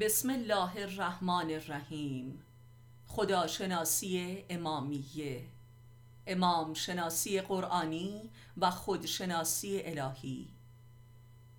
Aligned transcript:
بسم 0.00 0.30
الله 0.30 0.76
الرحمن 0.76 1.50
الرحیم. 1.50 2.42
خداشناسی 3.06 4.44
امامیه. 4.50 5.46
امام 6.26 6.74
شناسی 6.74 7.40
قرآنی 7.40 8.30
و 8.56 8.70
خودشناسی 8.70 9.82
الهی. 9.84 10.48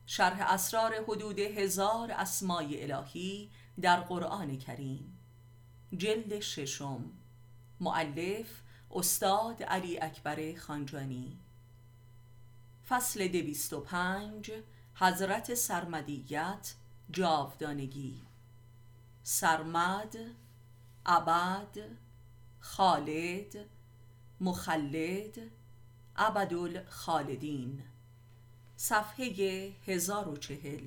شرح 0.05 0.53
اسرار 0.53 1.03
حدود 1.07 1.39
هزار 1.39 2.11
اسمای 2.11 2.91
الهی 2.91 3.49
در 3.81 3.99
قرآن 3.99 4.57
کریم. 4.57 5.17
جلد 5.97 6.39
ششم. 6.39 7.11
معلف 7.79 8.47
استاد 8.91 9.63
علی 9.63 9.99
اکبر 9.99 10.55
خانجانی. 10.55 11.37
فصل 12.89 13.27
دویست 13.27 13.73
و 13.73 13.79
پنج. 13.79 14.51
حضرت 14.95 15.53
سرمدیت 15.53 16.73
جاودانگی. 17.11 18.28
سرمد 19.31 20.15
ابد 21.05 21.77
خالد 22.59 23.55
مخلد 24.41 25.39
خالدین 26.89 27.83
صفحه 28.77 29.71
هزار 29.85 30.29
و 30.29 30.37
چهل. 30.37 30.83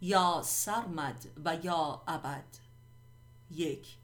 یا 0.00 0.42
سرمد 0.44 1.26
و 1.44 1.56
یا 1.62 2.02
ابد. 2.06 2.58
یک. 3.50 3.96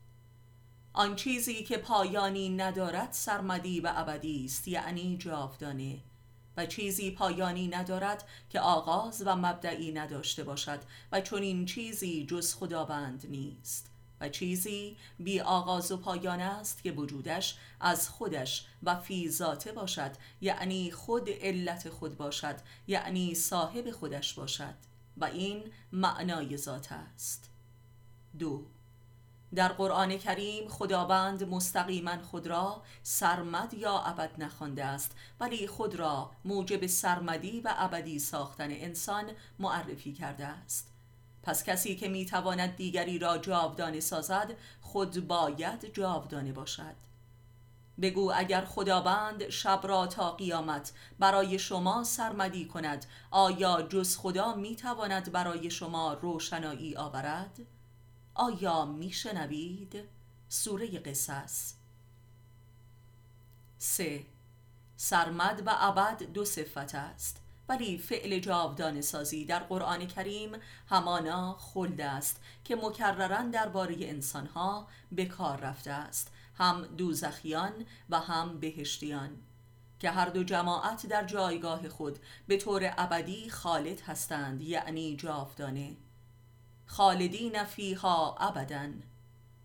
آن 0.93 1.17
چیزی 1.17 1.65
که 1.65 1.77
پایانی 1.77 2.49
ندارد 2.49 3.13
سرمدی 3.13 3.81
و 3.81 3.93
ابدی 3.97 4.45
است 4.45 4.69
یعنی 4.69 5.17
جاودانه. 5.17 5.99
و 6.57 6.67
چیزی 6.67 7.11
پایانی 7.11 7.69
ندارد 7.69 8.29
که 8.51 8.61
آغاز 8.61 9.23
و 9.27 9.37
مبدعی 9.37 9.93
نداشته 9.93 10.45
باشد 10.45 10.81
و 11.13 11.21
چون 11.21 11.43
این 11.43 11.67
چیزی 11.67 12.27
جز 12.27 12.55
خداوند 12.55 13.27
نیست 13.29 13.91
و 14.21 14.29
چیزی 14.29 14.97
بی 15.19 15.41
آغاز 15.41 15.93
و 15.93 15.97
پایان 15.97 16.41
است 16.41 16.83
که 16.83 16.93
وجودش 16.93 17.57
از 17.81 18.09
خودش 18.09 18.67
و 18.83 19.01
فی 19.01 19.29
ذاته 19.29 19.73
باشد 19.73 20.11
یعنی 20.41 20.91
خود 20.91 21.31
علت 21.31 21.89
خود 21.89 22.17
باشد 22.17 22.57
یعنی 22.87 23.35
صاحب 23.35 23.91
خودش 23.91 24.35
باشد 24.35 24.75
و 25.17 25.25
این 25.25 25.63
معنای 25.93 26.57
ذات 26.57 26.93
است. 26.93 27.51
دو 28.39 28.65
در 29.55 29.69
قرآن 29.69 30.19
کریم 30.19 30.69
خداوند 30.69 31.49
مستقیما 31.49 32.23
خود 32.23 32.47
را 32.47 32.83
سرمد 33.03 33.75
یا 33.75 33.99
ابد 33.99 34.31
نخوانده 34.39 34.85
است 34.85 35.17
ولی 35.41 35.67
خود 35.67 35.95
را 35.95 36.31
موجب 36.45 36.87
سرمدی 36.87 37.61
و 37.61 37.75
ابدی 37.77 38.19
ساختن 38.19 38.71
انسان 38.71 39.25
معرفی 39.59 40.13
کرده 40.13 40.47
است 40.47 40.91
پس 41.43 41.65
کسی 41.65 41.97
که 41.97 42.09
می‌تواند 42.09 42.77
دیگری 42.77 43.19
را 43.19 43.39
جاودانه 43.39 44.01
سازد 44.01 44.57
خود 44.81 45.29
باید 45.29 45.95
جاودانه 45.95 46.53
باشد 46.53 47.11
بگو 48.01 48.33
اگر 48.35 48.65
خداوند 48.65 49.49
شب 49.49 49.81
را 49.83 50.07
تا 50.07 50.31
قیامت 50.31 50.93
برای 51.19 51.59
شما 51.59 52.05
سرمدی 52.05 52.65
کند 52.65 53.07
آیا 53.31 53.83
جز 53.83 54.17
خدا 54.17 54.55
می‌تواند 54.55 55.33
برای 55.33 55.71
شما 55.71 56.13
روشنایی 56.13 56.97
آورد؟ 56.97 57.61
آیا 58.41 58.85
میشنوید؟ 58.85 60.09
سوره 60.49 60.99
قصص؟ 60.99 61.75
سه. 63.79 64.27
سرمد 64.97 65.63
و 65.67 65.71
ابد 65.79 66.23
دو 66.23 66.45
صفت 66.45 66.95
است 66.95 67.41
ولی 67.69 67.99
فعل 67.99 68.39
جاودان 68.39 69.01
سازی 69.01 69.45
در 69.45 69.59
قرآن 69.59 70.07
کریم 70.07 70.53
همانا 70.89 71.55
خلد 71.55 72.01
است 72.01 72.41
که 72.65 72.77
مکررن 72.77 73.51
درباره 73.51 73.97
انسانها 74.01 74.89
به 75.13 75.25
کار 75.25 75.61
رفته 75.61 75.91
است 75.91 76.33
هم 76.55 76.87
دوزخیان 76.87 77.73
و 78.11 78.21
هم 78.21 78.61
بهشتیان. 78.61 79.31
که 79.99 80.11
هر 80.11 80.29
دو 80.29 80.45
جماعت 80.45 81.07
در 81.07 81.25
جایگاه 81.25 81.89
خود 81.89 82.19
به 82.47 82.57
طور 82.57 82.95
ابدی 82.99 83.51
خالد 83.51 84.01
هستند 84.01 84.63
یعنی 84.63 85.17
جاودانه. 85.17 85.97
خالدین 86.91 87.65
فیها 87.65 88.37
ابدا 88.41 88.89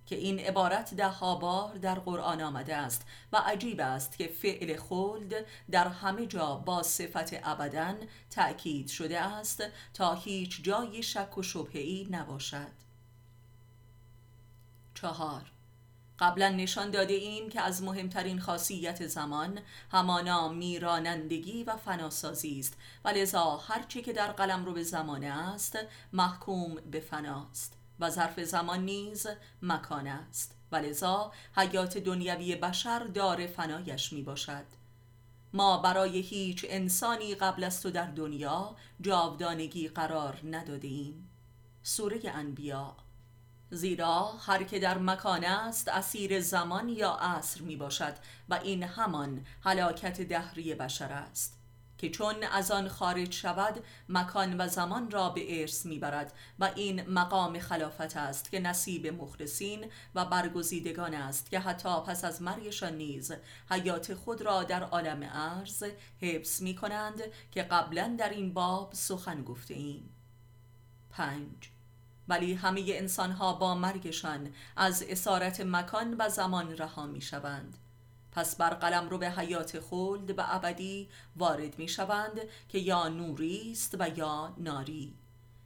که 0.06 0.16
این 0.16 0.40
عبارت 0.40 0.94
ده 0.94 1.36
بار 1.42 1.78
در 1.78 1.96
قرآن 1.96 2.42
آمده 2.42 2.76
است 2.76 3.06
و 3.34 3.38
عجیب 3.38 3.80
است 3.82 4.18
که 4.18 4.28
فعل 4.28 4.78
خلد 4.78 5.34
در 5.72 5.88
همه 5.88 6.26
جا 6.26 6.56
با 6.56 6.84
صفت 6.84 7.34
ابدا 7.44 7.96
تأکید 8.30 8.88
شده 8.88 9.22
است 9.22 9.64
تا 9.94 10.14
هیچ 10.14 10.64
جای 10.64 11.04
شک 11.04 11.38
و 11.38 11.44
شبهی 11.44 12.08
نباشد. 12.12 12.72
چهار. 14.94 15.55
قبلا 16.20 16.50
نشان 16.50 16.92
داده 16.92 17.14
ایم 17.14 17.50
که 17.50 17.62
از 17.62 17.84
مهمترین 17.84 18.40
خاصیت 18.40 19.08
زمان 19.08 19.60
همانا 19.92 20.50
میرانندگی 20.50 21.64
و 21.64 21.76
فناسازی 21.78 22.60
است. 22.60 22.78
و 23.06 23.10
لذا 23.10 23.58
هرچی 23.58 24.02
که 24.02 24.14
در 24.14 24.32
قلم 24.32 24.66
رو 24.66 24.74
به 24.74 24.84
زمانه 24.84 25.28
است 25.28 25.78
محکوم 26.14 26.76
به 26.92 27.00
فناست 27.00 27.74
و 28.00 28.10
ظرف 28.10 28.40
زمان 28.40 28.86
نیز 28.86 29.28
مکان 29.62 30.08
است. 30.08 30.56
و 30.72 30.76
لذا 30.76 31.32
حیات 31.56 31.98
دنیوی 31.98 32.56
بشر 32.56 33.00
دار 33.00 33.48
فنایش 33.48 34.14
می 34.14 34.22
باشد 34.22 34.66
ما 35.54 35.78
برای 35.78 36.20
هیچ 36.20 36.66
انسانی 36.70 37.36
قبل 37.36 37.64
از 37.64 37.82
تو 37.82 37.92
در 37.92 38.06
دنیا 38.06 38.76
جاودانگی 39.02 39.88
قرار 39.88 40.40
ندادیم 40.44 41.30
سوره 41.84 42.20
انبیا 42.26 42.96
زیرا 43.72 44.32
هر 44.46 44.64
که 44.64 44.80
در 44.80 44.98
مکان 44.98 45.44
است 45.44 45.88
اسیر 45.88 46.42
زمان 46.42 46.90
یا 46.90 47.12
عصر 47.12 47.62
می 47.62 47.76
باشد 47.76 48.14
و 48.50 48.54
این 48.54 48.84
همان 48.84 49.46
هلاکت 49.64 50.22
دهری 50.22 50.76
بشر 50.76 51.12
است. 51.12 51.56
که 51.98 52.10
چون 52.10 52.36
از 52.44 52.72
آن 52.72 52.88
خارج 52.88 53.34
شود 53.34 53.84
مکان 54.10 54.62
و 54.62 54.68
زمان 54.68 55.12
را 55.12 55.30
به 55.30 55.62
ارث 55.62 55.86
می‌برد 55.86 56.34
و 56.60 56.72
این 56.76 57.10
مقام 57.10 57.60
خلافت 57.60 58.18
است 58.18 58.52
که 58.52 58.60
نصیب 58.60 59.08
مخلصین 59.08 59.86
و 60.16 60.26
برگزیدگان 60.26 61.14
است 61.14 61.50
که 61.50 61.60
حتی 61.60 62.02
پس 62.08 62.26
از 62.26 62.42
مرگشان 62.42 62.94
نیز 62.94 63.32
حیات 63.72 64.14
خود 64.14 64.42
را 64.42 64.64
در 64.64 64.84
عالم 64.84 65.30
ارز 65.34 65.84
حفظ 66.22 66.62
می 66.62 66.76
کنند 66.76 67.22
که 67.52 67.64
قبلا 67.64 68.16
در 68.20 68.30
این 68.30 68.54
باب 68.54 68.94
سخن 68.94 69.44
گفته 69.44 69.74
ایم 69.74 70.10
پنج. 71.10 71.75
ولی 72.28 72.54
همه 72.54 72.84
انسان 72.88 73.32
ها 73.32 73.54
با 73.54 73.76
مرگشان 73.76 74.54
از 74.76 75.04
اسارت 75.04 75.62
مکان 75.62 76.16
و 76.20 76.30
زمان 76.30 76.78
رها 76.78 77.06
می 77.06 77.22
شوند 77.22 77.78
پس 78.32 78.56
بر 78.56 78.70
قلم 78.70 79.10
رو 79.10 79.18
به 79.18 79.30
حیات 79.30 79.80
خلد 79.80 80.40
و 80.40 80.44
ابدی 80.46 81.10
وارد 81.36 81.80
می 81.80 81.88
شوند 81.88 82.42
که 82.70 82.78
یا 82.78 83.08
نوری 83.08 83.72
است 83.72 83.96
و 84.00 84.18
یا 84.18 84.54
ناری 84.58 85.16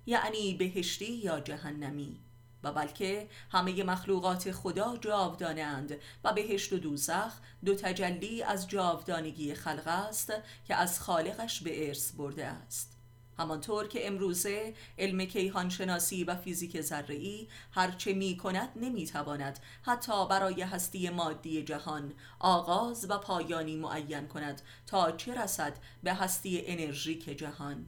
یعنی 0.05 0.53
بهشتی 0.53 1.13
یا 1.13 1.39
جهنمی. 1.39 2.19
و 2.63 2.71
بلکه 2.71 3.29
همه 3.51 3.83
مخلوقات 3.83 4.51
خدا 4.51 4.97
جاودانند 4.97 5.95
و 6.23 6.33
بهشت 6.33 6.73
و 6.73 6.77
دوزخ 6.77 7.33
دو 7.65 7.75
تجلی 7.75 8.43
از 8.43 8.69
جاودانگی 8.69 9.53
خلق 9.53 9.87
است 9.87 10.33
که 10.65 10.75
از 10.75 10.99
خالقش 10.99 11.61
به 11.61 11.87
ارث 11.87 12.11
برده 12.11 12.45
است. 12.45 12.98
همانطور 13.39 13.87
که 13.87 14.07
امروزه 14.07 14.73
علم 14.97 15.25
کیهانشناسی 15.25 16.23
و 16.23 16.35
فیزیک 16.35 16.81
ذره‌ای 16.81 17.47
هرچه 17.71 18.13
می 18.13 18.37
کند 18.37 18.69
نمی 18.75 19.05
تواند 19.05 19.59
حتی 19.81 20.27
برای 20.27 20.61
هستی 20.61 21.09
مادی 21.09 21.63
جهان 21.63 22.13
آغاز 22.39 23.05
و 23.09 23.17
پایانی 23.17 23.75
معین 23.75 24.27
کند 24.27 24.61
تا 24.87 25.11
چه 25.11 25.41
رسد 25.43 25.77
به 26.03 26.13
هستی 26.13 26.63
انرژیک 26.65 27.37
جهان 27.37 27.85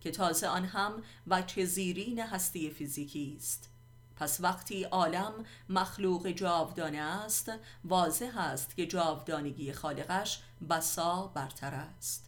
که 0.00 0.10
تازه 0.10 0.46
آن 0.46 0.64
هم 0.64 1.02
چه 1.46 1.64
زیرین 1.64 2.20
هستی 2.20 2.70
فیزیکی 2.70 3.34
است. 3.36 3.70
پس 4.16 4.40
وقتی 4.40 4.84
عالم 4.84 5.32
مخلوق 5.68 6.28
جاودانه 6.28 6.98
است 6.98 7.52
واضح 7.84 8.38
است 8.38 8.76
که 8.76 8.86
جاودانگی 8.86 9.72
خالقش 9.72 10.42
بسا 10.70 11.26
برتر 11.34 11.74
است. 11.74 12.25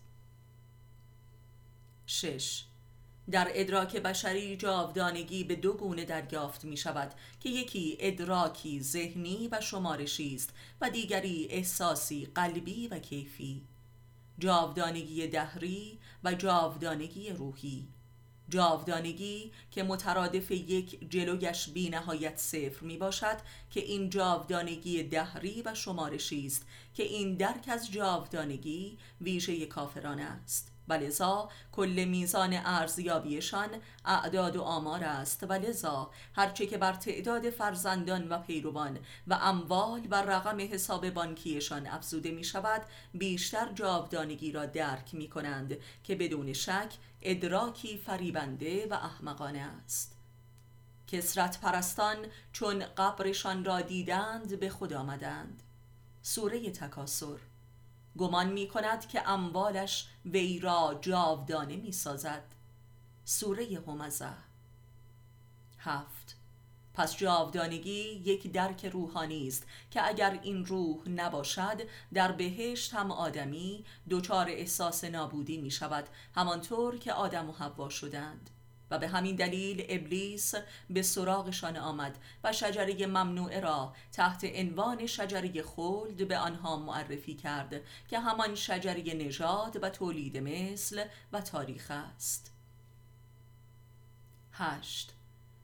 6. 2.10 2.64
در 3.31 3.50
ادراک 3.55 3.96
بشری 3.96 4.56
جاودانگی 4.56 5.44
به 5.44 5.56
دو 5.56 5.72
گونه 5.72 6.05
دریافت 6.05 6.64
می 6.64 6.76
شود 6.76 7.14
که 7.40 7.49
یکی 7.49 7.96
ادراکی 8.00 8.82
ذهنی 8.82 9.49
و 9.52 9.60
شمارشی 9.60 10.34
است 10.34 10.50
و 10.81 10.90
دیگری 10.90 11.46
احساسی 11.50 12.28
قلبی 12.34 12.88
و 12.88 12.99
کیفی. 12.99 13.62
جاودانگی 14.38 15.26
دهری 15.26 15.99
و 16.25 16.34
جاودانگی 16.34 17.31
روحی. 17.31 17.88
جاودانگی 18.49 19.52
که 19.70 19.82
مترادف 19.82 20.50
یک 20.50 21.10
جلویش 21.10 21.69
بی 21.69 21.90
نهایت 21.90 22.37
صفر 22.37 22.84
می 22.84 22.96
باشد 22.96 23.37
که 23.70 23.81
این 23.81 24.10
جاودانگی 24.10 25.02
دهری 25.02 25.62
و 25.62 25.75
شمارشی 25.75 26.46
است 26.46 26.66
که 26.94 27.02
این 27.02 27.34
درک 27.34 27.69
از 27.69 27.93
جاودانگی 27.93 28.99
ویژه 29.20 29.66
کافران 29.66 30.20
است. 30.20 30.77
ولذا 30.88 31.50
کل 31.73 32.05
میزان 32.08 32.52
ارزیابیشان 32.64 33.69
اعداد 34.05 34.56
و 34.56 34.62
آمار 34.62 35.05
است. 35.05 35.46
و 35.49 35.52
لذا 35.52 36.11
هرچه 36.37 36.67
که 36.67 36.79
بر 36.79 36.93
تعداد 36.93 37.50
فرزندان 37.50 38.29
و 38.29 38.38
پیروان 38.38 38.99
و 39.26 39.35
اموال 39.35 40.06
و 40.11 40.23
رقم 40.23 40.61
حساب 40.61 41.11
بانکیشان 41.11 41.87
افزوده 41.87 42.31
می 42.31 42.44
شود 42.44 42.82
بیشتر 43.14 43.73
جاودانگی 43.75 44.52
را 44.52 44.67
درک 44.67 45.14
می 45.14 45.29
کنند 45.29 45.76
که 46.05 46.14
بدون 46.14 46.52
شک 46.52 46.94
ادراکی 47.23 47.99
فریبنده 47.99 48.87
و 48.91 48.94
احمقانه 48.94 49.58
است. 49.58 50.17
کسرت 51.06 51.61
پرستان 51.61 52.17
چون 52.52 52.84
قبرشان 52.84 53.64
را 53.64 53.81
دیدند 53.81 54.61
به 54.61 54.70
خود 54.70 54.93
آمدند. 54.93 55.62
سوره 56.23 56.70
تکاسر 56.70 57.38
گمان 58.19 58.53
می 58.53 58.69
کند 58.69 59.09
که 59.09 59.29
اموالش 59.29 60.09
وی 60.25 60.59
را 60.59 60.99
جاودانه 61.00 61.76
می 61.76 61.93
سازد 61.93 62.44
سوره 63.25 63.81
همزه. 63.87 64.35
هفت. 65.79 66.37
پس 66.94 67.17
جاودانگی 67.17 68.23
یک 68.25 68.53
درک 68.53 68.87
روحانی 68.87 69.49
است 69.49 69.67
که 69.91 70.09
اگر 70.09 70.41
این 70.43 70.67
روح 70.67 71.09
نباشد 71.09 71.82
در 72.15 72.32
بهشت 72.32 72.94
هم 72.94 73.11
آدمی 73.11 73.85
دچار 74.11 74.49
احساس 74.49 75.05
نابودی 75.05 75.59
می 75.59 75.70
شود 75.70 76.09
همانطور 76.35 76.99
که 76.99 77.12
آدم 77.12 77.50
و 77.50 77.53
حوا 77.53 77.88
شدند. 77.88 78.50
و 78.90 78.99
به 78.99 79.08
همین 79.08 79.37
دلیل 79.37 79.87
ابلیس 79.88 80.55
به 80.90 81.02
سراغشان 81.02 81.76
آمد 81.76 82.19
و 82.44 82.52
شجره 82.52 83.06
ممنوعه 83.06 83.61
را 83.61 83.94
تحت 84.12 84.44
عنوان 84.44 85.06
شجره 85.06 85.62
خلد 85.62 86.29
به 86.29 86.38
آنها 86.38 86.76
معرفی 86.76 87.35
کرد 87.35 87.81
که 88.08 88.19
همان 88.19 88.55
شجره 88.55 89.14
نژاد 89.14 89.82
و 89.82 89.90
تولید 89.90 90.37
مثل 90.37 91.05
و 91.32 91.40
تاریخ 91.40 91.90
است. 91.90 92.52
هشت 94.52 95.18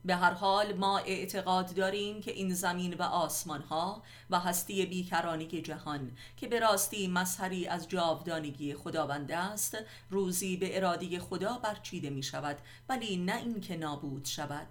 به 0.04 0.16
هر 0.16 0.30
حال 0.30 0.72
ما 0.72 0.98
اعتقاد 0.98 1.74
داریم 1.74 2.20
که 2.20 2.30
این 2.30 2.54
زمین 2.54 2.94
و 2.94 3.02
آسمان 3.02 3.62
ها 3.62 4.02
و 4.30 4.40
هستی 4.40 4.86
بیکرانی 4.86 5.46
جهان 5.46 6.16
که 6.36 6.48
به 6.48 6.60
راستی 6.60 7.08
مظهری 7.08 7.66
از 7.66 7.88
جاودانگی 7.88 8.74
خداوند 8.74 9.32
است 9.32 9.78
روزی 10.10 10.56
به 10.56 10.76
اراده 10.76 11.18
خدا 11.18 11.58
برچیده 11.58 12.10
می 12.10 12.22
شود 12.22 12.58
ولی 12.88 13.16
نه 13.16 13.36
اینکه 13.36 13.76
نابود 13.76 14.24
شود 14.24 14.66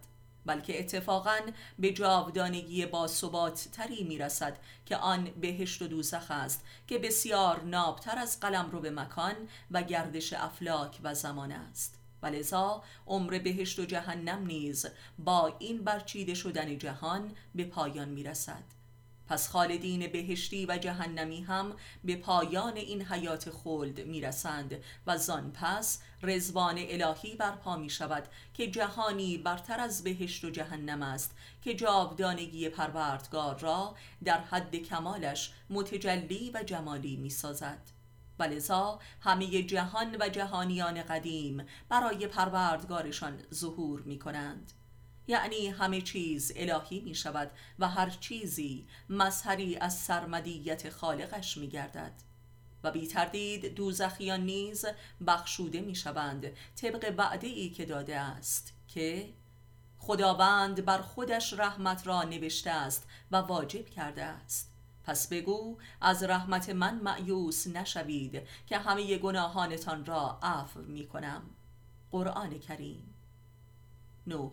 بلکه 0.46 0.80
اتفاقا 0.80 1.40
به 1.80 1.92
جاودانگی 1.92 2.86
با 2.86 3.08
ثبات 3.08 3.68
تری 3.72 4.04
می 4.04 4.18
رسد 4.18 4.60
که 4.86 4.98
آن 4.98 5.30
بهشت 5.42 5.82
و 5.82 5.88
دوزخ 5.88 6.32
است 6.32 6.66
که 6.88 6.98
بسیار 6.98 7.64
نابتر 7.64 8.20
از 8.20 8.40
قلم 8.40 8.70
رو 8.72 8.80
به 8.80 8.92
مکان 8.92 9.36
و 9.72 9.84
گردش 9.84 10.34
افلاک 10.34 11.00
و 11.04 11.14
زمان 11.14 11.52
است. 11.52 12.03
ولذا 12.24 12.84
عمر 13.08 13.40
بهشت 13.40 13.80
و 13.80 13.86
جهنم 13.86 14.46
نیز 14.46 14.86
با 15.20 15.56
این 15.60 15.84
برچیده 15.84 16.34
شدن 16.34 16.78
جهان 16.78 17.32
به 17.56 17.66
پایان 17.66 18.10
می 18.10 18.24
رسد 18.24 18.64
پس 19.28 19.50
خالدین 19.50 20.08
بهشتی 20.08 20.66
و 20.66 20.78
جهنمی 20.78 21.42
هم 21.42 21.74
به 22.04 22.16
پایان 22.16 22.78
این 22.78 23.02
حیات 23.02 23.50
خلد 23.50 24.00
می‌رسند 24.00 24.84
و 25.08 25.18
زان 25.18 25.52
پس 25.52 26.02
رزوان 26.24 26.76
الهی 26.80 27.36
برپا 27.36 27.76
می 27.76 27.90
شود 27.90 28.28
که 28.54 28.68
جهانی 28.68 29.38
برتر 29.38 29.80
از 29.80 30.04
بهشت 30.04 30.44
و 30.44 30.50
جهنم 30.50 31.02
است 31.02 31.36
که 31.62 31.74
جاودانگی 31.74 32.70
پروردگار 32.70 33.60
را 33.60 33.96
در 34.24 34.42
حد 34.42 34.76
کمالش 34.76 35.54
متجلی 35.70 36.52
و 36.54 36.64
جمالی 36.64 37.16
می 37.16 37.30
سازد 37.30 37.93
ولذا 38.40 39.00
همه 39.22 39.64
جهان 39.64 40.16
و 40.20 40.30
جهانیان 40.30 41.04
قدیم 41.04 41.66
برای 41.90 42.28
پروردگارشان 42.28 43.44
ظهور 43.54 44.02
می 44.02 44.20
کنند 44.20 44.72
یعنی 45.28 45.68
همه 45.68 46.02
چیز 46.02 46.52
الهی 46.56 47.00
می 47.00 47.16
شود 47.16 47.52
و 47.80 47.88
هر 47.88 48.10
چیزی 48.10 48.88
مظهری 49.10 49.78
از 49.78 49.98
سرمدیت 49.98 50.90
خالقش 50.90 51.58
می 51.58 51.68
گردد 51.68 52.14
و 52.84 52.92
بی 52.92 53.08
تردید 53.08 53.76
دوزخیان 53.76 54.42
نیز 54.42 54.86
بخشوده 55.28 55.82
می 55.82 55.96
شوند 55.96 56.52
طبق 56.76 57.14
وعده 57.18 57.48
ای 57.48 57.70
که 57.70 57.86
داده 57.86 58.20
است 58.20 58.74
که 58.88 59.34
خداوند 59.98 60.86
بر 60.86 61.02
خودش 61.02 61.54
رحمت 61.54 62.08
را 62.08 62.24
نوشته 62.24 62.70
است 62.70 63.08
و 63.32 63.36
واجب 63.36 63.86
کرده 63.86 64.24
است. 64.24 64.73
پس 65.04 65.28
بگو 65.28 65.78
از 66.02 66.24
رحمت 66.24 66.70
من 66.70 67.00
معیوس 67.00 67.68
نشوید 67.68 68.42
که 68.68 68.78
همه 68.78 69.18
گناهانتان 69.18 70.06
را 70.06 70.40
عفو 70.44 70.82
می 70.82 71.08
کنم. 71.08 71.42
قرآن 72.12 72.60
کریم. 72.60 73.14
نو 74.28 74.52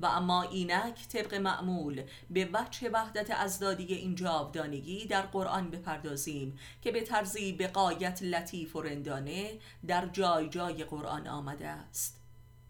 و 0.00 0.06
اما 0.06 0.42
اینک 0.42 1.08
طبق 1.08 1.34
معمول 1.34 2.02
به 2.30 2.50
وجه 2.52 2.88
وحدت 2.88 3.30
ازدادی 3.30 3.94
این 3.94 4.14
جاودانگی 4.14 5.06
در 5.06 5.22
قرآن 5.22 5.70
بپردازیم 5.70 6.58
که 6.82 6.92
به 6.92 7.00
طرزی 7.00 7.52
به 7.52 7.68
قایت 7.68 8.22
لطیف 8.22 8.76
و 8.76 8.82
رندانه 8.82 9.58
در 9.86 10.06
جای 10.06 10.48
جای 10.48 10.84
قرآن 10.84 11.26
آمده 11.26 11.68
است. 11.68 12.20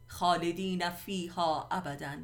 خالدین 0.06 0.90
فیها 0.90 1.68
ابدا. 1.70 2.16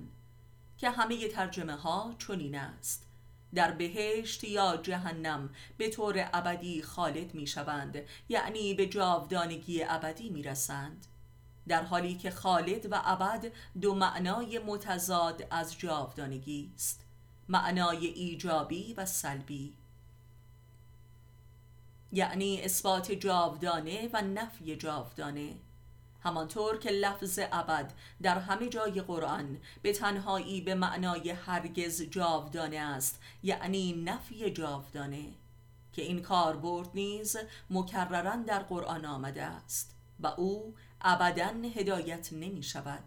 که 0.79 0.91
همه 0.91 1.29
ترجمه 1.29 1.77
ها 1.77 2.15
چنین 2.19 2.55
است. 2.55 3.12
در 3.55 3.71
بهشت 3.71 4.45
یا 4.45 4.77
جهنم 4.77 5.51
به 5.77 5.89
طور 5.89 6.31
ابدی 6.33 6.83
خالد 6.83 7.35
می 7.35 7.47
شوند 7.47 7.99
یعنی 8.29 8.75
به 8.75 8.87
جاودانگی 8.87 9.85
ابدی 9.85 10.31
می 10.31 10.43
رسند 10.43 11.07
در 11.69 11.83
حالی 11.83 12.15
که 12.15 12.31
خالد 12.31 12.93
و 12.93 13.01
ابد 13.05 13.53
دو 13.81 13.95
معنای 13.95 14.59
متضاد 14.59 15.47
از 15.51 15.79
جاودانگی 15.79 16.73
است 16.75 17.05
معنای 17.49 18.07
ایجابی 18.07 18.95
و 18.95 19.07
سلبی. 19.07 19.77
یعنی 22.13 22.61
اثبات 22.61 23.13
جاودانه 23.13 24.11
و 24.13 24.23
نفی 24.23 24.77
جاودانه. 24.77 25.55
همانطور 26.25 26.79
که 26.79 26.91
لفظ 26.91 27.39
ابد 27.53 27.93
در 28.23 28.39
همه 28.39 28.69
جای 28.69 29.01
قرآن 29.01 29.59
به 29.83 29.93
تنهایی 29.93 30.61
به 30.61 30.75
معنای 30.75 31.31
هرگز 31.31 32.03
جاودانه 32.03 32.77
است 32.77 33.21
یعنی 33.43 33.93
نفی 33.93 34.51
جاودانه 34.51 35.25
که 35.93 36.03
این 36.03 36.23
کاربرد 36.23 36.89
نیز 36.95 37.37
مکررا 37.71 38.37
در 38.37 38.63
قرآن 38.63 39.05
آمده 39.05 39.43
است 39.43 39.95
و 40.21 40.27
او 40.27 40.75
ابدا 41.01 41.55
هدایت 41.75 42.33
نمی 42.33 42.63
شود 42.63 43.05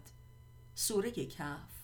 سوره 0.74 1.10
کف 1.10 1.76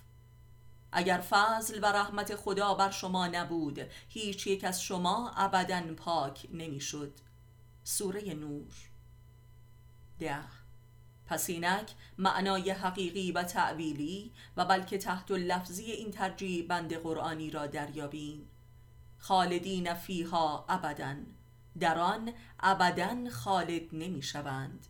اگر 0.92 1.18
فضل 1.18 1.78
و 1.82 1.86
رحمت 1.86 2.36
خدا 2.36 2.74
بر 2.74 2.90
شما 2.90 3.26
نبود 3.26 3.80
هیچ 4.08 4.46
یک 4.46 4.64
از 4.64 4.82
شما 4.82 5.30
ابدا 5.36 5.94
پاک 5.94 6.46
نمی‌شد. 6.52 7.12
سوره 7.84 8.34
نور 8.34 8.72
ده 10.18 10.61
پس 11.26 11.50
اینک 11.50 11.90
معنای 12.18 12.70
حقیقی 12.70 13.32
و 13.32 13.42
تعویلی 13.42 14.32
و 14.56 14.64
بلکه 14.64 14.98
تحت 14.98 15.30
لفظی 15.30 15.84
این 15.84 16.10
ترجیح 16.10 16.66
بند 16.68 16.94
قرآنی 16.94 17.50
را 17.50 17.66
دریابیم. 17.66 18.48
خالدین 19.18 19.94
فیها 19.94 20.64
ابدا. 20.68 21.14
در 21.80 21.98
آن 21.98 22.32
ابدا 22.60 23.30
خالد 23.30 23.82
نمی 23.92 24.22
شوند 24.22 24.86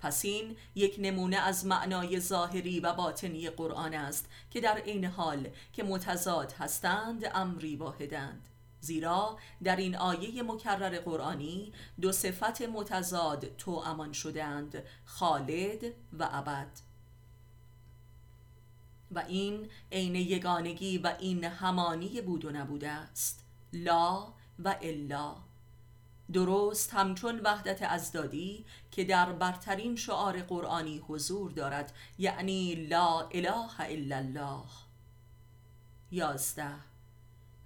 پس 0.00 0.24
این 0.24 0.56
یک 0.74 0.96
نمونه 0.98 1.36
از 1.36 1.66
معنای 1.66 2.20
ظاهری 2.20 2.80
و 2.80 2.92
باطنی 2.92 3.50
قرآن 3.50 3.94
است 3.94 4.28
که 4.50 4.60
در 4.60 4.82
این 4.84 5.04
حال 5.04 5.48
که 5.72 5.82
متضاد 5.82 6.52
هستند 6.52 7.30
امری 7.34 7.76
واحدند 7.76 8.48
زیرا 8.80 9.38
در 9.62 9.76
این 9.76 9.96
آیه 9.96 10.42
مکرر 10.42 11.00
قرآنی 11.00 11.72
دو 12.00 12.12
صفت 12.12 12.62
متضاد 12.62 13.56
تو 13.56 13.70
امان 13.70 14.12
شدند 14.12 14.82
خالد 15.04 15.84
و 16.18 16.28
ابد. 16.32 16.70
و 19.10 19.18
این 19.18 19.68
عین 19.92 20.14
یگانگی 20.14 20.98
و 20.98 21.16
این 21.18 21.44
همانی 21.44 22.20
بود 22.20 22.44
و 22.44 22.50
نبوده 22.50 22.88
است. 22.88 23.44
لا 23.72 24.32
و 24.58 24.76
الا. 24.82 25.36
درست 26.32 26.94
همچون 26.94 27.40
وحدت 27.40 27.82
ازدادی 27.82 28.64
که 28.90 29.04
در 29.04 29.32
برترین 29.32 29.96
شعار 29.96 30.42
قرآنی 30.42 30.98
حضور 30.98 31.50
دارد 31.50 31.92
یعنی 32.18 32.74
لا 32.74 33.20
اله 33.20 33.80
الا 33.80 34.16
الله. 34.16 34.64
یازده. 36.10 36.89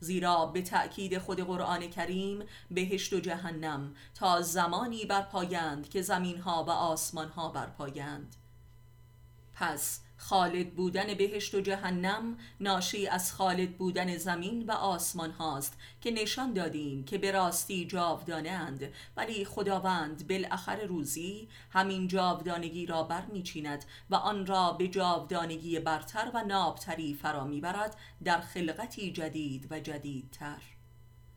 زیرا 0.00 0.46
به 0.46 0.62
تأکید 0.62 1.18
خود 1.18 1.40
قرآن 1.40 1.90
کریم 1.90 2.44
بهشت 2.70 3.12
و 3.12 3.20
جهنم 3.20 3.94
تا 4.14 4.40
زمانی 4.42 5.04
برپایند 5.04 5.88
که 5.88 6.02
زمینها 6.02 6.64
و 6.64 6.70
آسمانها 6.70 7.48
برپایند. 7.48 8.36
پس 9.54 10.00
خالد 10.16 10.74
بودن 10.74 11.14
بهشت 11.14 11.54
و 11.54 11.60
جهنم 11.60 12.38
ناشی 12.60 13.06
از 13.06 13.32
خالد 13.32 13.76
بودن 13.76 14.16
زمین 14.16 14.66
و 14.66 14.72
آسمان 14.72 15.30
هاست 15.30 15.78
که 16.00 16.10
نشان 16.10 16.52
دادیم 16.52 17.04
که 17.04 17.18
به 17.18 17.32
راستی 17.32 17.86
جاودانند 17.86 18.92
ولی 19.16 19.44
خداوند 19.44 20.28
بالاخره 20.28 20.86
روزی 20.86 21.48
همین 21.70 22.08
جاودانگی 22.08 22.86
را 22.86 23.02
برمیچیند 23.02 23.84
و 24.10 24.14
آن 24.14 24.46
را 24.46 24.72
به 24.72 24.88
جاودانگی 24.88 25.78
برتر 25.78 26.30
و 26.34 26.44
نابتری 26.44 27.14
فرا 27.14 27.44
می‌برد 27.44 27.96
در 28.24 28.40
خلقتی 28.40 29.12
جدید 29.12 29.66
و 29.70 29.80
جدیدتر. 29.80 30.62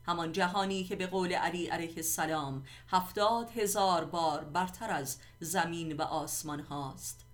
همان 0.06 0.32
جهانی 0.32 0.84
که 0.84 0.96
به 0.96 1.08
قول 1.08 1.34
علی 1.34 1.68
علیه 1.68 1.94
السلام 1.98 2.66
هفتاد 2.88 3.52
هزار 3.52 4.06
بار 4.06 4.44
برتر 4.44 4.92
از 4.92 5.18
زمین 5.40 5.98
و 5.98 6.02
آسمان 6.02 6.60
هاست. 6.60 7.27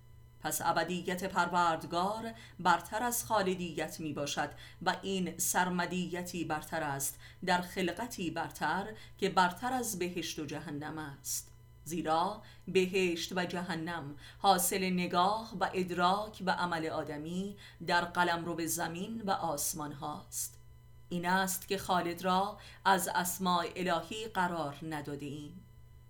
پس 0.44 0.60
ابدیت 0.64 1.24
پروردگار 1.24 2.32
برتر 2.60 3.02
از 3.02 3.24
خالدیت 3.24 4.00
می 4.00 4.12
باشد 4.12 4.50
و 4.82 4.96
این 5.02 5.38
سرمدیتی 5.38 6.44
برتر 6.44 6.82
است 6.82 7.18
در 7.46 7.60
خلقتی 7.60 8.30
برتر 8.30 8.86
که 9.18 9.28
برتر 9.28 9.72
از 9.72 9.98
بهشت 9.98 10.38
و 10.38 10.46
جهنم 10.46 10.98
است. 10.98 11.50
زیرا 11.84 12.42
بهشت 12.68 13.32
و 13.36 13.44
جهنم 13.44 14.16
حاصل 14.38 14.84
نگاه 14.84 15.56
و 15.60 15.70
ادراک 15.74 16.42
و 16.46 16.50
عمل 16.50 16.86
آدمی 16.86 17.56
در 17.86 18.04
قلم 18.04 18.44
رو 18.44 18.54
به 18.54 18.66
زمین 18.66 19.22
و 19.22 19.30
آسمان 19.30 19.92
هاست. 19.92 20.58
این 21.08 21.26
است 21.26 21.68
که 21.68 21.78
خالد 21.78 22.24
را 22.24 22.58
از 22.84 23.08
اسماع 23.14 23.66
الهی 23.76 24.26
قرار 24.26 24.76
نداده 24.82 25.26
ایم 25.26 25.63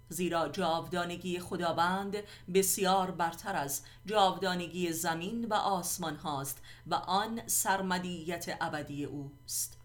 زیرا 0.08 0.49
جاودانگی 0.49 1.40
خداوند 1.40 2.16
بسیار 2.54 3.11
برتر 3.11 3.56
از 3.56 3.82
جاودانگی 4.06 4.92
زمین 4.92 5.44
و 5.44 5.54
آسمان 5.54 6.16
هاست 6.16 6.62
و 6.87 6.94
آن 6.94 7.40
سرمدیت 7.46 8.56
ابدی 8.61 9.04
اوست. 9.04 9.84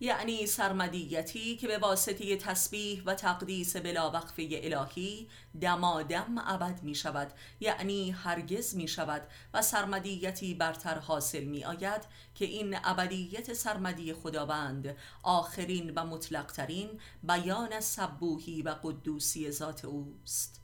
یعنی 0.00 0.46
سرمدیتی 0.46 1.56
که 1.56 1.66
به 1.66 1.78
واسطه 1.78 2.36
تسبیح 2.36 3.02
و 3.06 3.14
تقدیس 3.14 3.76
بلا 3.76 4.10
وقفه 4.10 4.48
الهی 4.52 5.28
دمادم 5.60 6.34
ابد 6.46 6.82
می 6.82 6.94
شود 6.94 7.32
یعنی 7.60 8.10
هرگز 8.10 8.76
می 8.76 8.88
شود 8.88 9.22
و 9.54 9.62
سرمدیتی 9.62 10.54
برتر 10.54 10.98
حاصل 10.98 11.44
می 11.44 11.64
آید 11.64 12.02
که 12.34 12.44
این 12.44 12.76
ابدیت 12.84 13.52
سرمدی 13.52 14.12
خداوند 14.12 14.96
آخرین 15.22 15.92
و 15.96 16.04
مطلقترین 16.04 17.00
بیان 17.22 17.80
سبوهی 17.80 18.62
و 18.62 18.74
قدوسی 18.82 19.50
ذات 19.50 19.84
اوست. 19.84 20.60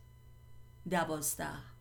دوازده 0.91 1.76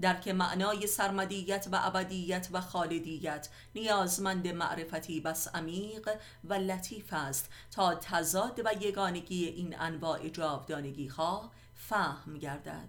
در 0.00 0.20
که 0.20 0.32
معنای 0.32 0.86
سرمدیت 0.86 1.68
و 1.72 1.80
ابدیت 1.82 2.48
و 2.52 2.60
خالدیت. 2.60 3.48
نیازمند 3.74 4.48
معرفتی 4.48 5.20
بس 5.20 5.48
عمیق 5.48 6.08
و 6.44 6.54
لطیف 6.54 7.12
است 7.12 7.50
تا 7.70 7.94
تضاد 7.94 8.60
و 8.64 8.70
یگانگی 8.80 9.46
این 9.46 9.80
انواع 9.80 10.28
جاودانگی 10.28 11.06
ها 11.06 11.50
فهم 11.74 12.38
گردد. 12.38 12.88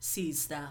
سیزده. 0.00 0.68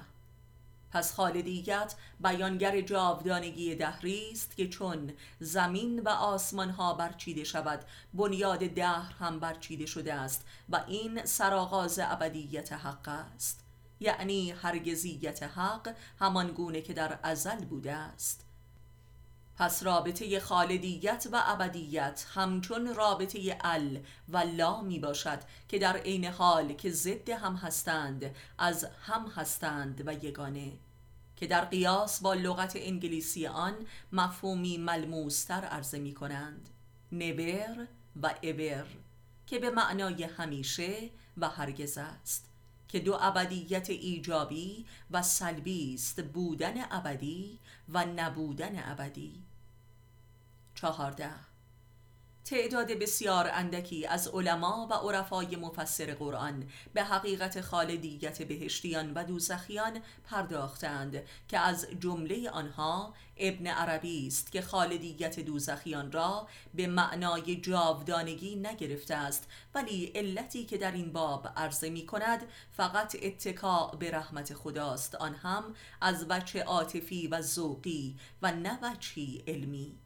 پس 0.92 1.14
خالدیت 1.14 1.96
بیانگر 2.20 2.82
جاودانگی 2.82 3.76
دهری 3.76 4.30
است 4.32 4.58
که 4.58 4.68
چون 4.68 5.14
زمین 5.40 6.00
و 6.00 6.10
آسمان 6.10 6.70
ها 6.70 6.94
برچیده 6.94 7.44
شود 7.44 7.86
بنیاد 8.14 8.60
دهر 8.60 9.14
هم 9.20 9.40
برچیده 9.40 9.86
شده 9.86 10.14
است 10.14 10.46
و 10.70 10.84
این 10.88 11.26
سرآغاز 11.26 12.00
ابدیت 12.00 12.74
حق 12.74 13.08
است. 13.08 13.62
یعنی 14.04 14.52
هرگزیت 14.52 15.44
حق 15.44 15.96
همان 16.20 16.48
گونه 16.52 16.82
که 16.82 16.94
در 16.94 17.20
ازل 17.24 17.66
بوده 17.66 17.94
است. 17.94 18.46
پس 19.58 19.84
رابطه 19.84 20.40
خالدیت 20.40 21.28
و 21.32 21.42
ابدیت 21.46 22.26
همچون 22.34 22.96
رابطه 22.96 23.58
ال 23.62 24.00
و 24.30 24.38
لا 24.38 24.82
می 24.82 25.00
باشد 25.00 25.40
که 25.68 25.80
در 25.80 25.98
عین 25.98 26.26
حال 26.26 26.74
که 26.74 26.92
ضد 26.92 27.30
هم 27.30 27.56
هستند 27.56 28.36
از 28.58 28.88
هم 29.06 29.28
هستند 29.28 30.04
و 30.06 30.14
یگانه. 30.14 30.72
که 31.36 31.48
در 31.48 31.66
قیاس 31.66 32.22
با 32.22 32.34
لغت 32.34 32.74
انگلیسی 32.76 33.48
آن 33.48 33.74
مفهومی 34.12 34.78
ملموستر 34.78 35.66
عرضه 35.66 36.00
می 36.00 36.14
کنند. 36.14 36.70
نبر 37.12 37.88
و 38.22 38.36
ابر 38.44 38.86
که 39.48 39.60
به 39.60 39.70
معنای 39.70 40.24
همیشه 40.24 41.10
و 41.38 41.50
هرگز 41.50 41.98
است. 41.98 42.53
که 42.94 43.00
دو 43.00 43.18
ابدیت 43.22 43.90
ایجابی 43.90 44.86
و 45.12 45.22
سلبی 45.22 45.94
است 45.94 46.24
بودن 46.24 46.74
ابدی 46.92 47.60
و 47.90 48.06
نبودن 48.06 48.92
ابدی. 48.92 49.44
چهارده. 50.76 51.30
تعداد 52.46 52.92
بسیار 52.92 53.50
اندکی 53.54 54.08
از 54.08 54.28
علما 54.28 54.88
و 54.92 54.94
عرفای 54.94 55.56
مفسر 55.56 56.14
قرآن 56.14 56.70
به 56.94 57.04
حقیقت 57.04 57.62
خالدیت 57.62 58.42
بهشتیان 58.42 59.14
و 59.14 59.24
دوزخیان 59.24 60.00
پرداختند 60.24 61.24
که 61.48 61.60
از 61.60 61.88
جمله 62.00 62.50
آنها 62.50 63.14
ابن 63.38 63.68
عربی 63.68 64.28
است 64.28 64.52
که 64.52 64.62
خالدیت 64.62 65.40
دوزخیان 65.40 66.12
را 66.12 66.48
به 66.74 66.88
معنای 66.88 67.56
جاودانگی 67.56 68.56
نگرفته 68.56 69.16
است 69.16 69.48
ولی 69.76 70.06
علتی 70.06 70.66
که 70.66 70.78
در 70.78 70.92
این 70.92 71.14
باب 71.14 71.48
عرضه 71.56 71.90
می 71.90 72.06
کند 72.06 72.44
فقط 72.72 73.16
اتکاع 73.22 73.96
به 73.96 74.12
رحمت 74.12 74.54
خداست 74.54 75.16
آن 75.16 75.36
هم 75.36 75.64
از 76.02 76.26
وجه 76.30 76.64
عاطفی 76.64 77.28
و 77.28 77.42
ذوقی 77.42 78.18
و 78.42 78.52
نه 78.52 78.80
وجهی 78.82 79.44
علمی. 79.48 80.03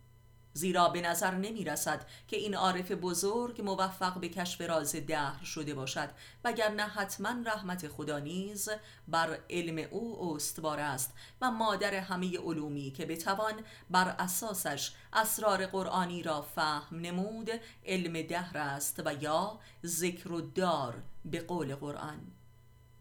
زیرا 0.57 0.89
به 0.89 1.01
نظر 1.01 1.31
نمی 1.31 1.63
رسد 1.63 2.05
که 2.27 2.37
این 2.37 2.55
عارف 2.55 2.91
بزرگ 2.91 3.61
موفق 3.61 4.19
به 4.19 4.29
کشف 4.29 4.61
راز 4.61 4.95
دهر 4.95 5.43
شده 5.43 5.73
باشد 5.73 6.09
وگرنه 6.43 6.83
حتما 6.83 7.35
رحمت 7.45 7.87
خدا 7.87 8.19
نیز 8.19 8.69
بر 9.07 9.39
علم 9.49 9.87
او 9.91 10.35
استوار 10.35 10.79
است 10.79 11.13
و 11.41 11.51
مادر 11.51 11.95
همه 11.95 12.37
علومی 12.37 12.91
که 12.91 13.05
بتوان 13.05 13.53
بر 13.89 14.15
اساسش 14.19 14.91
اسرار 15.13 15.65
قرآنی 15.65 16.23
را 16.23 16.41
فهم 16.41 16.99
نمود 16.99 17.49
علم 17.85 18.21
دهر 18.21 18.57
است 18.57 19.01
و 19.05 19.13
یا 19.23 19.59
ذکر 19.85 20.31
و 20.31 20.41
دار 20.41 21.03
به 21.25 21.39
قول 21.39 21.75
قرآن. 21.75 22.36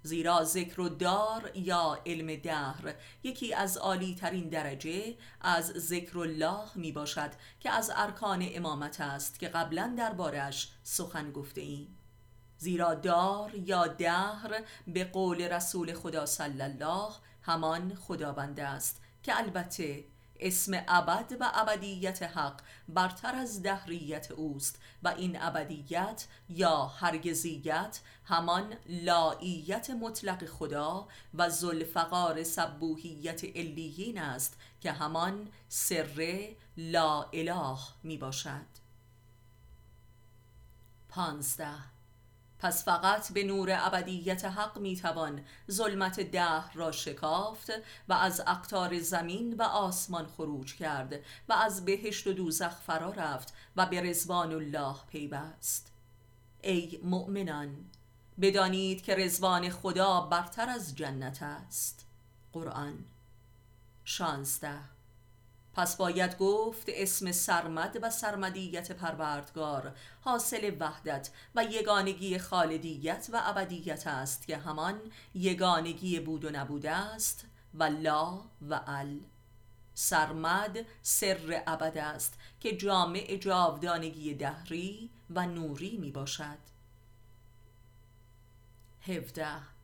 زیرا 0.07 0.45
ذکر 0.45 0.81
و 0.81 0.89
دار 0.89 1.51
یا 1.55 1.99
علم 2.07 2.37
دهر 2.37 2.95
یکی 3.23 3.55
از 3.55 3.77
عالی 3.77 4.15
ترین 4.15 4.49
درجه 4.49 5.17
از 5.41 5.67
ذکر 5.67 6.19
الله 6.19 6.65
می 6.75 6.93
باشد 6.93 7.31
که 7.61 7.71
از 7.71 7.93
ارکان 7.95 8.49
امامت 8.53 9.01
است 9.01 9.39
که 9.39 9.49
قبلا 9.49 9.95
دربارش 9.99 10.73
سخن 10.83 11.33
گفته 11.33 11.61
ایم 11.61 11.99
زیرا 12.59 12.95
دار 12.95 13.55
یا 13.55 13.87
دهر 13.87 14.63
به 14.87 15.05
قول 15.05 15.43
رسول 15.43 15.95
خدا 15.95 16.27
صلی 16.27 16.63
الله 16.63 17.13
همان 17.43 17.95
خداوند 17.95 18.61
است 18.61 19.01
که 19.23 19.39
البته 19.39 20.05
اسم 20.41 20.83
ابد 20.89 21.37
و 21.41 21.51
ابدیت 21.55 22.23
حق 22.23 22.61
برتر 22.89 23.35
از 23.35 23.63
دهریت 23.63 24.31
اوست 24.31 24.79
و 25.03 25.09
این 25.09 25.43
ابدیت 25.43 26.27
یا 26.49 26.87
هرگزیت 26.87 28.01
همان 28.25 28.77
لاییت 28.87 29.91
مطلق 29.91 30.47
خدا 30.47 31.09
و 31.35 31.51
زلفقار 31.51 32.43
سبوهیت 32.43 33.45
علیین 33.45 34.19
است 34.19 34.57
که 34.81 34.93
همان 34.93 35.49
سر 35.69 36.55
لا 36.77 37.23
اله 37.23 37.79
می 38.03 38.17
باشد 38.17 38.67
پانزده 41.09 41.96
پس 42.59 42.85
فقط 42.85 43.33
به 43.33 43.45
نور 43.45 43.69
ابدیت 43.73 44.45
حق 44.45 44.79
می‌توان 44.79 45.45
ظلمت 45.71 46.21
ده 46.21 46.73
را 46.73 46.93
شکافت 46.93 47.73
و 48.09 48.13
از 48.13 48.41
اقتار 48.41 48.99
زمین 48.99 49.57
و 49.57 49.63
آسمان 49.63 50.27
خروج 50.27 50.75
کرد 50.75 51.15
و 51.49 51.53
از 51.53 51.85
بهشت 51.85 52.27
و 52.27 52.33
دوزخ 52.33 52.81
فرا 52.81 53.11
رفت 53.11 53.55
و 53.77 53.87
به 53.87 54.01
رزوان 54.01 54.53
الله 54.53 54.97
پیوست. 55.09 55.93
ای 56.63 57.01
مؤمنان 57.03 57.77
بدانید 58.41 59.03
که 59.03 59.15
رزوان 59.15 59.71
خدا 59.71 60.21
برتر 60.21 60.69
از 60.69 60.97
جنت 60.97 61.43
است. 61.43 62.07
قرآن 62.53 63.05
شانزده 64.05 64.96
پس 65.77 65.97
باید 65.97 66.39
گفت 66.39 66.87
اسم 66.89 67.33
سرمد 67.33 67.99
و 68.03 68.11
سرمدیت 68.11 68.93
پروردگار 68.93 69.93
حاصل 70.21 70.77
وحدت 70.81 71.31
و 71.55 71.65
یگانگی 71.65 72.39
خالدیت 72.39 73.29
و 73.33 73.43
ابدیت 73.45 74.07
است 74.07 74.47
که 74.47 74.57
همان 74.57 75.01
یگانگی 75.35 76.21
بود 76.21 76.45
و 76.45 76.51
نبوده 76.51 76.91
است 76.91 77.47
و 77.75 77.85
لا 77.85 78.41
و 78.71 78.81
ال. 78.87 79.21
سرمد 79.95 80.79
سر 81.03 81.63
ابد 81.67 81.99
است 81.99 82.39
که 82.61 82.77
جامع 82.77 83.37
جاودانگی 83.37 84.35
دهری 84.35 85.11
و 85.31 85.47
نوری 85.47 85.97
می 85.97 86.11
باشد 86.11 86.59
هفده 89.01 89.76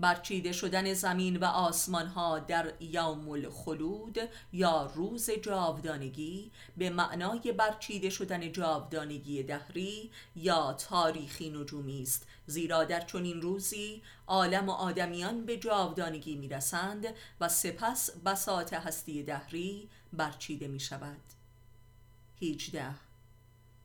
برچیده 0.00 0.52
شدن 0.52 0.94
زمین 0.94 1.36
و 1.36 1.44
آسمان 1.44 2.06
ها 2.06 2.38
در 2.38 2.72
یوم 2.80 3.28
الخلود 3.28 4.18
یا 4.52 4.92
روز 4.94 5.30
جاودانگی 5.30 6.50
به 6.76 6.90
معنای 6.90 7.52
برچیده 7.52 8.10
شدن 8.10 8.52
جاودانگی 8.52 9.42
دهری 9.42 10.10
یا 10.36 10.72
تاریخی 10.72 11.50
نجومی 11.50 12.02
است. 12.02 12.26
زیرا 12.46 12.84
در 12.84 13.00
چنین 13.00 13.42
روزی 13.42 14.02
عالم 14.26 14.68
و 14.68 14.72
آدمیان 14.72 15.46
به 15.46 15.56
جاودانگی 15.56 16.36
می‌رسند 16.36 17.06
و 17.40 17.48
سپس 17.48 18.10
بساط 18.10 18.72
هستی 18.72 19.22
دهری 19.22 19.88
برچیده 20.12 20.68
می 20.68 20.80
شود 20.80 21.20
18 22.42 23.09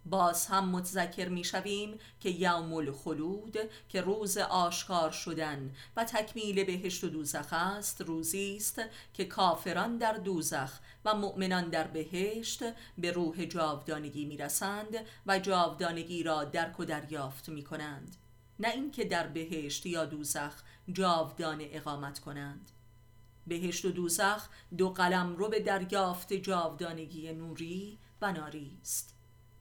باز 0.05 0.47
هم 0.47 0.69
متذکر 0.69 1.29
می 1.29 1.43
شویم 1.43 1.99
که 2.19 2.29
یوم 2.29 2.73
الخلود 2.73 3.57
که 3.89 4.01
روز 4.01 4.37
آشکار 4.37 5.11
شدن 5.11 5.73
و 5.95 6.03
تکمیل 6.03 6.63
بهشت 6.63 7.03
و 7.03 7.09
دوزخ 7.09 7.53
است 7.53 8.01
روزی 8.01 8.55
است 8.55 8.81
که 9.13 9.25
کافران 9.25 9.97
در 9.97 10.13
دوزخ 10.13 10.79
و 11.05 11.15
مؤمنان 11.15 11.69
در 11.69 11.87
بهشت 11.87 12.63
به 12.97 13.11
روح 13.11 13.45
جاودانگی 13.45 14.25
می 14.25 14.37
رسند 14.37 14.97
و 15.25 15.39
جاودانگی 15.39 16.23
را 16.23 16.43
درک 16.43 16.79
و 16.79 16.85
دریافت 16.85 17.49
می 17.49 17.63
کنند 17.63 18.15
نه 18.59 18.67
اینکه 18.67 19.05
در 19.05 19.27
بهشت 19.27 19.85
یا 19.85 20.05
دوزخ 20.05 20.63
جاودان 20.91 21.57
اقامت 21.61 22.19
کنند. 22.19 22.71
بهشت 23.47 23.85
و 23.85 23.91
دوزخ 23.91 24.49
دو 24.77 24.89
قلم 24.89 25.35
رو 25.35 25.49
به 25.49 25.59
دریافت 25.59 26.33
جاودانگی 26.33 27.33
نوری 27.33 27.99
و 28.21 28.31
ناری 28.31 28.77
است. 28.81 29.14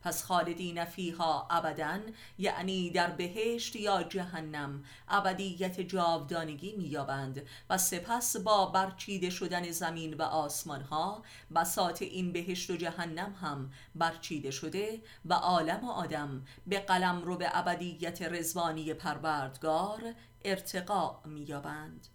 پس 0.04 0.24
خالدین 0.24 0.84
فیها 0.84 1.46
ابدا 1.50 2.00
یعنی 2.38 2.90
در 2.90 3.10
بهشت 3.10 3.76
یا 3.76 4.02
جهنم 4.02 4.84
ابدیت 5.08 5.80
جاودانگی 5.80 6.72
مییابند 6.76 7.46
و 7.70 7.78
سپس 7.78 8.36
با 8.36 8.66
برچیده 8.66 9.30
شدن 9.30 9.70
زمین 9.70 10.14
و 10.14 10.22
آسمان 10.22 10.82
ها 10.82 11.22
بساط 11.54 12.02
این 12.02 12.32
بهشت 12.32 12.70
و 12.70 12.76
جهنم 12.76 13.34
هم 13.40 13.70
برچیده 13.94 14.50
شده 14.50 15.02
و 15.24 15.34
عالم 15.34 15.84
و 15.84 15.90
آدم 15.90 16.44
به 16.66 16.80
قلم 16.80 17.22
رو 17.22 17.36
به 17.36 17.58
ابدیت 17.58 18.22
رزوانی 18.22 18.94
پروردگار 18.94 20.14
ارتقا 20.44 21.20
مییابند. 21.24 22.06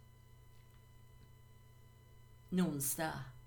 19 2.51 3.38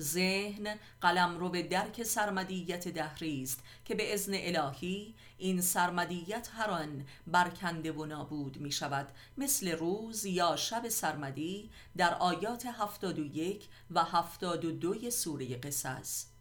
ذهن 0.00 0.78
قلم 1.00 1.38
رو 1.38 1.48
به 1.48 1.62
درک 1.62 2.02
سرمدیت 2.02 2.88
دهری 2.88 3.42
است 3.42 3.62
که 3.84 3.94
به 3.94 4.14
ازن 4.14 4.32
الهی 4.34 5.14
این 5.38 5.60
سرمدیت 5.60 6.48
هر 6.54 6.70
آن 6.70 7.04
برکنده 7.26 7.92
و 7.92 8.06
نابود 8.06 8.56
می 8.56 8.72
شود. 8.72 9.08
مثل 9.38 9.72
روز 9.72 10.24
یا 10.24 10.56
شب 10.56 10.88
سرمدی 10.88 11.70
در 11.96 12.14
آیات 12.14 12.66
71 12.66 13.68
و 13.90 14.04
72 14.04 15.10
سوره 15.10 15.56
قصص. 15.56 16.35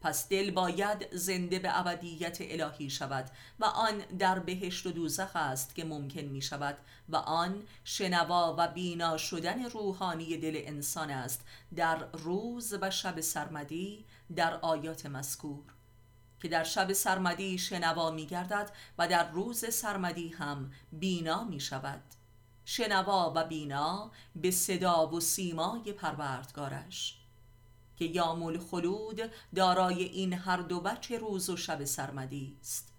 پس 0.00 0.28
دل 0.28 0.50
باید 0.50 1.16
زنده 1.16 1.58
به 1.58 1.78
ابدیت 1.78 2.38
الهی 2.40 2.90
شود 2.90 3.30
و 3.60 3.64
آن 3.64 3.98
در 3.98 4.38
بهشت 4.38 4.86
و 4.86 4.90
دوزخ 4.90 5.36
است 5.36 5.74
که 5.74 5.84
ممکن 5.84 6.20
می 6.20 6.42
شود 6.42 6.78
و 7.08 7.16
آن 7.16 7.62
شنوا 7.84 8.54
و 8.58 8.68
بینا 8.68 9.16
شدن 9.16 9.64
روحانی 9.64 10.36
دل 10.36 10.62
انسان 10.64 11.10
است 11.10 11.44
در 11.76 12.06
روز 12.12 12.74
و 12.80 12.90
شب 12.90 13.20
سرمدی 13.20 14.04
در 14.36 14.54
آیات 14.54 15.06
مذکور. 15.06 15.64
که 16.42 16.48
در 16.48 16.64
شب 16.64 16.92
سرمدی 16.92 17.58
شنوا 17.58 18.10
می 18.10 18.26
گردد 18.26 18.70
و 18.98 19.08
در 19.08 19.30
روز 19.30 19.74
سرمدی 19.74 20.28
هم 20.28 20.72
بینا 20.92 21.44
می 21.44 21.60
شود. 21.60 22.02
شنوا 22.64 23.32
و 23.36 23.44
بینا 23.44 24.10
به 24.36 24.50
صدا 24.50 25.06
و 25.06 25.20
سیمای 25.20 25.92
پروردگارش. 25.92 27.17
که 27.98 28.04
یامول 28.04 28.58
خلود 28.58 29.20
دارای 29.54 30.02
این 30.02 30.32
هر 30.32 30.56
دو 30.56 30.80
بچه 30.80 31.18
روز 31.18 31.50
و 31.50 31.56
شب 31.56 31.84
سرمدی 31.84 32.56
است 32.60 32.92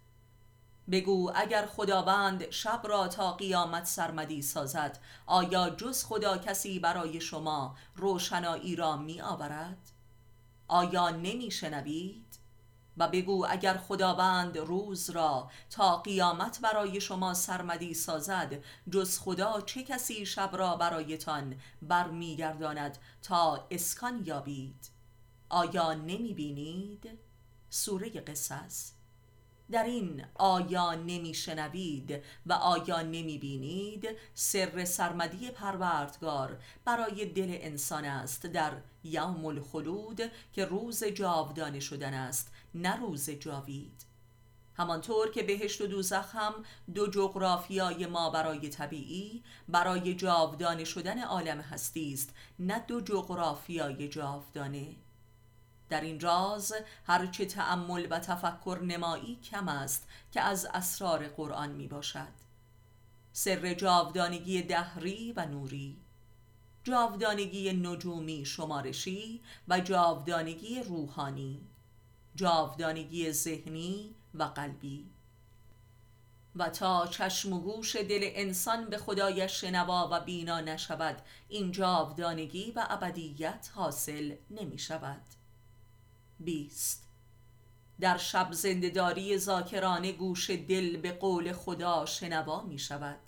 بگو 0.92 1.32
اگر 1.36 1.66
خداوند 1.66 2.50
شب 2.52 2.82
را 2.84 3.08
تا 3.08 3.32
قیامت 3.32 3.86
سرمدی 3.86 4.42
سازد 4.42 5.00
آیا 5.26 5.70
جز 5.70 6.06
خدا 6.06 6.38
کسی 6.38 6.80
برای 6.80 7.22
شما 7.22 7.76
روشنایی 7.96 8.76
را 8.76 8.98
می 8.98 9.22
آورد؟ 9.22 9.92
آیا 10.68 11.10
نمی 11.10 11.52
شنوید؟ 11.52 12.29
و 12.98 13.08
بگو 13.08 13.46
اگر 13.50 13.78
خداوند 13.78 14.58
روز 14.58 15.10
را 15.10 15.50
تا 15.70 15.98
قیامت 15.98 16.60
برای 16.62 17.02
شما 17.02 17.34
سرمدی 17.34 17.94
سازد 17.94 18.64
جز 18.92 19.20
خدا 19.20 19.62
چه 19.62 19.84
کسی 19.84 20.26
شب 20.26 20.50
را 20.54 20.76
برایتان 20.76 21.56
برمیگرداند 21.82 22.98
تا 23.22 23.68
اسکان 23.72 24.24
یابید 24.26 24.90
آیا 25.50 25.94
نمی 25.94 26.34
بینید؟ 26.34 27.10
سوره 27.70 28.10
قصص 28.10 29.00
در 29.72 29.84
این 29.84 30.26
آیا 30.36 30.94
نمی 30.94 31.34
شنوید 31.34 32.24
و 32.46 32.54
آیا 32.54 33.02
نمی 33.02 33.38
بینید 33.38 34.08
سر 34.34 34.86
سرمدی 34.86 35.52
پروردگار 35.52 36.60
برای 36.86 37.26
دل 37.26 37.58
انسان 37.62 38.06
است 38.06 38.46
در 38.46 38.72
یوم 39.04 39.46
الخلود 39.46 40.22
که 40.54 40.66
روز 40.66 41.04
جاودانه 41.04 41.80
شدن 41.80 42.14
است 42.14 42.52
نه 42.76 42.96
روز 42.96 43.30
جاوید. 43.30 44.10
همانطور 44.80 45.32
که 45.32 45.44
بهشت 45.44 45.82
و 45.82 45.88
دوزخ 45.88 46.36
هم 46.36 46.54
دو 46.94 47.08
جغرافیای 47.08 48.06
ما 48.06 48.30
برای 48.30 48.70
طبیعی 48.70 49.44
برای 49.70 50.14
جاودانه 50.14 50.84
شدن 50.84 51.24
عالم 51.24 51.60
هستی 51.60 52.14
است 52.14 52.34
نه 52.60 52.80
دو 52.80 53.02
جغرافیای 53.02 54.08
جاودانه. 54.08 54.96
در 55.90 56.02
این 56.02 56.20
راز 56.20 56.74
هرچه 57.06 57.46
تأمل 57.46 58.08
و 58.10 58.20
تفکر 58.20 58.80
نمایی 58.84 59.36
کم 59.36 59.68
است 59.68 60.08
که 60.32 60.42
از 60.42 60.66
اسرار 60.66 61.28
قرآن 61.28 61.72
می 61.72 61.88
باشد. 61.88 62.50
سر 63.34 63.74
جاودانگی 63.74 64.62
دهری 64.62 65.34
و 65.36 65.46
نوری 65.46 65.98
جاودانگی 66.84 67.74
نجومی 67.74 68.46
شمارشی 68.46 69.42
و 69.68 69.80
جاودانگی 69.80 70.84
روحانی. 70.84 71.69
جاودانگی 72.40 73.32
ذهنی 73.32 74.16
و 74.34 74.44
قلبی. 74.44 75.10
و 76.56 76.70
تا 76.70 77.08
چشم 77.08 77.54
و 77.54 77.60
گوش 77.60 77.96
دل 77.96 78.20
انسان 78.24 78.90
به 78.90 78.98
خدایش 78.98 79.62
شنوا 79.62 80.10
و 80.12 80.20
بینا 80.20 80.62
نشود 80.62 81.22
این 81.50 81.72
جاودانگی 81.72 82.72
و 82.72 82.88
ابدیت 82.90 83.70
حاصل 83.76 84.36
نمی 84.50 84.80
شود. 84.80 85.22
بیست. 86.40 87.08
در 88.00 88.18
شب 88.18 88.52
زندهداری 88.52 89.38
زاکرانه 89.38 90.12
گوش 90.12 90.50
دل 90.50 90.98
به 90.98 91.12
قول 91.12 91.54
خدا 91.54 92.06
شنوا 92.06 92.62
می 92.62 92.80
شود. 92.80 93.20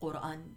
قرآن 0.00 0.56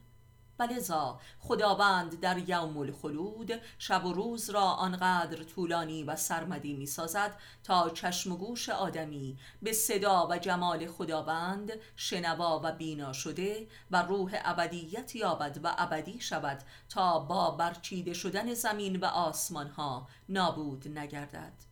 ولذا 0.59 1.19
خداوند 1.39 2.19
در 2.19 2.49
یوم 2.49 2.77
الخلود 2.77 3.61
شب 3.77 4.05
و 4.05 4.13
روز 4.13 4.49
را 4.49 4.61
آنقدر 4.61 5.43
طولانی 5.43 6.03
و 6.03 6.15
سرمدی 6.15 6.73
می 6.73 6.85
سازد 6.85 7.37
تا 7.63 7.89
چشم 7.89 8.31
و 8.31 8.37
گوش 8.37 8.69
آدمی 8.69 9.37
به 9.61 9.73
صدا 9.73 10.27
و 10.27 10.37
جمال 10.37 10.87
خداوند 10.87 11.71
شنوا 11.95 12.61
و 12.63 12.71
بینا 12.71 13.13
شده 13.13 13.67
و 13.91 14.01
روح 14.01 14.31
ابدیت 14.45 15.15
یابد 15.15 15.59
و 15.63 15.75
ابدی 15.77 16.19
شود 16.19 16.61
تا 16.89 17.19
با 17.19 17.51
برچیده 17.51 18.13
شدن 18.13 18.53
زمین 18.53 18.95
و 18.95 19.05
آسمان 19.05 19.67
ها 19.67 20.07
نابود 20.29 20.87
نگردد. 20.87 21.68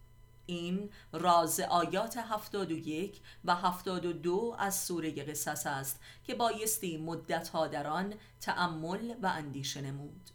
این 0.47 0.89
راز 1.11 1.59
آیات 1.59 2.17
71 2.17 3.21
و 3.45 3.55
72 3.55 4.55
از 4.59 4.79
سوره 4.79 5.11
قصص 5.11 5.67
است 5.67 5.99
که 6.23 6.35
بایستی 6.35 6.97
مدتها 6.97 7.67
در 7.67 7.87
آن 7.87 8.13
تأمل 8.41 9.13
و 9.21 9.27
اندیشه 9.27 9.81
نمود. 9.81 10.29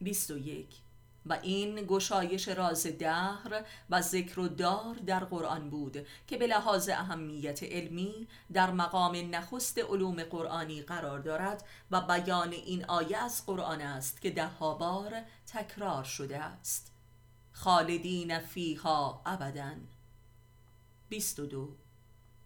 21 0.00 0.82
و 1.26 1.38
این 1.42 1.74
گشایش 1.74 2.48
راز 2.48 2.86
دهر 2.86 3.64
و 3.90 4.02
ذکر 4.02 4.40
و 4.40 4.48
دار 4.48 4.94
در 4.94 5.24
قرآن 5.24 5.70
بود 5.70 6.06
که 6.26 6.36
به 6.36 6.46
لحاظ 6.46 6.88
اهمیت 6.88 7.62
علمی 7.62 8.28
در 8.52 8.70
مقام 8.70 9.34
نخست 9.34 9.78
علوم 9.78 10.24
قرآنی 10.24 10.82
قرار 10.82 11.18
دارد 11.18 11.64
و 11.90 12.00
بیان 12.00 12.52
این 12.52 12.84
آیه 12.84 13.16
از 13.16 13.46
قرآن 13.46 13.80
است 13.80 14.20
که 14.20 14.30
ده 14.30 14.50
بار 14.60 15.22
تکرار 15.46 16.04
شده 16.04 16.38
است. 16.38 16.91
خالدین 17.52 18.38
فیها 18.38 19.22
ابدا. 19.26 19.74
22 21.08 21.76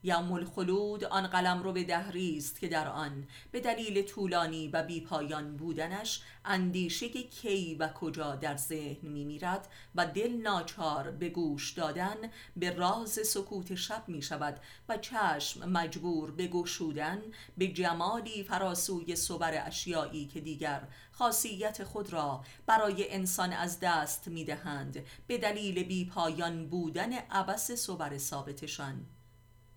یوم 0.02 0.32
الخلود 0.32 1.04
آن 1.04 1.26
قلم 1.26 1.62
رو 1.62 1.72
به 1.72 1.84
دهری 1.84 2.36
است 2.36 2.60
که 2.60 2.68
در 2.68 2.88
آن. 2.88 3.26
به 3.50 3.60
دلیل 3.60 4.02
طولانی 4.02 4.68
و 4.68 4.82
بیپایان 4.82 5.56
بودنش 5.56 6.22
اندیشه 6.44 7.08
کی 7.08 7.74
و 7.74 7.88
کجا 7.88 8.34
در 8.34 8.56
ذهن 8.56 9.08
می 9.08 9.24
میرد 9.24 9.68
و 9.94 10.06
دل 10.06 10.32
ناچار 10.32 11.10
به 11.10 11.28
گوش 11.28 11.70
دادن 11.70 12.16
به 12.56 12.70
راز 12.70 13.10
سکوت 13.10 13.74
شب 13.74 14.04
می 14.06 14.22
شود 14.22 14.60
و 14.88 14.96
چشم 14.96 15.68
مجبور 15.68 16.30
به 16.30 16.46
گشودن 16.46 17.22
به 17.58 17.68
جمالی 17.68 18.44
فراسوی 18.44 19.16
صبر 19.16 19.66
اشیایی 19.66 20.26
که 20.26 20.40
دیگر 20.40 20.88
خاصیت 21.12 21.84
خود 21.84 22.12
را 22.12 22.44
برای 22.66 23.12
انسان 23.12 23.52
از 23.52 23.80
دست 23.80 24.28
می 24.28 24.44
دهند 24.44 25.04
به 25.26 25.38
دلیل 25.38 25.82
بیپایان 25.82 26.68
بودن 26.68 27.12
عبس 27.12 27.70
صبر 27.70 28.18
ثابتشان. 28.18 29.06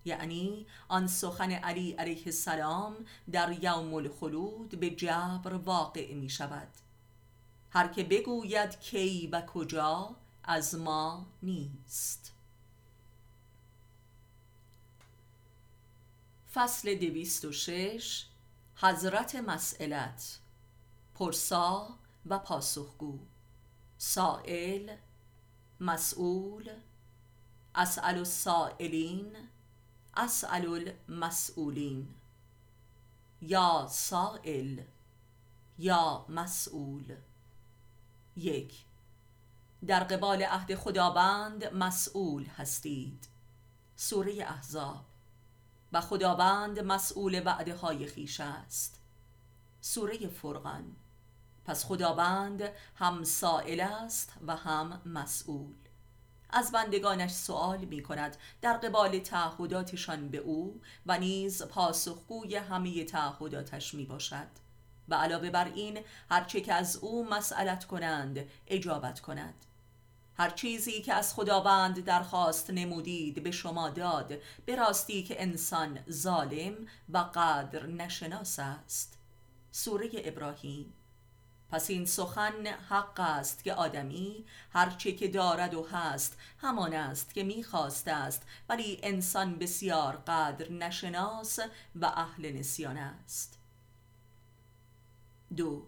یعنی 0.04 0.66
آن 0.88 1.06
سخن 1.06 1.50
علی 1.50 1.92
علیه 1.92 2.22
السلام 2.26 2.96
در 3.32 3.64
یوم 3.64 3.94
الخلود 3.94 4.80
به 4.80 4.90
جبر 4.90 5.54
واقع 5.54 6.14
می 6.14 6.30
شود. 6.30 6.68
هر 7.70 7.88
که 7.88 8.04
بگوید 8.04 8.80
کی 8.80 9.26
و 9.26 9.40
کجا 9.40 10.16
از 10.44 10.74
ما 10.74 11.26
نیست. 11.42 12.32
فصل 16.54 16.94
دویست 16.94 17.44
و 17.44 17.52
شش 17.52 18.26
حضرت 18.76 19.36
مسئلت 19.36 20.38
پرسا 21.14 21.88
و 22.26 22.38
پاسخگو. 22.38 23.18
سائل 23.98 24.96
مسئول 25.80 26.70
اسأل 27.74 28.18
السائلین 28.18 29.36
اسأل 30.20 30.66
المسئولین 31.08 32.08
یا 33.42 33.86
سائل 33.90 34.82
یا 35.78 36.24
مسئول 36.28 37.16
یک 38.36 38.84
در 39.86 40.04
قبال 40.04 40.42
عهد 40.42 40.74
خداوند 40.74 41.64
مسئول 41.74 42.46
هستید. 42.46 43.28
سوره 43.96 44.32
احزاب. 44.32 45.04
و 45.92 46.00
خداوند 46.00 46.78
مسئول 46.78 47.42
وعده 47.46 47.74
های 47.74 48.06
خیش 48.06 48.40
است. 48.40 49.00
سوره 49.80 50.28
فرقان. 50.28 50.96
پس 51.64 51.84
خداوند 51.84 52.62
هم 52.96 53.24
سائل 53.24 53.80
است 53.80 54.32
و 54.46 54.56
هم 54.56 55.00
مسئول 55.06 55.74
از 56.52 56.72
بندگانش 56.72 57.30
سوال 57.30 57.78
می 57.78 58.02
کند 58.02 58.36
در 58.62 58.76
قبال 58.76 59.18
تعهداتشان 59.18 60.28
به 60.28 60.38
او 60.38 60.80
و 61.06 61.18
نیز 61.18 61.62
پاسخگوی 61.62 62.56
همه 62.56 63.04
تعهداتش 63.04 63.94
می 63.94 64.04
باشد 64.04 64.48
و 65.08 65.14
علاوه 65.14 65.50
بر 65.50 65.64
این 65.74 65.98
هرچه 66.30 66.60
که 66.60 66.74
از 66.74 66.96
او 66.96 67.28
مسئلت 67.28 67.84
کنند 67.84 68.48
اجابت 68.66 69.20
کند. 69.20 69.54
هر 70.36 70.50
چیزی 70.50 71.02
که 71.02 71.14
از 71.14 71.34
خداوند 71.34 72.04
درخواست 72.04 72.70
نمودید 72.70 73.42
به 73.42 73.50
شما 73.50 73.88
داد 73.88 74.32
به 74.66 74.76
راستی 74.76 75.22
که 75.22 75.42
انسان 75.42 75.98
ظالم 76.10 76.74
و 77.08 77.18
قدر 77.18 77.86
نشناس 77.86 78.58
است. 78.58 79.18
سوره 79.70 80.10
ابراهیم 80.14 80.92
پس 81.70 81.90
این 81.90 82.06
سخن 82.06 82.66
حق 82.66 83.20
است 83.20 83.64
که 83.64 83.74
آدمی 83.74 84.44
هرچه 84.72 85.12
که 85.12 85.28
دارد 85.28 85.74
و 85.74 85.86
هست 85.86 86.36
همان 86.58 86.94
است 86.94 87.34
که 87.34 87.42
می‌خواست 87.42 88.08
است 88.08 88.42
ولی 88.68 89.00
انسان 89.02 89.58
بسیار 89.58 90.16
قدر 90.16 90.72
نشناس 90.72 91.58
و 91.96 92.06
اهل 92.06 92.52
نسیان 92.52 92.96
است. 92.96 93.58
دو 95.56 95.82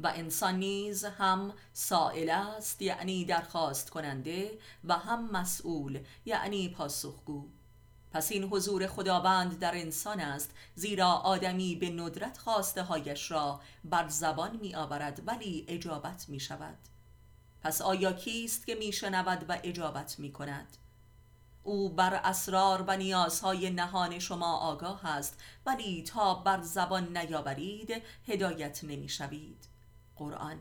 و 0.00 0.12
انسان 0.14 0.54
نیز 0.54 1.04
هم 1.04 1.52
سائل 1.72 2.30
است 2.30 2.82
یعنی 2.82 3.24
درخواست 3.24 3.90
کننده 3.90 4.58
و 4.84 4.98
هم 4.98 5.30
مسئول 5.30 6.04
یعنی 6.24 6.68
پاسخگو. 6.68 7.48
پس 8.12 8.32
این 8.32 8.44
حضور 8.44 8.86
خداوند 8.86 9.58
در 9.58 9.74
انسان 9.74 10.20
است 10.20 10.50
زیرا 10.74 11.08
آدمی 11.08 11.76
به 11.76 11.90
ندرت 11.90 12.38
خواسته 12.38 12.82
هایش 12.82 13.30
را 13.30 13.60
بر 13.84 14.08
زبان 14.08 14.56
می 14.56 14.74
آورد 14.74 15.22
ولی 15.26 15.64
اجابت 15.68 16.28
می 16.28 16.40
شود 16.40 16.78
پس 17.62 17.82
آیا 17.82 18.12
کیست 18.12 18.66
که 18.66 18.74
می 18.74 18.92
شنود 18.92 19.44
و 19.48 19.58
اجابت 19.62 20.18
می 20.18 20.32
کند 20.32 20.76
او 21.62 21.88
بر 21.88 22.14
اسرار 22.14 22.84
و 22.86 22.96
نیازهای 22.96 23.70
نهان 23.70 24.18
شما 24.18 24.56
آگاه 24.56 25.06
است 25.06 25.40
ولی 25.66 26.02
تا 26.02 26.34
بر 26.34 26.62
زبان 26.62 27.16
نیاورید 27.16 28.02
هدایت 28.26 28.84
نمی 28.84 29.08
شوید 29.08 29.68
قرآن 30.16 30.58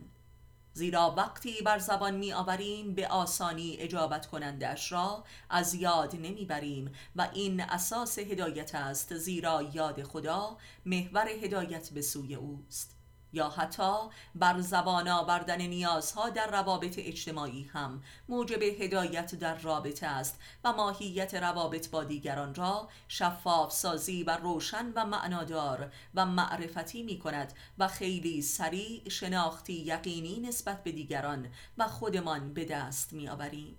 زیرا 0.73 1.13
وقتی 1.17 1.62
بر 1.62 1.79
زبان 1.79 2.15
می 2.15 2.34
آوریم 2.34 2.93
به 2.93 3.08
آسانی 3.08 3.77
اجابت 3.79 4.25
کنندش 4.25 4.91
را 4.91 5.23
از 5.49 5.73
یاد 5.73 6.15
نمی 6.15 6.45
بریم 6.45 6.91
و 7.15 7.29
این 7.34 7.62
اساس 7.62 8.19
هدایت 8.19 8.75
است 8.75 9.17
زیرا 9.17 9.62
یاد 9.73 10.03
خدا 10.03 10.58
محور 10.86 11.27
هدایت 11.27 11.89
به 11.89 12.01
سوی 12.01 12.36
اوست. 12.36 12.98
یا 13.33 13.49
حتی 13.49 13.93
بر 14.35 14.61
زبان 14.61 15.07
آوردن 15.07 15.61
نیازها 15.61 16.29
در 16.29 16.51
روابط 16.51 16.95
اجتماعی 16.97 17.63
هم 17.63 18.03
موجب 18.29 18.63
هدایت 18.63 19.35
در 19.35 19.55
رابطه 19.55 20.07
است 20.07 20.39
و 20.63 20.73
ماهیت 20.73 21.33
روابط 21.33 21.89
با 21.89 22.03
دیگران 22.03 22.55
را 22.55 22.89
شفاف 23.07 23.71
سازی 23.71 24.23
و 24.23 24.37
روشن 24.37 24.91
و 24.95 25.05
معنادار 25.05 25.91
و 26.15 26.25
معرفتی 26.25 27.03
می 27.03 27.19
کند 27.19 27.53
و 27.77 27.87
خیلی 27.87 28.41
سریع 28.41 29.09
شناختی 29.09 29.73
یقینی 29.73 30.39
نسبت 30.39 30.83
به 30.83 30.91
دیگران 30.91 31.47
و 31.77 31.87
خودمان 31.87 32.53
به 32.53 32.65
دست 32.65 33.13
می 33.13 33.29
آوریم. 33.29 33.77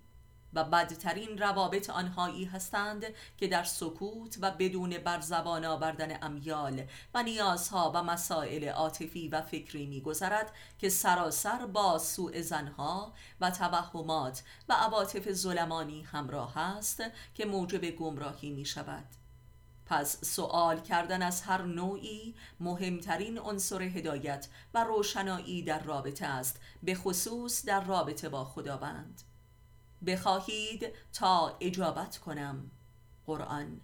و 0.53 0.63
بدترین 0.63 1.37
روابط 1.37 1.89
آنهایی 1.89 2.45
هستند 2.45 3.05
که 3.37 3.47
در 3.47 3.63
سکوت 3.63 4.37
و 4.41 4.51
بدون 4.51 4.97
بر 4.97 5.19
زبان 5.19 5.65
آوردن 5.65 6.23
امیال 6.23 6.83
و 7.13 7.23
نیازها 7.23 7.91
و 7.95 8.03
مسائل 8.03 8.69
عاطفی 8.69 9.27
و 9.27 9.41
فکری 9.41 9.85
میگذرد 9.85 10.51
که 10.79 10.89
سراسر 10.89 11.65
با 11.65 11.97
سوء 11.97 12.41
زنها 12.41 13.13
و 13.41 13.51
توهمات 13.51 14.43
و 14.69 14.73
عواطف 14.73 15.31
ظلمانی 15.31 16.01
همراه 16.01 16.57
است 16.57 17.03
که 17.35 17.45
موجب 17.45 17.85
گمراهی 17.91 18.51
می 18.51 18.65
شود 18.65 19.05
پس 19.85 20.25
سوال 20.25 20.79
کردن 20.79 21.21
از 21.21 21.41
هر 21.41 21.61
نوعی 21.61 22.35
مهمترین 22.59 23.39
عنصر 23.39 23.81
هدایت 23.81 24.47
و 24.73 24.83
روشنایی 24.83 25.63
در 25.63 25.83
رابطه 25.83 26.25
است 26.25 26.59
به 26.83 26.95
خصوص 26.95 27.65
در 27.65 27.83
رابطه 27.83 28.29
با 28.29 28.45
خداوند. 28.45 29.21
بخواهید 30.05 30.85
تا 31.13 31.57
اجابت 31.59 32.17
کنم. 32.17 32.71
قرآن 33.25 33.81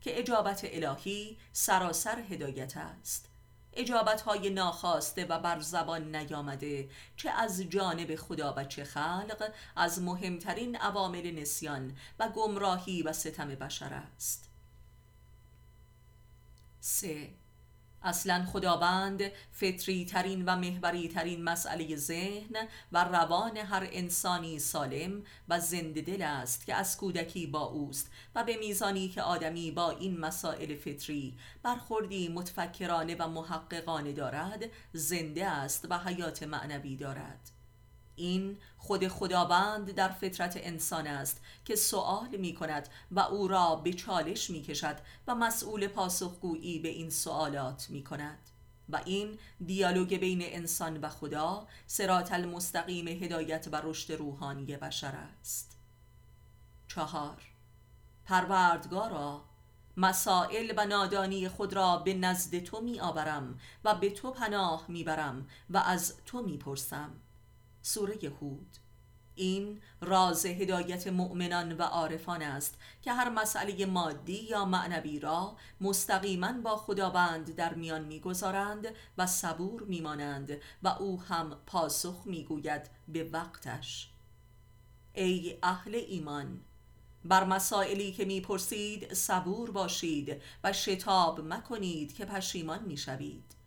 که 0.00 0.18
اجابت 0.18 0.60
الهی 0.64 1.38
سراسر 1.52 2.18
هدایت 2.18 2.76
است. 2.76 3.28
اجابت 3.72 4.20
های 4.20 4.50
ناخواسته 4.50 5.24
و 5.24 5.38
بر 5.38 5.60
زبان 5.60 6.16
نیامده 6.16 6.88
چه 7.16 7.30
از 7.30 7.60
جانب 7.60 8.16
خدا 8.16 8.54
و 8.56 8.64
چه 8.64 8.84
خلق 8.84 9.52
از 9.76 10.02
مهمترین 10.02 10.76
عوامل 10.76 11.40
نسیان 11.40 11.96
و 12.18 12.28
گمراهی 12.28 13.02
و 13.02 13.12
ستم 13.12 13.48
بشر 13.48 13.94
است. 13.94 14.50
سه 16.80 17.34
اصلا 18.02 18.44
خداوند 18.52 19.22
فطری 19.52 20.04
ترین 20.04 20.44
و 20.44 20.56
محوری 20.56 21.08
ترین 21.08 21.44
مسئله 21.44 21.96
ذهن 21.96 22.56
و 22.92 23.04
روان 23.04 23.56
هر 23.56 23.88
انسانی 23.92 24.58
سالم 24.58 25.22
و 25.48 25.60
زنده 25.60 26.00
دل 26.00 26.22
است 26.22 26.66
که 26.66 26.74
از 26.74 26.96
کودکی 26.96 27.46
با 27.46 27.64
اوست 27.64 28.10
و 28.34 28.44
به 28.44 28.56
میزانی 28.56 29.08
که 29.08 29.22
آدمی 29.22 29.70
با 29.70 29.90
این 29.90 30.20
مسائل 30.20 30.74
فطری 30.74 31.34
برخوردی 31.62 32.28
متفکرانه 32.28 33.16
و 33.18 33.28
محققانه 33.28 34.12
دارد 34.12 34.64
زنده 34.92 35.46
است 35.46 35.86
و 35.90 35.98
حیات 35.98 36.42
معنوی 36.42 36.96
دارد. 36.96 37.57
این 38.18 38.58
خود 38.78 39.08
خداوند 39.08 39.90
در 39.90 40.08
فطرت 40.08 40.56
انسان 40.56 41.06
است 41.06 41.40
که 41.64 41.76
سوال 41.76 42.36
می 42.36 42.54
کند 42.54 42.88
و 43.10 43.20
او 43.20 43.48
را 43.48 43.76
به 43.76 43.92
چالش 43.92 44.50
می 44.50 44.62
کشد 44.62 44.96
و 45.26 45.34
مسئول 45.34 45.86
پاسخگویی 45.86 46.78
به 46.78 46.88
این 46.88 47.10
سوالات 47.10 47.86
می 47.90 48.04
کند 48.04 48.38
و 48.88 49.00
این 49.04 49.38
دیالوگ 49.66 50.16
بین 50.16 50.40
انسان 50.42 50.96
و 50.96 51.08
خدا 51.08 51.66
سرات 51.86 52.32
المستقیم 52.32 53.08
هدایت 53.08 53.68
و 53.72 53.80
رشد 53.84 54.12
روحانی 54.12 54.76
بشر 54.76 55.14
است. 55.40 55.76
چهار. 56.88 57.42
پروردگارا 58.24 59.44
مسائل 59.96 60.72
و 60.76 60.86
نادانی 60.86 61.48
خود 61.48 61.72
را 61.72 61.96
به 61.96 62.14
نزد 62.14 62.58
تو 62.58 62.80
می 62.80 63.00
آورم 63.00 63.60
و 63.84 63.94
به 63.94 64.10
تو 64.10 64.30
پناه 64.30 64.84
می 64.88 65.04
برم 65.04 65.46
و 65.70 65.78
از 65.78 66.14
تو 66.26 66.42
می 66.42 66.58
پرسم 66.58 67.10
سوره 67.82 68.14
هود. 68.40 68.76
این 69.34 69.80
راز 70.00 70.46
هدایت 70.46 71.06
مؤمنان 71.06 71.76
و 71.76 71.82
عارفان 71.82 72.42
است 72.42 72.78
که 73.02 73.12
هر 73.12 73.28
مسئله 73.28 73.86
مادی 73.86 74.42
یا 74.42 74.64
معنوی 74.64 75.18
را 75.18 75.56
مستقیما 75.80 76.52
با 76.52 76.76
خداوند 76.76 77.54
در 77.54 77.74
میان 77.74 78.04
می‌گذارند 78.04 78.86
و 79.18 79.26
صبور 79.26 79.82
میمانند 79.82 80.58
و 80.82 80.88
او 80.88 81.22
هم 81.22 81.56
پاسخ 81.66 82.22
می‌گوید 82.24 82.90
به 83.08 83.24
وقتش. 83.24 84.10
ای 85.14 85.58
اهل 85.62 85.94
ایمان 85.94 86.60
بر 87.24 87.44
مسائلی 87.44 88.12
که 88.12 88.24
می‌پرسید 88.24 89.14
صبور 89.14 89.70
باشید 89.70 90.42
و 90.64 90.72
شتاب 90.72 91.40
مکنید 91.40 92.14
که 92.14 92.24
پشیمان 92.24 92.84
می‌شوید. 92.84 93.57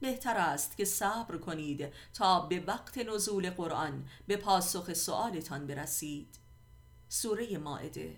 بهتر 0.00 0.36
است 0.36 0.76
که 0.76 0.84
صبر 0.84 1.36
کنید 1.36 1.92
تا 2.14 2.40
به 2.40 2.60
وقت 2.60 2.98
نزول 2.98 3.50
قرآن 3.50 4.08
به 4.26 4.36
پاسخ 4.36 4.92
سؤالتان 4.92 5.66
برسید. 5.66 6.38
سوره 7.08 7.58
ماعده. 7.58 8.16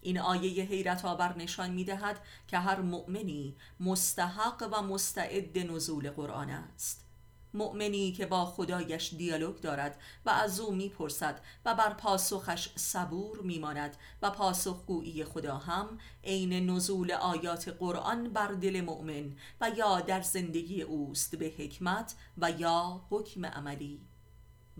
این 0.00 0.18
آیه 0.18 0.64
حیرت 0.64 1.04
آور 1.04 1.36
نشان 1.36 1.70
می 1.70 1.84
دهد 1.84 2.20
که 2.48 2.58
هر 2.58 2.80
مؤمنی 2.80 3.56
مستحق 3.80 4.68
و 4.72 4.82
مستعد 4.82 5.58
نزول 5.58 6.10
قرآن 6.10 6.50
است. 6.50 7.07
مؤمنی 7.54 8.12
که 8.12 8.26
با 8.26 8.44
خدایش 8.44 9.14
دیالوگ 9.14 9.60
دارد 9.60 10.00
و 10.26 10.30
از 10.30 10.60
او 10.60 10.74
می‌پرسد 10.74 11.40
و 11.64 11.74
بر 11.74 11.94
پاسخش 11.94 12.68
صبور 12.76 13.40
میماند 13.40 13.96
و 14.22 14.30
پاسخگویی 14.30 15.24
خدا 15.24 15.56
هم 15.56 15.98
عین 16.24 16.70
نزول 16.70 17.12
آیات 17.12 17.68
قرآن 17.68 18.32
بر 18.32 18.48
دل 18.52 18.80
مؤمن 18.80 19.36
و 19.60 19.70
یا 19.76 20.00
در 20.00 20.20
زندگی 20.20 20.82
اوست 20.82 21.36
به 21.36 21.46
حکمت 21.58 22.14
و 22.38 22.50
یا 22.50 23.06
حکم 23.10 23.46
عملی. 23.46 24.00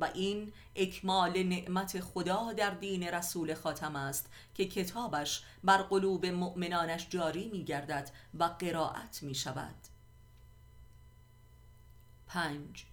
و 0.00 0.04
این 0.14 0.52
اکمال 0.76 1.42
نعمت 1.42 2.00
خدا 2.00 2.52
در 2.52 2.70
دین 2.70 3.02
رسول 3.02 3.54
خاتم 3.54 3.96
است 3.96 4.30
که 4.54 4.64
کتابش 4.64 5.42
بر 5.64 5.82
قلوب 5.82 6.26
مؤمنانش 6.26 7.06
جاری 7.10 7.48
می 7.48 7.64
گردد 7.64 8.10
و 8.38 8.44
قرائت 8.44 9.22
می 9.22 9.34
شود 9.34 9.87
پنج. 12.28 12.84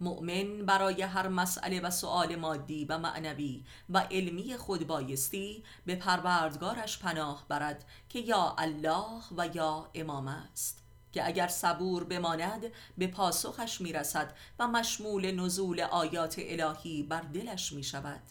مؤمن 0.00 0.66
برای 0.66 1.02
هر 1.02 1.28
مسئله 1.28 1.80
و 1.80 1.90
سؤال 1.90 2.36
مادی 2.36 2.84
و 2.84 2.98
معنوی 2.98 3.64
و 3.90 3.98
علمی 3.98 4.56
خود 4.56 4.86
بایستی 4.86 5.64
به 5.86 5.96
پروردگارش 5.96 6.98
پناه 6.98 7.44
برد 7.48 7.84
که 8.08 8.18
یا 8.18 8.54
الله 8.58 9.20
و 9.36 9.48
یا 9.54 9.90
امام 9.94 10.28
است 10.28 10.82
که 11.12 11.26
اگر 11.26 11.48
صبور 11.48 12.04
بماند 12.04 12.64
به 12.98 13.06
پاسخش 13.06 13.80
می‌رسد 13.80 14.34
و 14.58 14.68
مشمول 14.68 15.30
نزول 15.30 15.80
آیات 15.80 16.34
الهی 16.38 17.02
بر 17.02 17.20
دلش 17.20 17.72
می 17.72 17.84
شود 17.84 18.22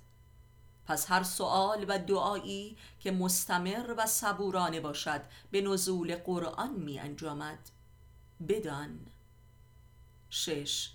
پس 0.85 1.11
هر 1.11 1.23
سؤال 1.23 1.85
و 1.87 1.99
دعایی 1.99 2.77
که 2.99 3.11
مستمر 3.11 3.93
و 3.97 4.05
صبورانه 4.05 4.79
باشد 4.79 5.21
به 5.51 5.61
نزول 5.61 6.15
قرآن 6.15 6.73
می 6.73 6.99
انجامد 6.99 7.59
بدان. 8.47 8.99
شش. 10.29 10.91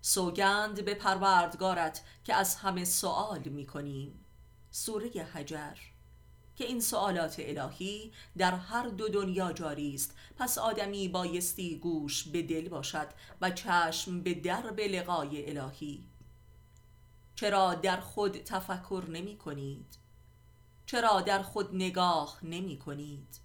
سوگند 0.00 0.84
به 0.84 0.94
پروردگارت 0.94 2.04
که 2.24 2.34
از 2.34 2.56
همه 2.56 2.84
سوال 2.84 3.42
می 3.42 3.66
کنیم 3.66 4.24
سوره 4.70 5.08
حجر. 5.08 5.76
که 6.60 6.66
این 6.66 6.80
سوالات 6.80 7.36
الهی 7.38 8.12
در 8.38 8.54
هر 8.54 8.88
دو 8.88 9.08
دنیا 9.08 9.52
جاری 9.52 9.94
است. 9.94 10.14
پس 10.36 10.58
آدمی 10.58 11.08
بایستی 11.08 11.78
گوش 11.78 12.28
به 12.28 12.42
دل 12.42 12.68
باشد 12.68 13.08
و 13.40 13.50
چشم 13.50 14.22
به 14.22 14.34
درب 14.34 14.80
لقای 14.80 15.58
الهی. 15.58 16.04
چرا 17.34 17.74
در 17.74 18.00
خود 18.00 18.38
تفکر 18.38 19.04
نمی 19.08 19.36
کنید؟ 19.36 19.98
چرا 20.86 21.20
در 21.20 21.42
خود 21.42 21.74
نگاه 21.74 22.38
نمی 22.42 22.78
کنید؟ 22.78 23.40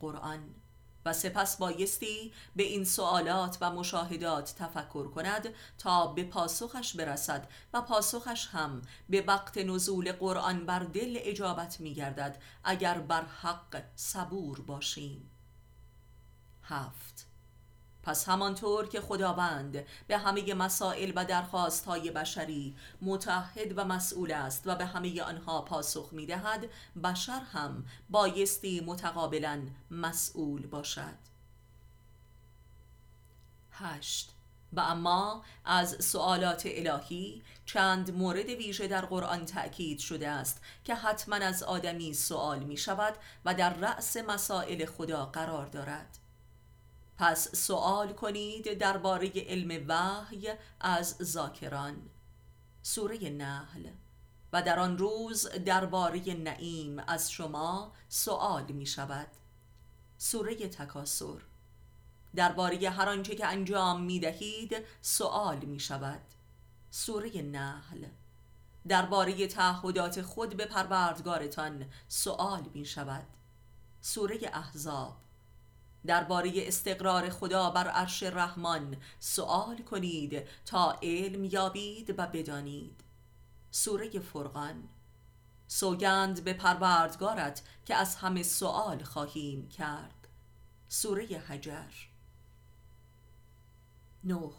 قرآن 0.00 0.54
و 1.04 1.12
سپس 1.12 1.56
بایستی 1.56 2.32
به 2.56 2.62
این 2.62 2.84
سوالات 2.84 3.58
و 3.60 3.70
مشاهدات 3.70 4.54
تفکر 4.58 5.08
کند 5.08 5.48
تا 5.78 6.06
به 6.06 6.24
پاسخش 6.24 6.96
برسد 6.96 7.48
و 7.72 7.82
پاسخش 7.82 8.46
هم 8.46 8.82
به 9.08 9.20
وقت 9.22 9.58
نزول 9.58 10.12
قرآن 10.12 10.66
بر 10.66 10.78
دل 10.78 11.18
اجابت 11.20 11.80
می 11.80 11.94
گردد 11.94 12.42
اگر 12.64 12.98
بر 12.98 13.24
حق 13.24 13.82
صبور 13.96 14.60
باشیم. 14.60 15.30
هفت. 16.62 17.11
پس 18.02 18.28
همانطور 18.28 18.88
که 18.88 19.00
خداوند 19.00 19.84
به 20.06 20.18
همه 20.18 20.54
مسائل 20.54 21.12
و 21.16 21.24
درخواست 21.24 21.84
های 21.84 22.10
بشری 22.10 22.76
متحد 23.02 23.78
و 23.78 23.84
مسئول 23.84 24.32
است 24.32 24.62
و 24.66 24.74
به 24.74 24.86
همه 24.86 25.22
آنها 25.22 25.62
پاسخ 25.62 26.08
می 26.12 26.26
دهد 26.26 26.64
بشر 27.04 27.40
هم 27.52 27.84
بایستی 28.10 28.80
متقابلا 28.80 29.62
مسئول 29.90 30.66
باشد. 30.66 31.32
هشت. 33.70 34.30
و 34.72 34.80
اما 34.80 35.44
از 35.64 36.04
سوالات 36.04 36.62
الهی 36.64 37.42
چند 37.66 38.14
مورد 38.16 38.48
ویژه 38.48 38.88
در 38.88 39.04
قرآن 39.04 39.46
تأکید 39.46 39.98
شده 39.98 40.28
است 40.28 40.60
که 40.84 40.94
حتما 40.94 41.36
از 41.36 41.62
آدمی 41.62 42.14
سوال 42.14 42.58
می 42.58 42.76
شود 42.76 43.14
و 43.44 43.54
در 43.54 43.74
رأس 43.74 44.16
مسائل 44.16 44.84
خدا 44.84 45.26
قرار 45.26 45.66
دارد. 45.66 46.18
پس 47.22 47.56
سوال 47.56 48.12
کنید 48.12 48.72
درباره 48.78 49.32
علم 49.36 49.84
وحی 49.88 50.48
از 50.80 51.16
ذاکران. 51.22 52.10
سوره 52.82 53.30
نحل. 53.30 53.88
و 54.52 54.62
در 54.62 54.78
آن 54.78 54.98
روز 54.98 55.48
درباره 55.48 56.34
نعیم 56.34 56.98
از 56.98 57.32
شما 57.32 57.92
سوال 58.08 58.72
می 58.72 58.86
شود. 58.86 59.26
سوره 60.18 60.54
تکاسر 60.54 61.42
درباره 62.34 62.90
هر 62.90 63.08
آنچه 63.08 63.34
که 63.34 63.46
انجام 63.46 64.02
می 64.02 64.20
دهید 64.20 64.76
سوال 65.00 65.58
می 65.58 65.80
شود. 65.80 66.22
سوره 66.90 67.42
نحل. 67.42 68.06
درباره 68.88 69.46
تعهدات 69.46 70.22
خود 70.22 70.56
به 70.56 70.66
پروردگارتان 70.66 71.86
سوال 72.08 72.62
می 72.74 72.84
شود. 72.84 73.26
سوره 74.00 74.38
احزاب. 74.52 75.21
درباره 76.06 76.52
استقرار 76.56 77.30
خدا 77.30 77.70
بر 77.70 77.88
عرش 77.88 78.22
رحمان 78.22 78.96
سوال 79.18 79.82
کنید 79.82 80.48
تا 80.66 80.98
علم 81.02 81.44
یابید 81.44 82.18
و 82.18 82.26
بدانید. 82.26 83.00
سوره 83.70 84.20
فرقان 84.20 84.88
سوگند 85.66 86.44
به 86.44 86.52
پروردگارت 86.52 87.62
که 87.84 87.94
از 87.94 88.16
همه 88.16 88.42
سوال 88.42 89.02
خواهیم 89.02 89.68
کرد. 89.68 90.28
سوره 90.88 91.24
حجر 91.24 92.12
نه 94.24 94.50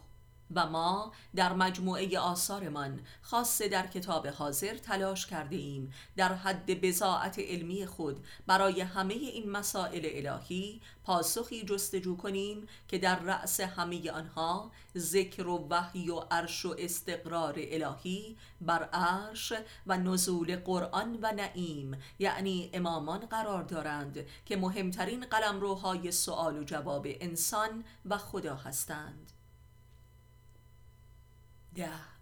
و 0.56 0.66
ما 0.70 1.12
در 1.36 1.54
مجموعه 1.54 2.20
آثارمان 2.20 3.00
خاصه 3.22 3.68
در 3.68 3.88
کتاب 3.88 4.28
حاضر 4.28 4.78
تلاش 4.78 5.26
کرده 5.26 5.56
ایم 5.56 5.94
در 6.16 6.34
حد 6.34 6.82
بزاعت 6.82 7.40
علمی 7.40 7.86
خود 7.86 8.26
برای 8.48 8.82
همه 8.82 9.14
این 9.14 9.52
مسائل 9.52 10.08
الهی 10.12 10.82
پاسخی 11.04 11.66
جستجو 11.66 12.18
کنیم 12.18 12.68
که 12.88 12.98
در 12.98 13.20
رأس 13.20 13.60
همه 13.60 14.12
آنها 14.12 14.72
ذکر 14.98 15.48
و 15.48 15.68
وحی 15.70 16.10
و 16.10 16.20
عرش 16.20 16.66
و 16.66 16.76
استقرار 16.80 17.56
الهی 17.58 18.38
بر 18.62 18.84
عرش 18.84 19.54
و 19.88 19.98
نزول 19.98 20.56
قرآن 20.56 21.20
و 21.22 21.32
نعیم 21.32 21.98
یعنی 22.20 22.70
امامان 22.74 23.20
قرار 23.20 23.64
دارند 23.64 24.26
که 24.46 24.58
مهمترین 24.58 25.26
قلمروهای 25.26 26.12
سوال 26.12 26.58
و 26.58 26.64
جواب 26.64 27.08
انسان 27.10 27.84
و 28.06 28.18
خدا 28.18 28.56
هستند. 28.56 29.33
ده. 31.76 32.14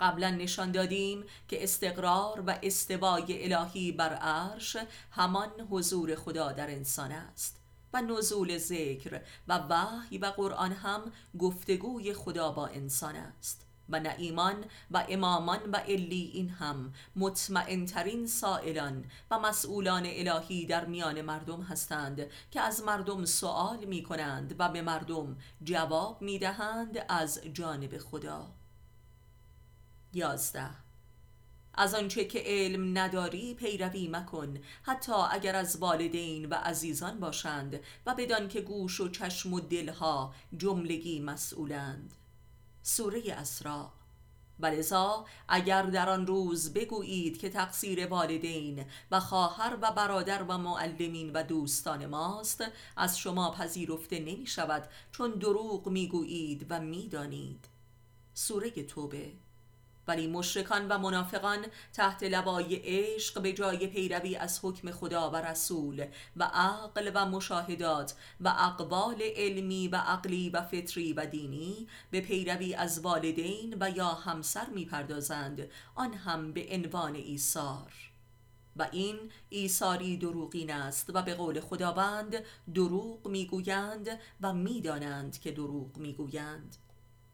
قبلا 0.00 0.30
نشان 0.30 0.72
دادیم 0.72 1.24
که 1.48 1.62
استقرار 1.62 2.42
و 2.46 2.58
استوای 2.62 3.52
الهی 3.52 3.92
بر 3.92 4.14
عرش 4.14 4.76
همان 5.10 5.50
حضور 5.70 6.14
خدا 6.14 6.52
در 6.52 6.70
انسان 6.70 7.12
است 7.12 7.60
و 7.92 8.02
نزول 8.02 8.58
ذکر 8.58 9.20
و 9.48 9.58
وحی 9.58 10.18
و 10.18 10.26
قرآن 10.26 10.72
هم 10.72 11.12
گفتگوی 11.38 12.14
خدا 12.14 12.52
با 12.52 12.66
انسان 12.66 13.16
است 13.16 13.66
و 13.88 14.00
نعیمان 14.00 14.64
و 14.90 15.04
امامان 15.08 15.70
و 15.72 15.80
این 15.86 16.48
هم 16.48 16.92
مطمئنترین 17.16 18.26
سائلان 18.26 19.04
و 19.30 19.38
مسئولان 19.38 20.02
الهی 20.06 20.66
در 20.66 20.84
میان 20.84 21.20
مردم 21.20 21.62
هستند 21.62 22.26
که 22.50 22.60
از 22.60 22.82
مردم 22.82 23.24
سوال 23.24 23.84
می 23.84 24.02
کنند 24.02 24.54
و 24.58 24.68
به 24.68 24.82
مردم 24.82 25.36
جواب 25.62 26.22
می 26.22 26.38
دهند 26.38 27.04
از 27.08 27.40
جانب 27.52 27.98
خدا. 27.98 28.61
یازده. 30.12 30.70
از 31.74 31.94
آنچه 31.94 32.24
که 32.24 32.42
علم 32.46 32.98
نداری 32.98 33.54
پیروی 33.54 34.08
مکن 34.08 34.58
حتی 34.82 35.12
اگر 35.12 35.56
از 35.56 35.76
والدین 35.76 36.48
و 36.48 36.54
عزیزان 36.54 37.20
باشند 37.20 37.80
و 38.06 38.14
بدان 38.14 38.48
که 38.48 38.60
گوش 38.60 39.00
و 39.00 39.08
چشم 39.08 39.52
و 39.52 39.60
دلها 39.60 40.34
جملگی 40.56 41.20
مسئولند. 41.20 42.14
سوره 42.82 43.22
اسراء 43.32 43.90
ولذا 44.60 45.26
اگر 45.48 45.82
در 45.82 46.08
آن 46.08 46.26
روز 46.26 46.72
بگویید 46.72 47.38
که 47.38 47.48
تقصیر 47.48 48.06
والدین 48.06 48.84
و 49.10 49.20
خواهر 49.20 49.78
و 49.82 49.92
برادر 49.92 50.42
و 50.42 50.58
معلمین 50.58 51.32
و 51.32 51.42
دوستان 51.42 52.06
ماست 52.06 52.64
از 52.96 53.18
شما 53.18 53.50
پذیرفته 53.50 54.18
نمی 54.18 54.46
شود 54.46 54.88
چون 55.12 55.30
دروغ 55.30 55.88
می 55.88 56.08
گویید 56.08 56.66
و 56.70 56.80
می 56.80 57.08
دانید 57.08 57.64
سوره 58.34 58.70
توبه 58.70 59.32
ولی 60.08 60.26
مشرکان 60.26 60.88
و 60.88 60.98
منافقان 60.98 61.66
تحت 61.92 62.22
لوای 62.22 62.76
عشق 62.76 63.42
به 63.42 63.52
جای 63.52 63.86
پیروی 63.86 64.36
از 64.36 64.60
حکم 64.62 64.90
خدا 64.90 65.30
و 65.30 65.36
رسول 65.36 66.06
و 66.36 66.50
عقل 66.54 67.10
و 67.14 67.26
مشاهدات 67.26 68.14
و 68.40 68.48
اقبال 68.48 69.22
علمی 69.36 69.88
و 69.88 69.96
عقلی 69.96 70.50
و 70.50 70.62
فطری 70.62 71.12
و 71.12 71.26
دینی 71.26 71.86
به 72.10 72.20
پیروی 72.20 72.74
از 72.74 73.00
والدین 73.00 73.76
و 73.80 73.90
یا 73.90 74.08
همسر 74.08 74.66
می‌پردازند. 74.66 75.68
آن 75.94 76.14
هم 76.14 76.52
به 76.52 76.66
عنوان 76.70 77.14
ایثار. 77.14 77.92
و 78.76 78.88
این 78.92 79.16
ایثاری 79.48 80.16
دروغین 80.16 80.72
است 80.72 81.10
و 81.14 81.22
به 81.22 81.34
قول 81.34 81.60
خداوند 81.60 82.36
دروغ 82.74 83.28
می‌گویند 83.28 84.08
و 84.40 84.52
می‌دانند 84.52 85.40
که 85.40 85.50
دروغ 85.50 85.96
می‌گویند. 85.96 86.76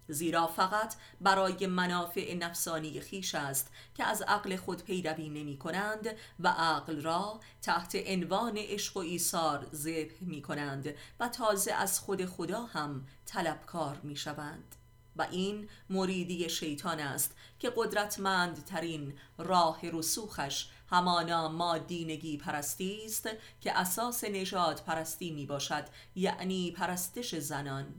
زیرا 0.08 0.46
فقط 0.46 0.94
برای 1.20 1.66
منافع 1.66 2.34
نفسانی 2.34 3.00
خیش 3.00 3.34
است 3.34 3.72
که 3.94 4.04
از 4.04 4.22
عقل 4.22 4.56
خود 4.56 4.84
پیروی 4.84 5.28
نمی 5.28 5.58
کنند 5.58 6.06
و 6.40 6.48
عقل 6.48 7.02
را 7.02 7.40
تحت 7.62 7.96
عنوان 8.06 8.56
عشق 8.56 8.96
و 8.96 9.00
ایثار 9.00 9.66
ذبح 9.74 10.14
می 10.20 10.42
کنند 10.42 10.94
و 11.20 11.28
تازه 11.28 11.72
از 11.72 12.00
خود 12.00 12.26
خدا 12.26 12.62
هم 12.62 13.06
طلبکار 13.26 14.00
می 14.02 14.16
شوند. 14.16 14.74
و 15.18 15.26
این 15.30 15.68
مریدی 15.90 16.48
شیطان 16.48 17.00
است 17.00 17.36
که 17.58 17.72
قدرتمندترین 17.76 19.14
راه 19.38 19.80
رسوخش 19.82 20.68
همانا 20.90 21.48
مادینگی 21.48 22.36
پرستی 22.36 23.00
است 23.04 23.28
که 23.60 23.78
اساس 23.78 24.24
نژاد 24.24 24.82
پرستی 24.86 25.30
می 25.30 25.46
باشد 25.46 25.84
یعنی 26.14 26.70
پرستش 26.70 27.34
زنان. 27.34 27.94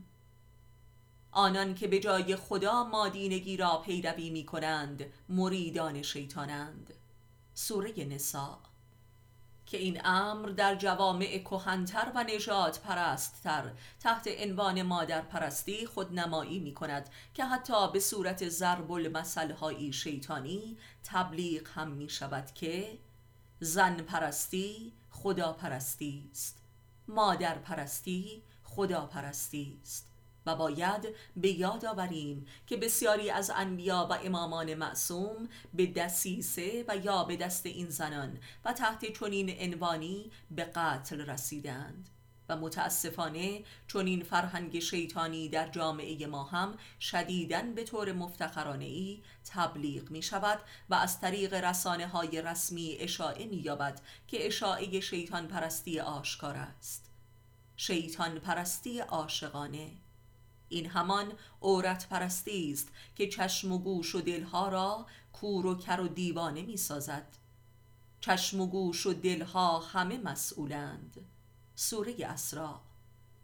آنان 1.32 1.76
که 1.76 1.88
به 1.88 2.00
جای 2.00 2.36
خدا 2.36 2.84
مادینگی 2.84 3.58
را 3.58 3.78
پیروی 3.78 4.30
می 4.30 4.46
کنند 4.46 5.06
مریدان 5.30 6.02
شیطانند. 6.02 6.94
سوره 7.54 8.06
نساء. 8.06 8.58
که 9.70 9.78
این 9.78 10.02
امر 10.06 10.50
در 10.50 10.76
جوامع 10.76 11.38
کهنتر 11.38 12.12
و 12.16 12.24
نجات 12.24 12.80
پرستتر 12.80 13.72
تحت 14.00 14.28
عنوان 14.40 14.82
مادر 14.82 15.22
پرستی 15.22 15.86
خود 15.86 16.20
نمایی 16.20 16.60
می 16.60 16.74
کند 16.74 17.10
که 17.34 17.46
حتی 17.46 17.92
به 17.92 18.00
صورت 18.00 18.50
ضرب 18.50 18.92
المثل 18.92 19.92
شیطانی 19.92 20.78
تبلیغ 21.04 21.68
هم 21.76 21.92
می 21.92 22.10
شود 22.10 22.54
که 22.54 22.98
زن 23.60 23.96
پرستی 23.98 24.94
خدا 25.10 25.54
پرستی 25.54 26.30
است 26.32 26.62
مادر 27.08 27.58
پرستی 27.58 28.44
خدا 28.64 29.06
پرستی 29.06 29.80
است. 29.82 30.09
و 30.50 30.56
باید 30.56 31.08
به 31.36 31.50
یاد 31.50 31.86
آوریم 31.86 32.46
که 32.68 32.78
بسیاری 32.78 33.30
از 33.30 33.52
انبیا 33.56 34.08
و 34.10 34.14
امامان 34.14 34.74
معصوم 34.74 35.50
به 35.74 35.86
دسیسه 35.86 36.86
و 36.88 36.98
یا 36.98 37.24
به 37.24 37.36
دست 37.36 37.66
این 37.66 37.90
زنان 37.90 38.38
و 38.66 38.74
تحت 38.74 39.20
چنین 39.20 39.60
عنوانی 39.60 40.32
به 40.52 40.64
قتل 40.64 41.22
رسیدند. 41.22 42.10
و 42.50 42.56
متاسفانه 42.56 43.64
چون 43.88 44.06
این 44.06 44.24
فرهنگ 44.24 44.80
شیطانی 44.80 45.50
در 45.50 45.68
جامعه 45.68 46.28
ما 46.28 46.44
هم 46.44 46.78
شدیدن 47.00 47.74
به 47.74 47.84
طور 47.84 48.12
مفتخرانه 48.12 48.86
ای 48.86 49.24
تبلیغ 49.46 50.12
می 50.12 50.22
شود 50.22 50.60
و 50.90 50.96
از 50.96 51.20
طریق 51.22 51.54
رسانه 51.54 52.08
های 52.08 52.42
رسمی 52.42 52.98
اشاعه 53.00 53.46
می 53.46 53.58
یابد 53.58 54.02
که 54.28 54.48
اشاعه 54.48 55.00
شیطان 55.00 55.48
پرستی 55.48 56.00
آشکار 56.00 56.56
است. 56.56 57.10
شیطان 57.78 58.40
پرستی 58.40 59.00
عاشقانه 59.00 59.92
این 60.70 60.86
همان 60.86 61.34
عورت 61.62 62.10
پرستی 62.10 62.72
است 62.72 62.88
که 63.16 63.28
چشم 63.28 63.72
و 63.72 63.78
گوش 63.78 64.16
و 64.16 64.22
دلها 64.22 64.68
را 64.68 65.06
کور 65.34 65.66
و 65.66 65.76
کر 65.76 66.00
و 66.00 66.08
دیوانه 66.08 66.62
می 66.62 66.78
سازد. 66.78 67.28
چشم 68.22 68.62
و 68.62 68.68
گوش 68.68 69.06
و 69.06 69.14
دلها 69.14 69.80
همه 69.80 70.18
مسئولند. 70.18 71.26
سوره 71.76 72.16
اسرا. 72.26 72.82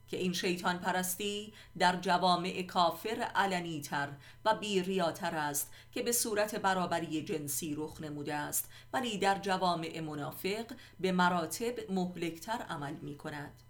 که 0.08 0.18
این 0.18 0.34
شیطان 0.34 0.80
پرستی 0.80 1.54
در 1.78 1.96
جوامع 1.96 2.62
کافر 2.62 3.32
علنی 3.36 3.82
تر 3.82 4.10
و 4.46 4.56
بیریاتر 4.56 5.36
است 5.36 5.72
که 5.92 6.04
به 6.04 6.12
صورت 6.12 6.56
برابری 6.56 7.24
جنسی 7.24 7.76
رخ 7.76 8.02
نموده 8.02 8.36
است 8.36 8.70
ولی 8.94 9.18
در 9.18 9.40
جوامع 9.40 10.00
منافق 10.00 10.66
به 11.00 11.12
مراتب 11.12 11.92
مهلکتر 11.92 12.66
عمل 12.70 12.94
می 12.94 13.18
کند. 13.18 13.65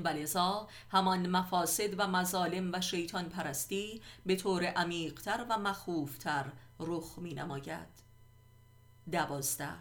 ولذا 0.00 0.68
همان 0.90 1.30
مفاسد 1.30 1.94
و 1.98 2.06
مظالم 2.06 2.72
و 2.72 2.80
شیطان 2.80 3.28
پرستی 3.28 4.02
به 4.26 4.36
طور 4.36 4.64
عمیقتر 4.64 5.46
و 5.50 5.58
مخوفتر 5.58 6.44
رخ 6.80 7.18
می 7.18 7.34
نماید 7.34 8.04
دوازده. 9.12 9.74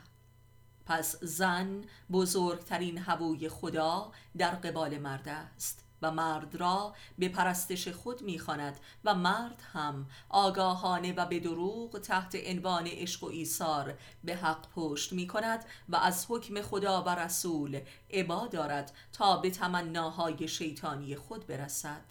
پس 0.86 1.16
زن 1.22 1.84
بزرگترین 2.12 2.98
هووی 2.98 3.50
خدا 3.50 4.12
در 4.38 4.52
قبال 4.52 4.98
مرد 4.98 5.28
است. 5.28 5.84
و 6.04 6.12
مرد 6.12 6.56
را 6.56 6.96
به 7.20 7.30
پرستش 7.30 7.88
خود 7.88 8.22
می‌خواند 8.22 8.80
و 9.04 9.16
مرد 9.16 9.64
هم 9.74 10.08
آگاهانه 10.30 11.14
و 11.14 11.26
به 11.26 11.40
دروغ 11.40 12.00
تحت 12.00 12.36
عنوان 12.48 12.88
عشق 12.88 13.24
و 13.24 13.28
ایثار 13.28 13.98
به 14.24 14.36
حق 14.36 14.68
پشت 14.76 15.14
می 15.14 15.28
کند 15.28 15.66
و 15.90 15.96
از 15.96 16.26
حکم 16.30 16.62
خدا 16.62 17.04
و 17.04 17.10
رسول 17.10 17.82
عبا 18.12 18.48
دارد 18.48 18.92
تا 19.14 19.38
به 19.38 19.50
تمناهای 19.50 20.48
شیطانی 20.48 21.16
خود 21.16 21.48
برسد. 21.48 22.04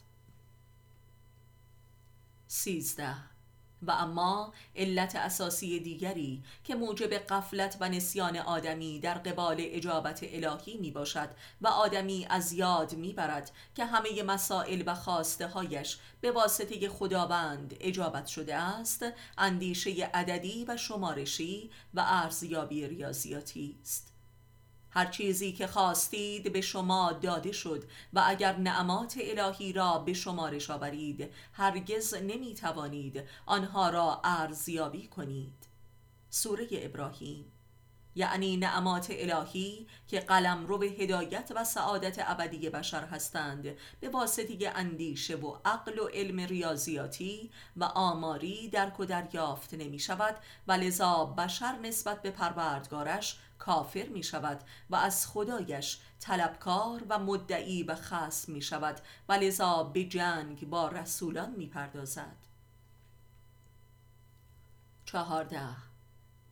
سیزده 2.48 3.31
و 3.82 3.90
اما 3.90 4.52
علت 4.76 5.16
اساسی 5.16 5.80
دیگری 5.80 6.42
که 6.64 6.74
موجب 6.74 7.14
قفلت 7.14 7.76
و 7.80 7.88
نسیان 7.88 8.36
آدمی 8.36 9.00
در 9.00 9.14
قبال 9.14 9.56
اجابت 9.58 10.20
الهی 10.22 10.76
می 10.76 10.90
باشد 10.90 11.28
و 11.60 11.68
آدمی 11.68 12.26
از 12.30 12.52
یاد 12.52 12.94
می 12.94 13.12
برد 13.12 13.50
که 13.74 13.84
همه 13.84 14.22
مسائل 14.22 14.82
و 14.86 14.94
خواسته 14.94 15.46
هایش 15.46 15.98
به 16.20 16.32
واسطه 16.32 16.88
خداوند 16.88 17.76
اجابت 17.80 18.26
شده 18.26 18.56
است 18.56 19.04
اندیشه 19.38 20.10
عددی 20.14 20.64
و 20.68 20.76
شمارشی 20.76 21.70
و 21.94 22.04
ارزیابی 22.06 22.86
ریاضیاتی 22.86 23.76
است. 23.82 24.11
هر 24.94 25.06
چیزی 25.06 25.52
که 25.52 25.66
خواستید 25.66 26.52
به 26.52 26.60
شما 26.60 27.12
داده 27.12 27.52
شد 27.52 27.84
و 28.12 28.22
اگر 28.26 28.56
نعمات 28.56 29.18
الهی 29.20 29.72
را 29.72 29.98
به 29.98 30.12
شمارش 30.12 30.70
آورید 30.70 31.32
هرگز 31.52 32.14
نمی 32.14 32.54
توانید 32.54 33.24
آنها 33.46 33.90
را 33.90 34.20
ارزیابی 34.24 35.06
کنید. 35.06 35.66
سوره 36.30 36.66
ابراهیم. 36.72 37.52
یعنی 38.14 38.56
نعمات 38.56 39.06
الهی 39.10 39.86
که 40.06 40.20
قلم 40.20 40.66
رو 40.66 40.78
به 40.78 40.86
هدایت 40.86 41.52
و 41.56 41.64
سعادت 41.64 42.16
ابدی 42.18 42.70
بشر 42.70 43.04
هستند 43.04 43.76
به 44.00 44.08
واسطه 44.08 44.72
اندیشه 44.74 45.36
و 45.36 45.56
عقل 45.64 45.98
و 45.98 46.06
علم 46.06 46.40
ریاضیاتی 46.40 47.50
و 47.76 47.84
آماری 47.84 48.68
درک 48.68 49.00
و 49.00 49.04
دریافت 49.04 49.74
نمی 49.74 49.98
شود 49.98 50.36
و 50.68 50.72
لذا 50.72 51.24
بشر 51.24 51.78
نسبت 51.78 52.22
به 52.22 52.30
پروردگارش 52.30 53.38
کافر 53.62 54.06
می 54.08 54.22
شود 54.22 54.60
و 54.90 54.96
از 54.96 55.26
خدایش 55.26 55.98
طلبکار 56.20 57.02
و 57.08 57.18
مدعی 57.18 57.82
و 57.82 57.94
خصم 57.94 58.52
می 58.52 58.62
شود 58.62 59.00
و 59.28 59.32
لذا 59.32 59.82
به 59.84 60.04
جنگ 60.04 60.68
با 60.68 60.88
رسولان 60.88 61.50
می 61.50 61.66
پردازد. 61.66 62.36
چهارده. 65.04 65.68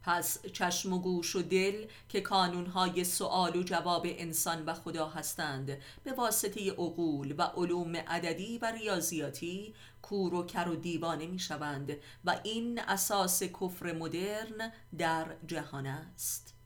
پس 0.02 0.46
چشم 0.46 0.92
و 0.92 0.98
گوش 0.98 1.36
و 1.36 1.42
دل 1.42 1.86
که 2.08 2.20
کانونهای 2.20 3.04
سوال 3.04 3.56
و 3.56 3.62
جواب 3.62 4.06
انسان 4.08 4.64
و 4.64 4.74
خدا 4.74 5.08
هستند 5.08 5.78
به 6.04 6.12
واسطه 6.12 6.70
عقول 6.70 7.34
و 7.38 7.42
علوم 7.42 7.96
عددی 7.96 8.58
و 8.58 8.72
ریاضیاتی 8.72 9.74
کور 10.02 10.34
و 10.34 10.46
کر 10.46 10.68
و 10.68 10.76
دیوانه 10.76 11.26
می 11.26 11.38
شوند 11.38 11.96
و 12.24 12.40
این 12.44 12.80
اساس 12.80 13.42
کفر 13.42 13.92
مدرن 13.92 14.72
در 14.98 15.36
جهان 15.46 15.86
است. 15.86 16.59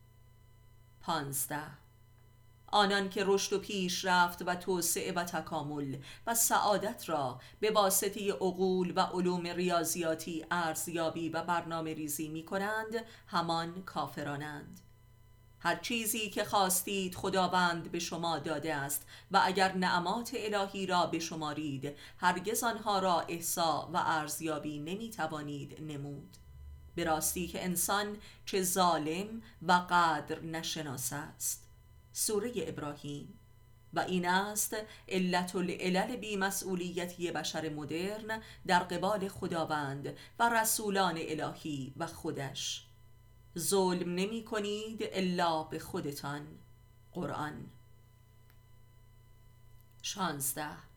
پانزده. 1.06 1.62
آنان 2.66 3.08
که 3.08 3.24
رشد 3.26 3.52
و 3.52 3.58
پیشرفت 3.58 4.42
و 4.46 4.54
توسعه 4.54 5.12
و 5.12 5.24
تکامل 5.24 5.96
و 6.26 6.34
سعادت 6.34 7.08
را 7.08 7.40
به 7.60 7.70
واسطه 7.70 8.32
عقول 8.32 8.92
و 8.96 9.00
علوم 9.00 9.46
ریاضیاتی 9.46 10.46
ارزیابی 10.50 11.28
و 11.28 11.42
برنامه 11.42 11.94
ریزی 11.94 12.28
می 12.28 12.44
کنند 12.44 13.04
همان 13.26 13.82
کافرانند. 13.82 14.80
هر 15.58 15.76
چیزی 15.76 16.30
که 16.30 16.44
خواستید 16.44 17.14
خداوند 17.14 17.90
به 17.90 17.98
شما 17.98 18.38
داده 18.38 18.74
است 18.74 19.06
و 19.30 19.40
اگر 19.44 19.72
نعمات 19.72 20.30
الهی 20.34 20.86
را 20.86 21.06
بشمارید 21.06 21.96
هرگز 22.18 22.64
آنها 22.64 22.98
را 22.98 23.20
احسا 23.20 23.90
و 23.92 24.02
ارزیابی 24.06 24.78
نمی 24.78 25.10
توانید 25.10 25.82
نمود. 25.82 26.36
به 26.94 27.04
راستی 27.04 27.48
که 27.48 27.64
انسان 27.64 28.16
چه 28.46 28.62
ظالم 28.62 29.42
و 29.62 29.72
قدر 29.72 30.40
نشناس 30.40 31.12
است. 31.12 31.66
سوره 32.12 32.52
ابراهیم. 32.56 33.38
و 33.94 34.00
این 34.00 34.28
است 34.28 34.76
علت 35.08 35.56
العلل 35.56 36.16
بیمسئولیتی 36.16 37.30
بشر 37.30 37.68
مدرن 37.68 38.42
در 38.66 38.78
قبال 38.78 39.28
خداوند 39.28 40.16
و 40.38 40.48
رسولان 40.48 41.18
الهی 41.18 41.94
و 41.96 42.06
خودش. 42.06 42.86
ظلم 43.58 44.14
نمی 44.14 44.44
کنید 44.44 45.00
الا 45.02 45.62
به 45.62 45.78
خودتان. 45.78 46.46
قرآن. 47.12 47.70
شانزده. 50.02 50.93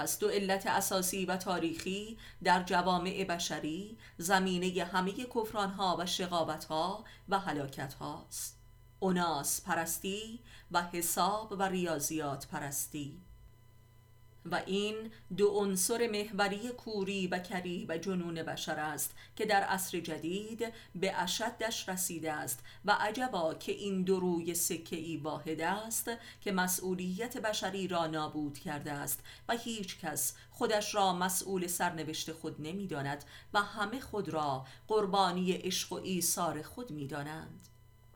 پس 0.00 0.18
دو 0.18 0.28
علت 0.28 0.66
اساسی 0.66 1.26
و 1.26 1.36
تاریخی 1.36 2.18
در 2.44 2.62
جوامع 2.62 3.24
بشری 3.24 3.98
زمینه 4.18 4.84
همه 4.84 5.12
کفرانها 5.12 5.96
و 6.00 6.06
شقاوتها 6.06 7.04
و 7.28 7.38
حلاکت 7.38 7.94
هاست 7.94 8.58
اوناس 8.98 9.62
پرستی 9.62 10.40
و 10.70 10.82
حساب 10.82 11.52
و 11.52 11.62
ریاضیات 11.62 12.46
پرستی. 12.46 13.20
و 14.44 14.62
این 14.66 15.10
دو 15.36 15.48
عنصر 15.48 16.08
محوری 16.12 16.68
کوری 16.68 17.26
و 17.26 17.38
کری 17.38 17.86
و 17.88 17.98
جنون 17.98 18.34
بشر 18.34 18.78
است 18.78 19.14
که 19.36 19.46
در 19.46 19.62
عصر 19.62 20.00
جدید 20.00 20.72
به 20.94 21.16
اشدش 21.16 21.88
رسیده 21.88 22.32
است 22.32 22.64
و 22.84 22.96
عجبا 23.00 23.54
که 23.54 23.72
این 23.72 24.02
دو 24.02 24.20
روی 24.20 24.54
سکه 24.54 24.96
ای 24.96 25.16
واحد 25.16 25.60
است 25.60 26.10
که 26.40 26.52
مسئولیت 26.52 27.36
بشری 27.36 27.88
را 27.88 28.06
نابود 28.06 28.58
کرده 28.58 28.92
است 28.92 29.20
و 29.48 29.56
هیچ 29.56 29.98
کس 29.98 30.34
خودش 30.50 30.94
را 30.94 31.12
مسئول 31.12 31.66
سرنوشت 31.66 32.32
خود 32.32 32.60
نمی‌داند 32.60 33.24
و 33.54 33.62
همه 33.62 34.00
خود 34.00 34.28
را 34.28 34.66
قربانی 34.88 35.52
عشق 35.52 35.92
و 35.92 35.96
ایثار 35.96 36.62
خود 36.62 36.90
می‌دانند. 36.90 37.69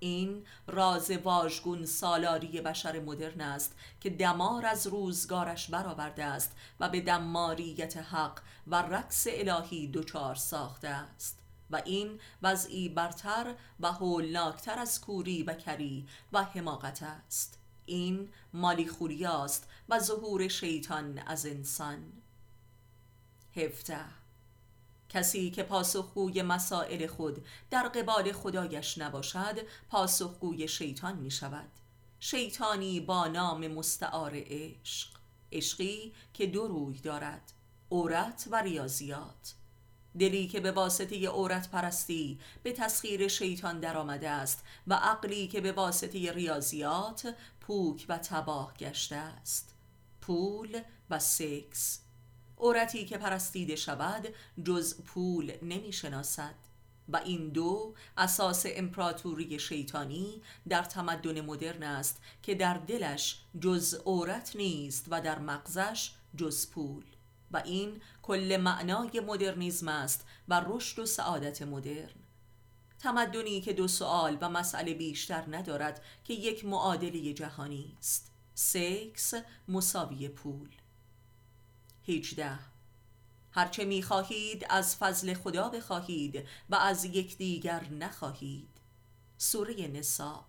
این 0.04 0.44
راز 0.66 1.10
واژگون 1.10 1.86
سالاری 1.86 2.60
بشر 2.60 3.00
مدرن 3.00 3.40
است 3.40 3.76
که 4.00 4.10
دمار 4.10 4.66
از 4.66 4.86
روزگارش 4.86 5.70
برآورده 5.70 6.24
است 6.24 6.56
و 6.80 6.88
به 6.88 7.00
دماریت 7.00 7.96
حق 7.96 8.40
و 8.66 8.82
رقص 8.82 9.26
الهی 9.30 9.88
دچار 9.88 10.34
ساخته 10.34 10.88
است. 10.88 11.38
و 11.70 11.82
این 11.84 12.20
وضعی 12.42 12.88
برتر 12.88 13.54
و 13.80 13.92
هولناکتر 13.92 14.78
از 14.78 15.00
کوری 15.00 15.42
و 15.42 15.54
کری 15.54 16.06
و 16.32 16.44
حماقت 16.44 17.02
است. 17.02 17.58
این 17.86 18.28
مالی 18.52 18.90
است 19.26 19.68
و 19.88 19.98
ظهور 19.98 20.48
شیطان 20.48 21.18
از 21.18 21.46
انسان. 21.46 22.12
هفته 23.56 24.23
کسی 25.08 25.50
که 25.50 25.62
پاسخگوی 25.62 26.42
مسائل 26.42 27.06
خود 27.06 27.44
در 27.70 27.88
قبال 27.88 28.32
خدایش 28.32 28.98
نباشد 28.98 29.58
پاسخگوی 29.88 30.68
شیطان 30.68 31.16
می 31.16 31.30
شود 31.30 31.68
شیطانی 32.20 33.00
با 33.00 33.26
نام 33.26 33.68
مستعار 33.68 34.32
عشق 34.34 35.08
عشقی 35.52 36.12
که 36.34 36.46
دو 36.46 36.68
روی 36.68 36.98
دارد 36.98 37.52
عورت 37.90 38.48
و 38.50 38.62
ریاضیات. 38.62 39.54
دلی 40.18 40.48
که 40.48 40.60
به 40.60 40.72
واسطه 40.72 41.28
عورت 41.28 41.70
پرستی 41.70 42.40
به 42.62 42.72
تسخیر 42.72 43.28
شیطان 43.28 43.80
درآمده 43.80 44.30
است 44.30 44.64
و 44.86 44.94
عقلی 44.94 45.48
که 45.48 45.60
به 45.60 45.72
واسطه 45.72 46.32
ریاضیات 46.32 47.34
پوک 47.60 48.06
و 48.08 48.18
تباه 48.18 48.74
گشته 48.78 49.16
است. 49.16 49.74
پول 50.20 50.80
و 51.10 51.18
سکس 51.18 52.03
عورتی 52.64 53.04
که 53.04 53.18
پرستیده 53.18 53.76
شود 53.76 54.28
جز 54.64 55.02
پول 55.02 55.52
نمی 55.62 55.92
شناسد. 55.92 56.54
و 57.08 57.16
این 57.16 57.48
دو 57.48 57.94
اساس 58.16 58.66
امپراتوری 58.68 59.58
شیطانی 59.58 60.42
در 60.68 60.82
تمدن 60.82 61.40
مدرن 61.40 61.82
است 61.82 62.22
که 62.42 62.54
در 62.54 62.74
دلش 62.74 63.40
جز 63.60 63.94
عورت 63.94 64.56
نیست 64.56 65.06
و 65.10 65.20
در 65.20 65.38
مغزش 65.38 66.12
جز 66.36 66.70
پول. 66.70 67.04
و 67.50 67.56
این 67.64 68.00
کل 68.22 68.56
معنای 68.56 69.20
مدرنیزم 69.20 69.88
است 69.88 70.26
و 70.48 70.62
رشد 70.66 70.98
و 70.98 71.06
سعادت 71.06 71.62
مدرن. 71.62 72.14
تمدنی 72.98 73.60
که 73.60 73.72
دو 73.72 73.88
سوال 73.88 74.38
و 74.40 74.48
مسئله 74.48 74.94
بیشتر 74.94 75.44
ندارد 75.56 76.02
که 76.24 76.34
یک 76.34 76.64
معادله 76.64 77.32
جهانی 77.32 77.96
است. 77.98 78.32
سکس 78.54 79.34
مساوی 79.68 80.28
پول. 80.28 80.68
18 82.08 82.58
هرچه 83.52 83.84
می 83.84 84.02
خواهید 84.02 84.66
از 84.70 84.96
فضل 84.96 85.34
خدا 85.34 85.68
بخواهید 85.68 86.48
و 86.70 86.74
از 86.74 87.04
یکدیگر 87.04 87.84
نخواهید. 87.84 88.68
سوره 89.38 89.86
نسا 89.86 90.44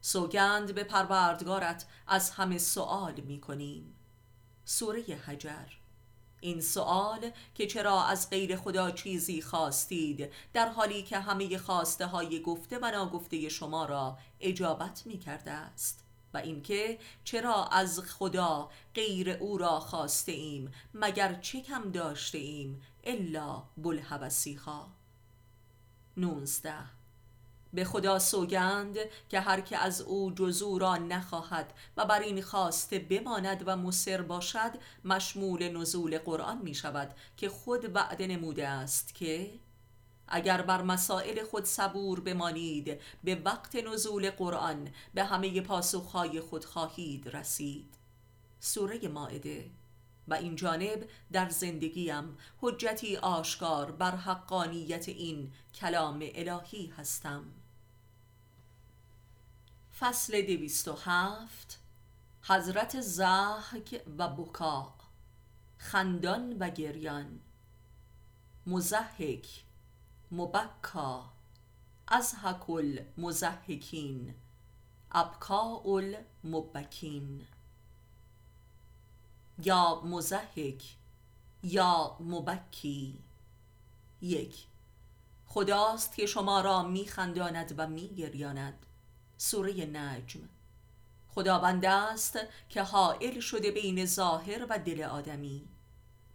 سوگند 0.00 0.74
به 0.74 0.84
پروردگارت 0.84 1.86
از 2.06 2.30
همه 2.30 2.58
سوال 2.58 3.20
می 3.20 3.40
کنیم 3.40 3.94
سوره 4.64 5.02
حجر. 5.02 5.66
این 6.40 6.60
سوال 6.60 7.30
که 7.54 7.66
چرا 7.66 8.04
از 8.04 8.30
غیر 8.30 8.56
خدا 8.56 8.90
چیزی 8.90 9.42
خواستید 9.42 10.32
در 10.52 10.68
حالی 10.68 11.02
که 11.02 11.18
همه 11.18 11.58
خواسته 11.58 12.06
های 12.06 12.42
گفته 12.42 12.78
و 12.82 12.90
ناگفته 12.90 13.48
شما 13.48 13.84
را 13.84 14.18
اجابت 14.40 15.02
می 15.06 15.18
کرده 15.18 15.50
است. 15.50 16.04
و 16.34 16.38
اینکه 16.38 16.98
چرا 17.24 17.66
از 17.66 18.00
خدا 18.00 18.70
غیر 18.94 19.30
او 19.30 19.58
را 19.58 19.80
خواسته 19.80 20.32
ایم 20.32 20.72
مگر 20.94 21.34
چه 21.34 21.60
کم 21.60 21.90
داشته 21.90 22.38
ایم 22.38 22.82
الا 23.04 23.62
بلحوثی 23.76 24.54
ها 24.54 24.88
نونزده. 26.16 27.00
به 27.72 27.84
خدا 27.84 28.18
سوگند 28.18 28.96
که 29.28 29.40
هر 29.40 29.60
که 29.60 29.78
از 29.78 30.00
او 30.00 30.32
جزو 30.32 30.78
را 30.78 30.96
نخواهد 30.96 31.72
و 31.96 32.06
بر 32.06 32.20
این 32.20 32.42
خواسته 32.42 32.98
بماند 32.98 33.62
و 33.66 33.76
مصر 33.76 34.22
باشد 34.22 34.70
مشمول 35.04 35.68
نزول 35.68 36.18
قرآن 36.18 36.58
می 36.58 36.74
شود 36.74 37.14
که 37.36 37.48
خود 37.48 37.96
وعده 37.96 38.26
نموده 38.26 38.68
است 38.68 39.14
که 39.14 39.50
اگر 40.30 40.62
بر 40.62 40.82
مسائل 40.82 41.44
خود 41.44 41.64
صبور 41.64 42.20
بمانید 42.20 43.00
به 43.24 43.34
وقت 43.34 43.76
نزول 43.76 44.30
قرآن 44.30 44.88
به 45.14 45.24
همه 45.24 45.60
پاسخهای 45.60 46.40
خود 46.40 46.64
خواهید 46.64 47.28
رسید. 47.28 47.94
سوره 48.60 49.08
ماعده. 49.08 49.70
و 50.28 50.34
این 50.34 50.56
جانب 50.56 51.08
در 51.32 51.48
زندگیم 51.48 52.36
حجتی 52.60 53.16
آشکار 53.16 53.92
بر 53.92 54.16
حقانیت 54.16 55.08
این 55.08 55.52
کلام 55.74 56.24
الهی 56.34 56.86
هستم. 56.86 57.44
فصل 59.98 60.42
دویست 60.42 60.88
و 60.88 60.96
هفت. 61.04 61.80
حضرت 62.42 63.00
زحک 63.00 64.02
و 64.18 64.28
بکا. 64.28 64.94
خندان 65.78 66.56
و 66.58 66.70
گریان. 66.70 67.40
مزحک 68.66 69.64
مبکا 70.32 71.24
از 72.08 72.34
حکل 72.34 73.04
مزحکین 73.18 74.34
ابکا 75.12 75.82
مبکین 76.44 77.46
یا 79.64 80.00
مزحک 80.04 80.96
یا 81.62 82.16
مبکی. 82.20 83.18
یک 84.22 84.66
خداست 85.46 86.16
که 86.16 86.26
شما 86.26 86.60
را 86.60 86.82
میخنداند 86.82 87.74
و 87.76 87.86
میگریاند. 87.86 88.86
سوره 89.36 89.86
نجم. 89.86 90.48
خداوند 91.28 91.84
است 91.84 92.38
که 92.68 92.82
حائل 92.82 93.40
شده 93.40 93.70
بین 93.70 94.06
ظاهر 94.06 94.66
و 94.70 94.78
دل 94.78 95.02
آدمی. 95.02 95.68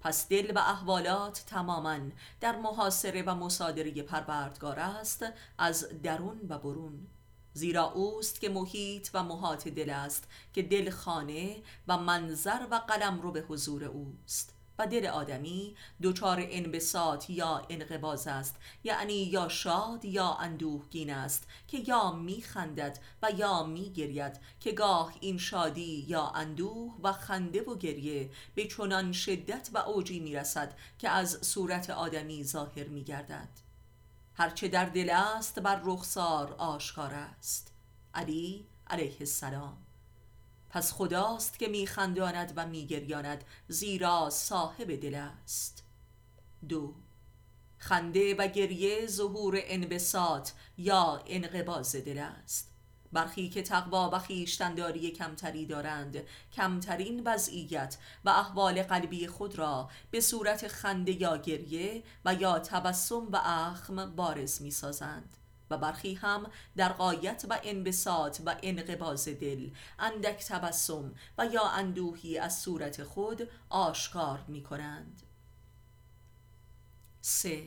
پس 0.05 0.27
دل 0.27 0.51
و 0.55 0.59
احوالات 0.59 1.43
تماما 1.47 1.99
در 2.41 2.55
محاصره 2.55 3.23
و 3.23 3.35
مصادره 3.35 3.91
پروردگار 4.03 4.79
است 4.79 5.25
از 5.57 5.87
درون 6.03 6.41
و 6.49 6.57
برون. 6.57 7.07
زیرا 7.53 7.83
اوست 7.83 8.41
که 8.41 8.49
محیط 8.49 9.09
و 9.13 9.23
محاط 9.23 9.67
دل 9.67 9.89
است 9.89 10.27
که 10.53 10.61
دل 10.61 10.89
خانه 10.89 11.63
و 11.87 11.97
منظر 11.97 12.67
و 12.71 12.75
قلم 12.75 13.21
رو 13.21 13.31
به 13.31 13.41
حضور 13.41 13.83
اوست. 13.83 14.54
و 14.79 14.87
دل 14.87 15.05
آدمی 15.05 15.75
دچار 16.03 16.37
انبساط 16.41 17.29
یا 17.29 17.65
انقباز 17.69 18.27
است 18.27 18.55
یعنی 18.83 19.13
یا 19.13 19.49
شاد 19.49 20.05
یا 20.05 20.33
اندوهگین 20.33 21.13
است 21.13 21.47
که 21.67 21.77
یا 21.77 22.11
میخندد 22.11 22.99
و 23.21 23.31
یا 23.37 23.63
میگرید 23.63 24.39
که 24.59 24.71
گاه 24.71 25.13
این 25.19 25.37
شادی 25.37 26.05
یا 26.07 26.27
اندوه 26.27 26.95
و 27.03 27.11
خنده 27.11 27.61
و 27.61 27.75
گریه 27.75 28.29
به 28.55 28.67
چنان 28.67 29.11
شدت 29.11 29.69
و 29.73 29.77
اوجی 29.77 30.19
می‌رسد 30.19 30.73
که 30.99 31.09
از 31.09 31.39
صورت 31.41 31.89
آدمی 31.89 32.43
ظاهر 32.43 32.87
میگردد. 32.87 33.49
هرچه 34.33 34.67
در 34.67 34.85
دل 34.85 35.09
است 35.09 35.59
بر 35.59 35.81
رخسار 35.83 36.53
آشکار 36.53 37.13
است. 37.13 37.71
علی 38.13 38.65
علیه 38.87 39.17
السلام. 39.19 39.84
پس 40.75 40.93
خداست 40.93 41.59
که 41.59 41.67
میخنداند 41.67 42.53
و 42.55 42.67
میگریاند 42.67 43.43
زیرا 43.67 44.29
صاحب 44.29 44.95
دل 44.95 45.15
است. 45.15 45.83
دو 46.69 46.93
خنده 47.77 48.35
و 48.35 48.47
گریه 48.47 49.07
ظهور 49.07 49.59
انبساط 49.63 50.49
یا 50.77 51.23
انقباز 51.27 51.95
دل 51.95 52.17
است. 52.17 52.71
برخی 53.11 53.49
که 53.49 53.61
تقوا 53.61 54.09
و 54.13 54.19
خیشتنداری 54.19 55.11
کمتری 55.11 55.65
دارند 55.65 56.23
کمترین 56.53 57.21
وضعیت 57.25 57.97
و 58.25 58.29
احوال 58.29 58.83
قلبی 58.83 59.27
خود 59.27 59.57
را 59.57 59.89
به 60.11 60.21
صورت 60.21 60.67
خنده 60.67 61.21
یا 61.21 61.37
گریه 61.37 62.03
و 62.25 62.33
یا 62.33 62.59
تبسم 62.59 63.27
و 63.31 63.41
اخم 63.43 64.15
بارز 64.15 64.61
می 64.61 64.71
سازند 64.71 65.37
و 65.69 65.77
برخی 65.77 66.13
هم 66.13 66.51
در 66.77 66.93
قایت 66.93 67.45
و 67.49 67.59
انبساط 67.63 68.41
و 68.45 68.55
انقباز 68.63 69.27
دل 69.27 69.69
اندک 69.99 70.45
تبسم 70.45 71.15
و 71.37 71.45
یا 71.45 71.63
اندوهی 71.63 72.37
از 72.37 72.59
صورت 72.59 73.03
خود 73.03 73.49
آشکار 73.69 74.45
می 74.47 74.63
کنند 74.63 75.21
سه. 77.21 77.63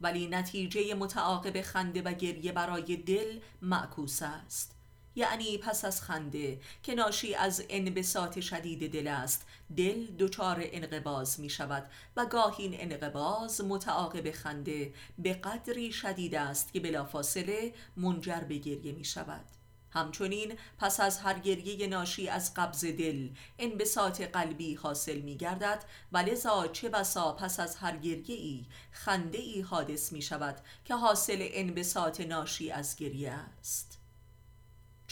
ولی 0.00 0.26
نتیجه 0.26 0.94
متعاقب 0.94 1.62
خنده 1.62 2.02
و 2.02 2.12
گریه 2.12 2.52
برای 2.52 2.96
دل 2.96 3.40
معکوس 3.62 4.22
است. 4.22 4.79
یعنی 5.14 5.58
پس 5.58 5.84
از 5.84 6.02
خنده 6.02 6.60
که 6.82 6.94
ناشی 6.94 7.34
از 7.34 7.64
انبساط 7.68 8.40
شدید 8.40 8.92
دل 8.92 9.08
است 9.08 9.46
دل 9.76 10.06
دچار 10.06 10.58
انقباز 10.60 11.40
می 11.40 11.50
شود 11.50 11.90
و 12.16 12.26
گاهی 12.26 12.60
این 12.62 12.92
انقباز 12.92 13.60
متعاقب 13.60 14.30
خنده 14.30 14.94
به 15.18 15.32
قدری 15.32 15.92
شدید 15.92 16.34
است 16.34 16.72
که 16.72 16.80
بلافاصله 16.80 17.74
منجر 17.96 18.40
به 18.40 18.58
گریه 18.58 18.92
می 18.92 19.04
شود. 19.04 19.44
همچنین 19.92 20.58
پس 20.78 21.00
از 21.00 21.18
هر 21.18 21.38
گریه 21.38 21.86
ناشی 21.86 22.28
از 22.28 22.54
قبض 22.54 22.84
دل 22.84 23.28
انبساط 23.58 24.20
قلبی 24.20 24.74
حاصل 24.74 25.20
می 25.20 25.36
گردد 25.36 25.84
و 26.12 26.18
لذا 26.18 26.66
چه 26.66 26.88
بسا 26.88 27.32
پس 27.32 27.60
از 27.60 27.76
هر 27.76 27.96
گریه 27.96 28.36
ای 28.36 28.66
خنده 28.92 29.38
ای 29.38 29.60
حادث 29.60 30.12
می 30.12 30.22
شود 30.22 30.60
که 30.84 30.94
حاصل 30.94 31.38
انبساط 31.40 32.20
ناشی 32.20 32.70
از 32.70 32.96
گریه 32.96 33.30
است. 33.30 33.99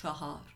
چهار. 0.03 0.55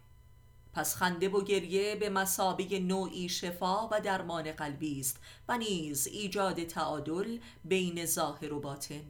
پس 0.73 0.97
خنده 0.97 1.29
و 1.29 1.45
گریه 1.45 1.97
به 1.97 2.09
مسابه 2.09 2.79
نوعی 2.79 3.29
شفا 3.29 3.89
و 3.89 4.01
درمان 4.01 4.53
قلبی 4.53 5.01
است 5.01 5.21
و 5.49 5.59
نیز 5.59 6.07
ایجاد 6.07 6.65
تعادل 6.65 7.39
بین 7.65 8.07
ظاهر 8.07 8.53
و 8.53 8.61
باطن. 8.61 9.03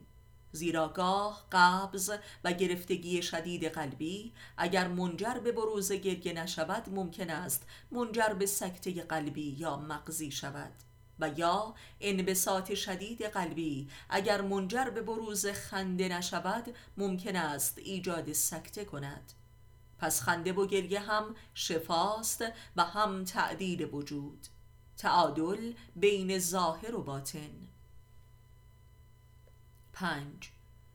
زیرا 0.52 0.88
گاه 0.88 1.46
قبض 1.52 2.10
و 2.44 2.52
گرفتگی 2.52 3.22
شدید 3.22 3.64
قلبی 3.64 4.32
اگر 4.56 4.88
منجر 4.88 5.34
به 5.34 5.52
بروز 5.52 5.92
گریه 5.92 6.32
نشود 6.32 6.88
ممکن 6.88 7.30
است 7.30 7.66
منجر 7.90 8.34
به 8.38 8.46
سکته 8.46 9.02
قلبی 9.02 9.56
یا 9.58 9.76
مغزی 9.76 10.30
شود 10.30 10.72
و 11.18 11.30
یا 11.36 11.74
انبساط 12.00 12.74
شدید 12.74 13.22
قلبی 13.22 13.88
اگر 14.08 14.40
منجر 14.40 14.90
به 14.90 15.02
بروز 15.02 15.46
خنده 15.46 16.08
نشود 16.08 16.74
ممکن 16.96 17.36
است 17.36 17.78
ایجاد 17.78 18.32
سکته 18.32 18.84
کند. 18.84 19.32
پس 20.02 20.22
خنده 20.22 20.52
و 20.52 20.66
گریه 20.66 21.00
هم 21.00 21.34
شفاست 21.54 22.44
و 22.76 22.84
هم 22.84 23.24
تعدیل 23.24 23.84
وجود. 23.84 24.46
تعادل 24.96 25.72
بین 25.96 26.38
ظاهر 26.38 26.94
و 26.94 27.02
باطن. 27.02 27.68
پنج. 29.92 30.50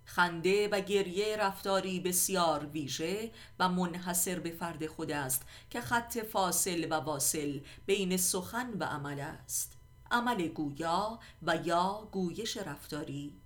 خنده 0.05 0.68
و 0.68 0.82
گریه 0.82 1.38
رفتاری 1.38 1.99
بسیار 1.99 2.66
ویژه 2.66 3.32
و 3.60 3.70
منحصر 3.70 4.39
به 4.39 4.51
فرد 4.51 4.88
خود 4.88 5.12
است 5.12 5.45
که 5.70 5.82
خط 5.82 6.18
فاصل 6.18 6.88
و 6.91 6.93
واصل 6.93 7.60
بین 7.86 8.18
سخن 8.18 8.74
و 8.80 8.84
عمل 8.84 9.20
است. 9.20 9.78
عمل 10.12 10.47
گویا 10.47 11.20
و 11.41 11.55
یا 11.55 12.10
گویش 12.12 12.58
رفتاری. 12.58 13.41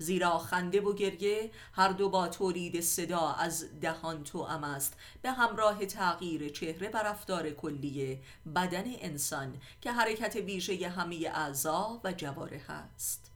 زیرا 0.00 0.38
خنده 0.38 0.80
و 0.80 0.94
گریه 0.94 1.50
هر 1.72 1.88
دو 1.88 2.08
با 2.08 2.28
تولید 2.28 2.80
صدا 2.80 3.32
از 3.32 3.80
دهان 3.80 4.24
تو 4.24 4.38
است. 4.38 4.96
به 5.22 5.32
همراه 5.32 5.86
تغییر 5.86 6.48
چهره 6.48 6.88
و 6.88 6.96
رفتار 6.96 7.50
کلی 7.50 8.18
بدن 8.56 8.84
انسان 8.86 9.60
که 9.80 9.92
حرکت 9.92 10.36
ویژه 10.36 10.88
همه 10.88 11.30
اعضا 11.34 12.00
و 12.04 12.12
جوارح 12.12 12.70
است. 12.70 13.30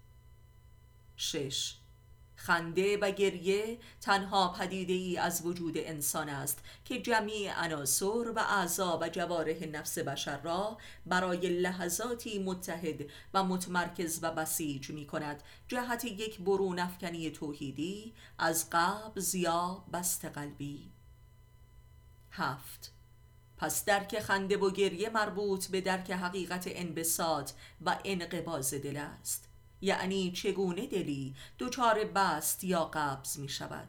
شش 1.16 1.76
خنده 2.44 2.96
و 2.96 3.10
گریه 3.10 3.78
تنها 4.00 4.48
پدیده 4.48 4.92
ای 4.92 5.16
از 5.16 5.46
وجود 5.46 5.78
انسان 5.78 6.28
است 6.28 6.58
که 6.84 7.02
جمعی 7.02 7.48
عناصر 7.48 8.32
و 8.36 8.38
اعضا 8.38 8.98
و 9.02 9.08
جوارح 9.08 9.64
نفس 9.64 9.98
بشر 9.98 10.40
را 10.40 10.78
برای 11.06 11.48
لحظاتی 11.48 12.38
متحد 12.38 13.04
و 13.34 13.44
متمرکز 13.44 14.18
و 14.22 14.30
بسیج 14.30 14.90
می 14.90 15.06
کند 15.06 15.42
جهت 15.68 16.04
یک 16.04 16.40
برون 16.40 16.78
افکنی 16.78 17.30
توحیدی 17.30 18.14
از 18.38 18.70
قبض 18.72 19.34
یا 19.34 19.84
بست 19.92 20.24
قلبی. 20.24 20.92
هفت. 22.30 22.92
پس 23.56 23.84
درک 23.84 24.20
خنده 24.20 24.56
و 24.56 24.70
گریه 24.70 25.10
مربوط 25.10 25.66
به 25.66 25.80
درک 25.80 26.10
حقیقت 26.10 26.64
انبساط 26.66 27.50
و 27.80 27.98
انقباز 28.04 28.74
دل 28.74 28.96
است. 28.96 29.53
یعنی 29.84 30.32
چگونه 30.32 30.86
دلی 30.86 31.34
دچار 31.58 32.04
بست 32.04 32.64
یا 32.64 32.84
قبض 32.84 33.38
می 33.38 33.48
شود. 33.48 33.88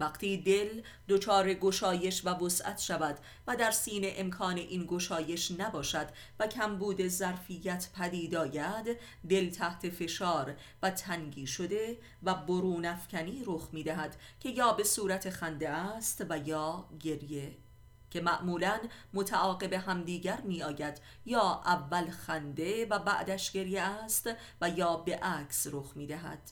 وقتی 0.00 0.36
دل 0.36 0.82
دچار 1.08 1.54
گشایش 1.54 2.26
و 2.26 2.28
وسعت 2.28 2.80
شود 2.80 3.18
و 3.46 3.56
در 3.56 3.70
سینه 3.70 4.12
امکان 4.16 4.56
این 4.56 4.86
گشایش 4.86 5.50
نباشد 5.50 6.08
و 6.40 6.46
کمبود 6.46 7.08
ظرفیت 7.08 7.88
پدید 7.96 8.34
آید 8.34 8.96
دل 9.28 9.50
تحت 9.50 9.90
فشار 9.90 10.56
و 10.82 10.90
تنگی 10.90 11.46
شده 11.46 11.98
و 12.22 12.34
برون 12.34 12.84
افکنی 12.84 13.42
رخ 13.46 13.68
می 13.72 13.82
دهد 13.82 14.16
که 14.40 14.48
یا 14.48 14.72
به 14.72 14.84
صورت 14.84 15.30
خنده 15.30 15.68
است 15.68 16.26
و 16.28 16.38
یا 16.38 16.88
گریه. 17.00 17.56
که 18.10 18.20
معمولا 18.20 18.78
متعاقب 19.14 19.72
همدیگر 19.72 20.40
می 20.40 20.62
آید 20.62 21.00
یا 21.26 21.62
اول 21.64 22.10
خنده 22.10 22.86
و 22.86 22.98
بعدش 22.98 23.52
گریه 23.52 23.82
است 23.82 24.30
و 24.60 24.70
یا 24.70 24.96
به 24.96 25.16
عکس 25.16 25.66
رخ 25.72 25.96
می 25.96 26.06
دهد 26.06 26.50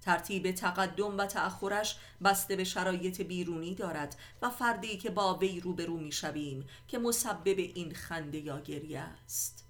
ترتیب 0.00 0.50
تقدم 0.50 1.18
و 1.18 1.26
تأخرش 1.26 1.98
بسته 2.24 2.56
به 2.56 2.64
شرایط 2.64 3.20
بیرونی 3.20 3.74
دارد 3.74 4.16
و 4.42 4.50
فردی 4.50 4.98
که 4.98 5.10
با 5.10 5.34
وی 5.34 5.60
روبرو 5.60 5.96
می 5.96 6.12
شویم 6.12 6.66
که 6.88 6.98
مسبب 6.98 7.58
این 7.58 7.94
خنده 7.94 8.38
یا 8.38 8.60
گریه 8.60 9.00
است. 9.00 9.66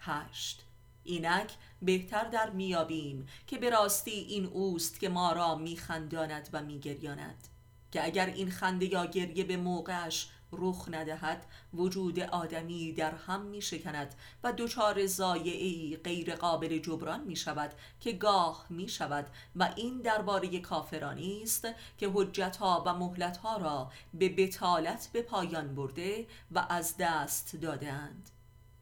هشت. 0.00 0.62
اینک 1.04 1.52
بهتر 1.82 2.24
در 2.24 2.50
میابیم 2.50 3.26
که 3.46 3.58
به 3.58 3.70
راستی 3.70 4.10
این 4.10 4.46
اوست 4.46 5.00
که 5.00 5.08
ما 5.08 5.32
را 5.32 5.54
میخنداند 5.54 6.48
و 6.52 6.62
میگریاند. 6.62 7.48
که 7.96 8.04
اگر 8.04 8.26
این 8.26 8.50
خنده 8.50 8.86
یا 8.86 9.06
گریه 9.06 9.44
به 9.44 9.56
موقعش 9.56 10.28
رخ 10.52 10.88
ندهد 10.88 11.46
وجود 11.74 12.20
آدمی 12.20 12.92
در 12.92 13.14
هم 13.14 13.42
می 13.42 13.62
شکند 13.62 14.14
و 14.44 14.52
دچار 14.52 15.06
زایعی 15.06 15.96
غیر 15.96 16.34
قابل 16.34 16.78
جبران 16.78 17.24
می 17.24 17.36
شود 17.36 17.72
که 18.00 18.12
گاه 18.12 18.66
می 18.70 18.88
شود 18.88 19.26
و 19.56 19.72
این 19.76 20.00
درباره 20.00 20.60
کافرانی 20.60 21.42
است 21.42 21.68
که 21.98 22.10
حجتها 22.14 22.82
و 22.86 22.94
مهلتها 22.94 23.56
را 23.56 23.90
به 24.14 24.28
بتالت 24.28 25.08
به 25.12 25.22
پایان 25.22 25.74
برده 25.74 26.26
و 26.50 26.66
از 26.68 26.94
دست 26.98 27.56
دادند 27.56 28.30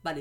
و 0.04 0.14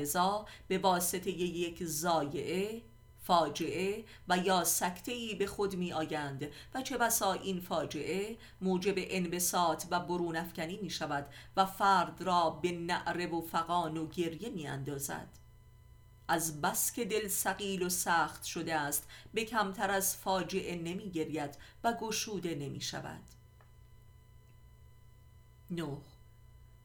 به 0.67 0.77
واسطه 0.77 1.31
یک 1.31 1.83
زایعه 1.83 2.81
فاجعه 3.23 4.05
و 4.27 4.37
یا 4.37 4.63
سکته 4.63 5.11
ای 5.11 5.35
به 5.35 5.47
خود 5.47 5.75
می 5.75 5.93
آیند 5.93 6.51
و 6.73 6.81
چه 6.81 6.97
بسا 6.97 7.33
این 7.33 7.59
فاجعه 7.59 8.37
موجب 8.61 8.93
انبساط 8.97 9.85
و 9.91 9.99
برون 9.99 10.35
افکنی 10.35 10.79
می 10.81 10.89
شود 10.89 11.25
و 11.57 11.65
فرد 11.65 12.21
را 12.21 12.49
به 12.49 12.71
نعره 12.71 13.27
و 13.27 13.41
فقان 13.41 13.97
و 13.97 14.07
گریه 14.07 14.49
می 14.49 14.67
اندازد 14.67 15.27
از 16.27 16.61
بس 16.61 16.91
که 16.91 17.05
دل 17.05 17.27
سقیل 17.27 17.83
و 17.83 17.89
سخت 17.89 18.43
شده 18.43 18.75
است 18.75 19.07
به 19.33 19.45
کمتر 19.45 19.91
از 19.91 20.17
فاجعه 20.17 20.75
نمی 20.75 21.11
گرید 21.11 21.57
و 21.83 21.93
گشوده 21.93 22.55
نمی 22.55 22.81
شود 22.81 23.23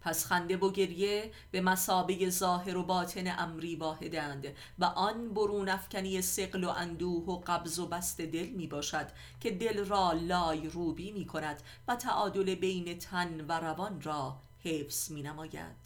پس 0.08 0.26
خنده 0.26 0.56
و 0.56 0.70
گریه 0.70 1.32
به 1.50 1.60
مسابه 1.60 2.30
ظاهر 2.30 2.76
و 2.76 2.82
باطن 2.82 3.34
امری 3.38 3.76
واحدند 3.76 4.46
و 4.78 4.84
آن 4.84 5.34
برون 5.34 5.68
افکنی 5.68 6.22
سقل 6.22 6.64
و 6.64 6.68
اندوه 6.68 7.24
و 7.24 7.40
قبض 7.46 7.78
و 7.78 7.86
بست 7.86 8.20
دل 8.20 8.48
می 8.48 8.66
باشد 8.66 9.06
که 9.40 9.50
دل 9.50 9.84
را 9.84 10.12
لای 10.12 10.68
روبی 10.68 11.12
می 11.12 11.26
کند 11.26 11.62
و 11.88 11.96
تعادل 11.96 12.54
بین 12.54 12.98
تن 12.98 13.40
و 13.48 13.52
روان 13.52 14.00
را 14.00 14.38
حفظ 14.64 15.10
می 15.10 15.22
نماید. 15.22 15.76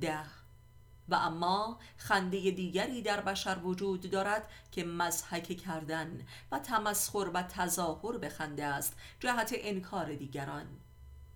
ده. 0.00 0.24
و 1.08 1.14
اما 1.14 1.78
خنده 1.96 2.50
دیگری 2.50 3.02
در 3.02 3.20
بشر 3.20 3.58
وجود 3.64 4.10
دارد 4.10 4.48
که 4.72 4.84
مزحک 4.84 5.56
کردن 5.56 6.26
و 6.52 6.58
تمسخر 6.58 7.30
و 7.34 7.42
تظاهر 7.42 8.18
به 8.18 8.28
خنده 8.28 8.64
است 8.64 8.96
جهت 9.20 9.54
انکار 9.54 10.14
دیگران. 10.14 10.66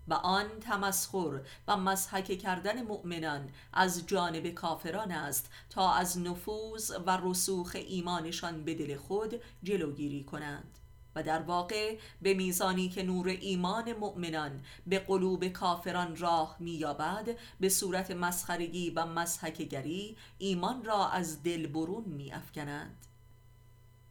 و 0.09 0.15
آن 0.15 0.47
تمسخر 0.61 1.41
و 1.69 1.77
مزحک 1.77 2.39
کردن 2.39 2.83
مؤمنان 2.83 3.49
از 3.73 4.07
جانب 4.07 4.47
کافران 4.47 5.13
است 5.13 5.51
تا 5.71 5.93
از 5.93 6.19
نفوذ 6.19 6.93
و 7.07 7.21
رسوخ 7.23 7.77
ایمانشان 7.89 8.65
به 8.65 8.75
دل 8.75 8.97
خود 8.97 9.41
جلوگیری 9.63 10.25
کنند. 10.25 10.79
و 11.15 11.23
در 11.23 11.43
واقع 11.43 11.99
به 12.23 12.35
میزانی 12.35 12.89
که 12.89 13.03
نور 13.03 13.29
ایمان 13.29 13.93
مؤمنان 13.93 14.61
به 14.87 14.99
قلوب 14.99 15.49
کافران 15.49 16.17
راه 16.17 16.57
مییابد 16.59 17.37
به 17.61 17.69
صورت 17.69 18.11
مسخرگی 18.11 18.91
و 18.91 19.07
مسحکگری 19.07 20.17
ایمان 20.39 20.85
را 20.85 21.09
از 21.09 21.43
دل 21.43 21.67
برون 21.67 22.05
میافکنند. 22.05 23.08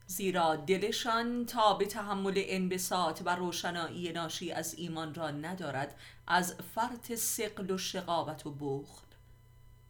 زیرا 0.07 0.55
دلشان 0.55 1.45
تا 1.45 1.73
به 1.73 1.85
تحمل 1.85 2.33
انبساط 2.35 3.21
و 3.25 3.35
روشنایی 3.35 4.11
ناشی 4.11 4.51
از 4.51 4.73
ایمان 4.77 5.13
را 5.13 5.31
ندارد 5.31 5.95
از 6.27 6.55
فرط 6.75 7.13
سقل 7.13 7.71
و 7.71 7.77
شقاوت 7.77 8.45
و 8.45 8.51
بخل. 8.51 9.07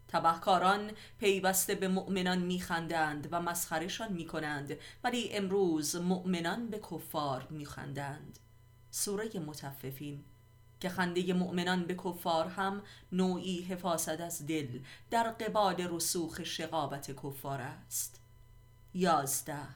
تبهکاران 0.08 0.92
پیوسته 1.20 1.76
به 1.76 1.88
مؤمنان 1.88 2.38
میخندند 2.38 3.28
و 3.32 3.42
مسخرشان 3.42 4.14
می‌کنند 4.14 4.78
ولی 5.04 5.30
امروز 5.34 5.96
مؤمنان 5.96 6.68
به 6.70 6.80
کفار 6.80 7.48
میخندند. 7.50 8.40
سوره 8.92 9.40
متففین. 9.40 10.24
که 10.80 10.90
خنده 10.90 11.34
مؤمنان 11.34 11.86
به 11.86 11.96
کفار 11.96 12.48
هم 12.48 12.82
نوعی 13.12 13.62
حفاظت 13.62 14.22
از 14.22 14.48
دل 14.48 14.80
در 15.10 15.24
قبال 15.24 15.76
رسوخ 15.76 16.44
شقابت 16.44 17.12
کفار 17.12 17.62
است. 17.62 18.22
یازده. 18.94 19.68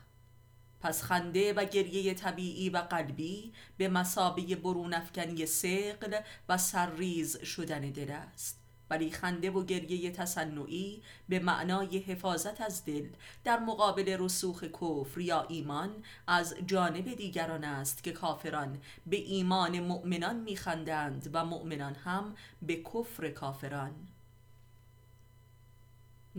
پس 0.82 1.04
خنده 1.04 1.54
و 1.54 1.66
گریه 1.66 2.14
طبیعی 2.14 2.70
و 2.70 2.78
قلبی 2.78 3.54
به 3.78 3.88
مسابه 3.88 4.56
برون 4.56 4.94
افکنی 4.94 5.46
سقل 5.46 6.20
و 6.50 6.58
سرریز 6.58 7.38
شدن 7.44 7.82
دل 7.82 8.12
است. 8.12 8.62
ولی 8.92 9.12
خنده 9.12 9.52
و 9.52 9.64
گریه 9.64 10.12
تصنعی 10.12 11.02
به 11.30 11.40
معنای 11.40 11.98
حفاظت 11.98 12.62
از 12.62 12.86
دل 12.86 13.08
در 13.44 13.60
مقابل 13.60 14.16
رسوخ 14.20 14.64
کفر 14.64 15.22
یا 15.22 15.46
ایمان 15.50 16.04
از 16.28 16.56
جانب 16.68 17.14
دیگران 17.14 17.64
است 17.64 18.04
که 18.04 18.12
کافران 18.12 18.82
به 19.08 19.18
ایمان 19.18 19.80
مؤمنان 19.80 20.40
میخندند 20.40 21.30
و 21.34 21.46
مؤمنان 21.46 21.96
هم 21.96 22.36
به 22.62 22.76
کفر 22.76 23.30
کافران. 23.30 24.08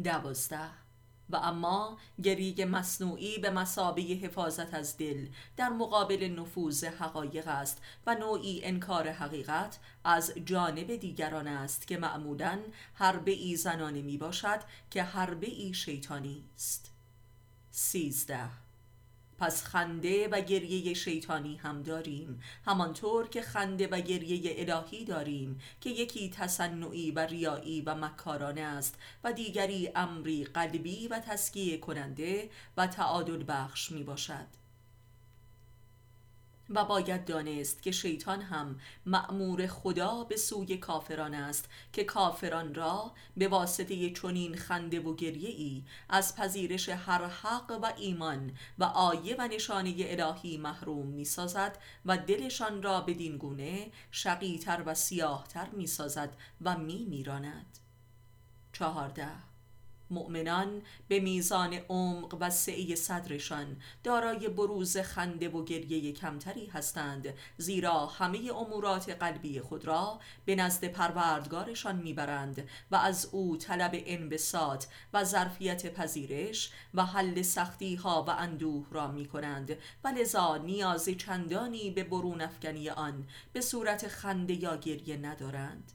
دوازده 0.05 0.82
و 1.31 1.37
اما 1.37 1.99
گریه 2.23 2.65
مصنوعی 2.65 3.39
به 3.39 3.51
مسابه 3.51 4.03
حفاظت 4.03 4.75
از 4.75 4.97
دل 4.97 5.29
در 5.57 5.69
مقابل 5.69 6.35
نفوذ 6.39 6.85
حقایق 6.85 7.49
است 7.49 7.83
و 8.07 8.15
نوعی 8.15 8.65
انکار 8.65 9.09
حقیقت 9.09 9.79
از 10.05 10.33
جانب 10.45 10.97
دیگران 10.97 11.49
است 11.49 11.87
که 11.87 11.97
معمولا 11.97 12.59
حربه 12.95 13.33
ای 13.33 13.57
زنانه 13.57 14.03
می 14.03 14.19
باشد 14.19 14.61
که 14.91 15.03
حربه 15.03 15.51
ای 15.51 15.75
شیطانی 15.75 16.45
است. 16.55 16.93
سیزده 17.71 18.62
پس 19.43 19.65
خنده 19.65 20.29
و 20.29 20.41
گریه 20.41 20.95
شیطانی 20.95 21.57
هم 21.57 21.83
داریم. 21.83 22.41
همانطور 22.67 23.29
که 23.29 23.43
خنده 23.43 23.87
و 23.87 24.01
گریه 24.01 24.55
الهی 24.57 25.05
داریم 25.05 25.61
که 25.81 25.91
یکی 25.91 26.31
تصنعی 26.31 27.11
و 27.11 27.19
ریایی 27.19 27.81
و 27.81 27.95
مکارانه 27.95 28.61
است 28.61 28.99
و 29.25 29.33
دیگری 29.33 29.91
امری 29.95 30.45
قلبی 30.45 31.09
و 31.09 31.19
تسکیه 31.19 31.79
کننده 31.79 32.51
و 32.77 32.87
تعادل 32.87 33.45
بخش 33.49 33.93
می 33.93 34.03
باشد 34.03 34.62
و 36.75 36.85
باید 36.85 37.25
دانست 37.25 37.83
که 37.83 37.91
شیطان 37.91 38.41
هم 38.41 38.81
مأمور 39.07 39.67
خدا 39.67 40.25
به 40.25 40.37
سوی 40.37 40.77
کافران 40.77 41.35
است 41.35 41.69
که 41.93 42.05
کافران 42.05 42.75
را 42.75 43.13
به 43.37 43.49
واسطه 43.49 44.11
چنین 44.11 44.57
خنده 44.57 45.01
و 45.01 45.15
گریه 45.15 45.51
ای 45.51 45.85
از 46.09 46.37
پذیرش 46.37 46.89
هر 46.89 47.27
حق 47.27 47.79
و 47.83 47.93
ایمان 47.97 48.53
و 48.79 48.85
آیه 48.85 49.37
و 49.39 49.49
نشانه 49.49 49.95
الهی 49.99 50.57
محروم 50.57 51.07
می 51.07 51.25
سازد 51.25 51.79
و 52.07 52.19
دلشان 52.19 52.83
را 52.83 53.01
بدین 53.01 53.37
گونه 53.37 53.91
شقیتر 54.11 54.83
و 54.87 54.95
سیاهتر 54.95 55.69
می 55.69 55.87
سازد 55.87 56.37
و 56.63 56.79
می 56.79 57.05
میراند 57.05 57.79
چهارده 58.73 59.52
مؤمنان 60.13 60.83
به 61.09 61.21
میزان 61.21 61.75
عمق 61.75 62.37
و 62.41 62.51
سعی 62.51 62.97
صدرشان 62.97 63.77
دارای 64.05 64.49
بروز 64.49 64.97
خنده 64.97 65.49
و 65.49 65.65
گریه 65.65 66.13
کمتری 66.13 66.67
هستند 66.67 67.35
زیرا 67.57 68.07
همه 68.07 68.51
امورات 68.57 69.11
قلبی 69.11 69.61
خود 69.61 69.85
را 69.85 70.21
به 70.45 70.55
نزد 70.55 70.85
پروردگارشان 70.85 71.97
می‌برند 71.97 72.69
و 72.91 72.97
از 72.97 73.29
او 73.33 73.57
طلب 73.57 73.93
انبساط 73.95 74.85
و 75.13 75.25
ظرفیت 75.25 75.95
پذیرش 75.95 76.73
و 76.95 77.05
حل 77.07 77.43
سختی 77.43 77.95
ها 77.95 78.25
و 78.29 78.31
اندوه 78.31 78.87
را 78.91 79.09
می 79.09 79.27
کنند 79.27 79.77
و 80.05 80.09
لذا 80.09 80.57
نیاز 80.57 81.09
چندانی 81.09 81.91
به 81.91 82.05
برون 82.05 82.41
افکنی 82.41 82.89
آن 82.91 83.27
به 83.53 83.61
صورت 83.61 84.09
خنده 84.09 84.55
یا 84.55 84.77
گریه 84.77 85.17
ندارند. 85.17 85.93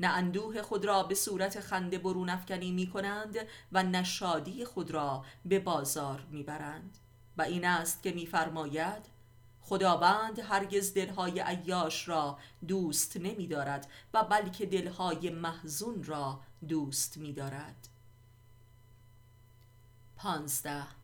نه 0.00 0.08
اندوه 0.08 0.62
خود 0.62 0.84
را 0.84 1.02
به 1.02 1.14
صورت 1.14 1.60
خنده 1.60 1.98
برون 1.98 2.28
افکنی 2.28 2.72
می 2.72 2.86
کنند 2.86 3.36
و 3.72 3.82
نه 3.82 4.04
شادی 4.04 4.64
خود 4.64 4.90
را 4.90 5.24
به 5.44 5.58
بازار 5.58 6.26
می 6.30 6.42
برند. 6.42 6.98
و 7.36 7.42
این 7.42 7.64
است 7.64 8.02
که 8.02 8.12
میفرماید 8.12 9.20
خداوند 9.60 10.38
هرگز 10.38 10.94
دلهای 10.94 11.40
عیاش 11.40 12.08
را 12.08 12.38
دوست 12.68 13.16
نمی 13.16 13.46
دارد 13.46 13.90
و 14.14 14.24
بلکه 14.24 14.66
دلهای 14.66 15.30
محزون 15.30 16.04
را 16.04 16.40
دوست 16.68 17.16
می 17.16 17.32
دارد. 17.32 17.88
پانزده 20.16 20.99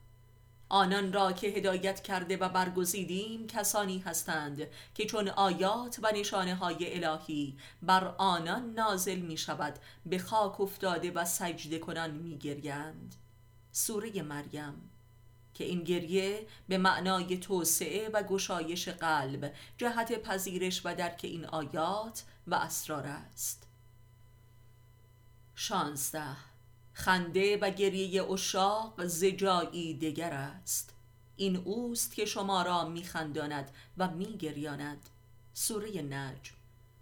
آنان 0.68 1.12
را 1.12 1.32
که 1.32 1.46
هدایت 1.46 2.02
کرده 2.02 2.36
و 2.36 2.48
برگزیدیم 2.48 3.46
کسانی 3.46 3.98
هستند 3.98 4.66
که 4.94 5.06
چون 5.06 5.28
آیات 5.28 5.98
و 6.02 6.12
نشانه 6.14 6.54
های 6.54 7.04
الهی 7.04 7.56
بر 7.82 8.14
آنان 8.18 8.70
نازل 8.70 9.18
می 9.18 9.36
شود 9.36 9.78
به 10.06 10.18
خاک 10.18 10.60
افتاده 10.60 11.10
و 11.10 11.24
سجده 11.24 11.78
کنان 11.78 12.10
می 12.10 12.38
گریند. 12.38 13.14
سوره 13.72 14.22
مریم. 14.22 14.90
که 15.54 15.64
این 15.64 15.84
گریه 15.84 16.46
به 16.68 16.78
معنای 16.78 17.38
توسعه 17.38 18.08
و 18.08 18.22
گشایش 18.22 18.88
قلب 18.88 19.54
جهت 19.78 20.22
پذیرش 20.22 20.82
و 20.84 20.94
درک 20.94 21.20
این 21.22 21.46
آیات 21.46 22.24
و 22.46 22.54
اسرار 22.54 23.06
است. 23.06 23.66
شانزده. 25.54 26.36
خنده 26.98 27.56
و 27.56 27.70
گریه 27.70 28.30
اشاق 28.30 29.06
زجایی 29.06 29.94
دگر 29.94 30.32
است. 30.32 30.94
این 31.36 31.56
اوست 31.56 32.14
که 32.14 32.24
شما 32.24 32.62
را 32.62 32.88
میخنداند 32.88 33.70
و 33.98 34.10
میگریاند. 34.10 34.98
سوره 35.54 36.02
نجم. 36.02 36.54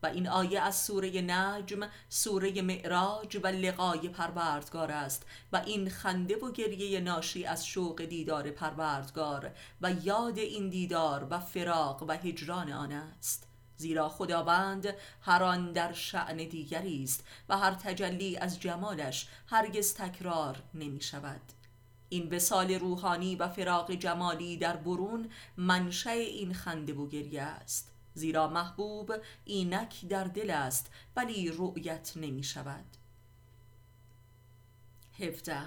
و 0.02 0.06
این 0.06 0.28
آیه 0.28 0.60
از 0.60 0.76
سوره 0.76 1.20
نجم 1.20 1.88
سوره 2.08 2.62
معراج 2.62 3.40
و 3.42 3.46
لقای 3.46 4.08
پروردگار 4.08 4.92
است. 4.92 5.26
و 5.52 5.56
این 5.56 5.90
خنده 5.90 6.36
و 6.36 6.52
گریه 6.52 7.00
ناشی 7.00 7.44
از 7.44 7.66
شوق 7.66 8.02
دیدار 8.02 8.50
پروردگار 8.50 9.50
و 9.80 9.92
یاد 10.02 10.38
این 10.38 10.68
دیدار 10.68 11.26
و 11.30 11.40
فراق 11.40 12.02
و 12.02 12.12
هجران 12.12 12.72
آن 12.72 12.92
است. 12.92 13.46
زیرا 13.76 14.08
خداوند 14.08 14.94
هر 15.20 15.42
آن 15.42 15.72
در 15.72 15.92
شعن 15.92 16.36
دیگری 16.36 17.04
است 17.04 17.24
و 17.48 17.58
هر 17.58 17.74
تجلی 17.74 18.36
از 18.36 18.60
جمالش 18.60 19.28
هرگز 19.46 19.94
تکرار 19.94 20.62
نمی 20.74 21.00
شود. 21.00 21.40
این 22.08 22.34
وسال 22.34 22.70
روحانی 22.70 23.36
و 23.36 23.48
فراق 23.48 23.92
جمالی 23.92 24.56
در 24.56 24.76
برون 24.76 25.30
منشأ 25.56 26.10
این 26.10 26.54
خنده 26.54 26.92
و 26.92 27.08
گریه 27.08 27.42
است. 27.42 27.90
زیرا 28.14 28.48
محبوب 28.48 29.12
اینک 29.44 30.06
در 30.08 30.24
دل 30.24 30.50
است 30.50 30.90
ولی 31.16 31.50
رؤیت 31.50 32.12
نمی 32.16 32.42
شود. 32.42 32.84
هفته 35.20 35.58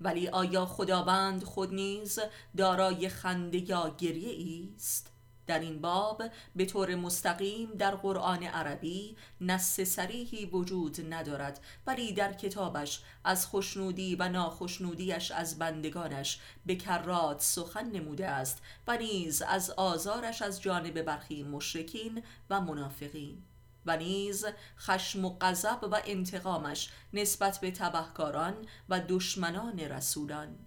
ولی 0.00 0.28
آیا 0.28 0.66
خداوند 0.66 1.44
خود 1.44 1.74
نیز 1.74 2.18
دارای 2.56 3.08
خنده 3.08 3.58
یا 3.58 3.94
گریه 3.98 4.68
است؟ 4.76 5.12
در 5.46 5.58
این 5.58 5.80
باب 5.80 6.22
به 6.56 6.64
طور 6.64 6.94
مستقیم 6.94 7.70
در 7.74 7.94
قرآن 7.94 8.42
عربی 8.42 9.16
نص 9.40 9.80
سریحی 9.80 10.46
وجود 10.46 11.14
ندارد 11.14 11.60
ولی 11.86 12.12
در 12.12 12.32
کتابش 12.32 13.02
از 13.24 13.46
خوشنودی 13.46 14.16
و 14.16 14.28
ناخشنودیش 14.28 15.30
از 15.30 15.58
بندگانش 15.58 16.40
به 16.66 16.76
کرات 16.76 17.40
سخن 17.42 17.90
نموده 17.90 18.28
است 18.28 18.62
و 18.86 18.96
نیز 18.96 19.42
از 19.42 19.70
آزارش 19.70 20.42
از 20.42 20.62
جانب 20.62 21.02
برخی 21.02 21.42
مشرکین 21.42 22.22
و 22.50 22.60
منافقین. 22.60 23.42
و 23.86 23.96
نیز 23.96 24.46
خشم 24.78 25.24
و 25.24 25.36
غضب 25.40 25.78
و 25.82 26.00
انتقامش 26.06 26.90
نسبت 27.12 27.58
به 27.60 27.70
تبهکاران 27.70 28.54
و 28.88 29.00
دشمنان 29.08 29.78
رسولان. 29.80 30.65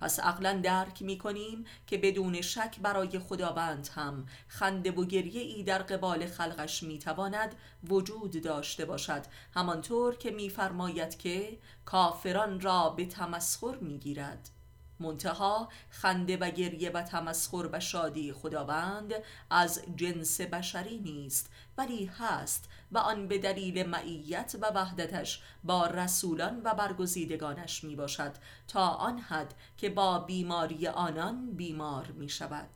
پس 0.00 0.20
عقلا 0.20 0.60
درک 0.62 1.02
می 1.02 1.18
کنیم 1.18 1.64
که 1.86 1.98
بدون 1.98 2.40
شک 2.40 2.78
برای 2.82 3.18
خداوند 3.18 3.88
هم 3.94 4.26
خنده 4.48 4.90
و 4.90 5.04
گریه 5.04 5.42
ای 5.42 5.62
در 5.62 5.82
قبال 5.82 6.26
خلقش 6.26 6.82
می 6.82 6.98
تواند 6.98 7.54
وجود 7.88 8.42
داشته 8.42 8.84
باشد. 8.84 9.22
همانطور 9.54 10.16
که 10.16 10.30
میفرماید 10.30 11.18
که 11.18 11.58
کافران 11.84 12.60
را 12.60 12.90
به 12.90 13.06
تمسخر 13.06 13.76
می 13.76 13.98
گیرد 13.98 14.50
منتها 15.00 15.68
خنده 15.90 16.36
و 16.36 16.50
گریه 16.50 16.90
و 16.90 17.02
تمسخر 17.02 17.68
و 17.72 17.80
شادی 17.80 18.32
خداوند 18.32 19.14
از 19.50 19.82
جنس 19.96 20.40
بشری 20.40 20.98
نیست. 20.98 21.50
ولی 21.78 22.10
هست 22.18 22.68
و 22.92 22.98
آن 22.98 23.28
به 23.28 23.38
دلیل 23.38 23.86
معیت 23.86 24.56
و 24.60 24.66
وحدتش 24.66 25.42
با 25.64 25.86
رسولان 25.86 26.60
و 26.64 26.74
برگزیدگانش 26.74 27.84
می 27.84 27.96
باشد 27.96 28.32
تا 28.68 28.88
آن 28.88 29.18
حد 29.18 29.54
که 29.76 29.90
با 29.90 30.18
بیماری 30.18 30.88
آنان 30.88 31.50
بیمار 31.50 32.06
می 32.06 32.28
شود 32.28 32.68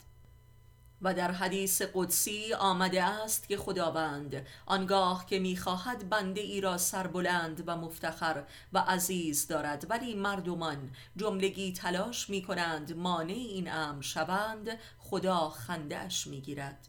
و 1.03 1.15
در 1.15 1.31
حدیث 1.31 1.83
قدسی 1.95 2.55
آمده 2.55 3.05
است 3.05 3.49
که 3.49 3.57
خداوند 3.57 4.47
آنگاه 4.67 5.27
که 5.27 5.39
می‌خواهد 5.39 6.09
بنده 6.09 6.41
ای 6.41 6.61
را 6.61 6.79
سربلند 6.79 7.63
و 7.67 7.77
مفتخر 7.77 8.45
و 8.73 8.79
عزیز 8.79 9.47
دارد 9.47 9.87
ولی 9.91 10.15
مردمان 10.15 10.91
جملگی 11.17 11.73
تلاش 11.73 12.31
می 12.31 12.43
کنند 12.43 12.97
مانع 12.97 13.33
این 13.33 13.73
امر 13.73 14.03
شوند 14.03 14.79
خدا 14.99 15.49
خندهاش 15.49 16.27
می 16.27 16.41
گیرد 16.41 16.89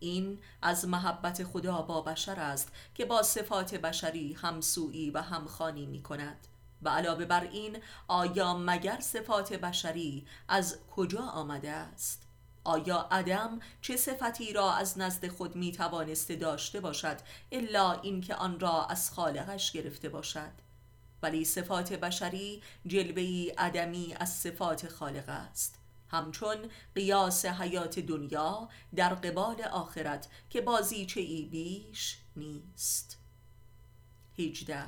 این 0.00 0.38
از 0.62 0.88
محبت 0.88 1.44
خدا 1.44 1.82
با 1.82 2.00
بشر 2.00 2.40
است 2.40 2.72
که 2.94 3.04
با 3.04 3.22
صفات 3.22 3.74
بشری 3.74 4.32
همسویی 4.32 5.10
و 5.10 5.22
همخانی 5.22 5.86
می 5.86 6.02
کند. 6.02 6.46
و 6.82 6.88
علاوه 6.88 7.24
بر 7.24 7.44
این 7.44 7.78
آیا 8.08 8.54
مگر 8.54 9.00
صفات 9.00 9.52
بشری 9.52 10.26
از 10.48 10.78
کجا 10.96 11.22
آمده 11.22 11.70
است؟ 11.70 12.22
آیا 12.64 13.08
عدم 13.10 13.60
چه 13.80 13.96
صفتی 13.96 14.52
را 14.52 14.72
از 14.72 14.98
نزد 14.98 15.28
خود 15.28 15.56
می 15.56 15.72
توانسته 15.72 16.36
داشته 16.36 16.80
باشد 16.80 17.16
الا 17.52 17.92
اینکه 17.92 18.34
آن 18.34 18.60
را 18.60 18.86
از 18.86 19.10
خالقش 19.10 19.72
گرفته 19.72 20.08
باشد؟ 20.08 20.52
ولی 21.22 21.44
صفات 21.44 21.92
بشری 21.92 22.62
جلوهی 22.86 23.48
عدمی 23.48 24.14
از 24.20 24.32
صفات 24.34 24.88
خالق 24.88 25.28
است. 25.28 25.77
همچون 26.08 26.56
قیاس 26.94 27.44
حیات 27.44 27.98
دنیا 27.98 28.68
در 28.96 29.14
قبال 29.14 29.62
آخرت 29.62 30.28
که 30.50 30.60
بازیچه 30.60 31.20
ای 31.20 31.44
بیش 31.44 32.18
نیست. 32.36 33.18
18 34.38 34.84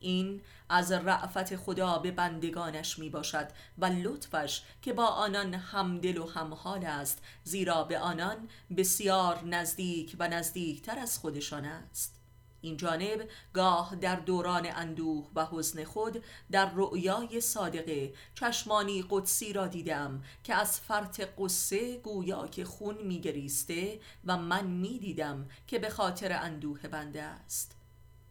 این 0.00 0.42
از 0.68 0.92
رعفت 0.92 1.56
خدا 1.56 1.98
به 1.98 2.10
بندگانش 2.10 2.98
می 2.98 3.10
باشد 3.10 3.48
و 3.78 3.86
لطفش 3.86 4.62
که 4.82 4.92
با 4.92 5.06
آنان 5.06 5.54
همدل 5.54 6.18
و 6.18 6.26
همحال 6.26 6.84
است 6.84 7.22
زیرا 7.44 7.84
به 7.84 7.98
آنان 7.98 8.48
بسیار 8.76 9.44
نزدیک 9.44 10.16
و 10.18 10.28
نزدیکتر 10.28 10.98
از 10.98 11.18
خودشان 11.18 11.64
است. 11.64 12.17
این 12.60 12.76
جانب 12.76 13.28
گاه 13.52 13.96
در 13.96 14.16
دوران 14.16 14.66
اندوه 14.66 15.30
و 15.34 15.46
حزن 15.46 15.84
خود 15.84 16.24
در 16.50 16.70
رؤیای 16.74 17.40
صادقه 17.40 18.14
چشمانی 18.34 19.04
قدسی 19.10 19.52
را 19.52 19.66
دیدم 19.66 20.22
که 20.44 20.54
از 20.54 20.80
فرط 20.80 21.20
قصه 21.38 21.98
گویا 21.98 22.46
که 22.46 22.64
خون 22.64 22.98
میگریسته 23.02 24.00
و 24.24 24.36
من 24.36 24.66
می‌دیدم 24.66 25.48
که 25.66 25.78
به 25.78 25.90
خاطر 25.90 26.32
اندوه 26.32 26.80
بنده 26.88 27.22
است. 27.22 27.74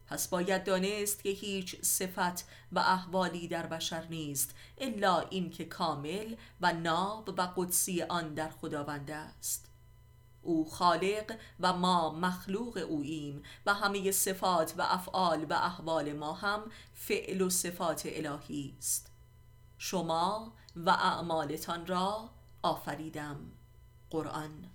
پس 0.06 0.28
باید 0.28 0.64
دانست 0.64 1.22
که 1.22 1.28
هیچ 1.28 1.82
صفت 1.82 2.48
و 2.72 2.78
احوالی 2.78 3.48
در 3.48 3.66
بشر 3.66 4.06
نیست 4.10 4.54
الا 4.78 5.20
اینکه 5.20 5.64
کامل 5.64 6.34
و 6.60 6.72
ناب 6.72 7.28
و 7.28 7.42
قدسی 7.56 8.02
آن 8.02 8.34
در 8.34 8.50
خداوند 8.50 9.10
است. 9.10 9.67
او 10.48 10.70
خالق 10.70 11.36
و 11.60 11.72
ما 11.72 12.10
مخلوق 12.10 12.84
اوییم 12.88 13.42
و 13.66 13.74
همه 13.74 14.10
صفات 14.10 14.74
و 14.78 14.82
افعال 14.82 15.44
و 15.44 15.52
احوال 15.52 16.12
ما 16.12 16.32
هم 16.32 16.60
فعل 16.94 17.40
و 17.40 17.50
صفات 17.50 18.02
الهی 18.06 18.74
است. 18.78 19.10
شما 19.78 20.52
و 20.76 20.90
اعمالتان 20.90 21.86
را 21.86 22.30
آفریدم. 22.62 23.36
قرآن 24.10 24.70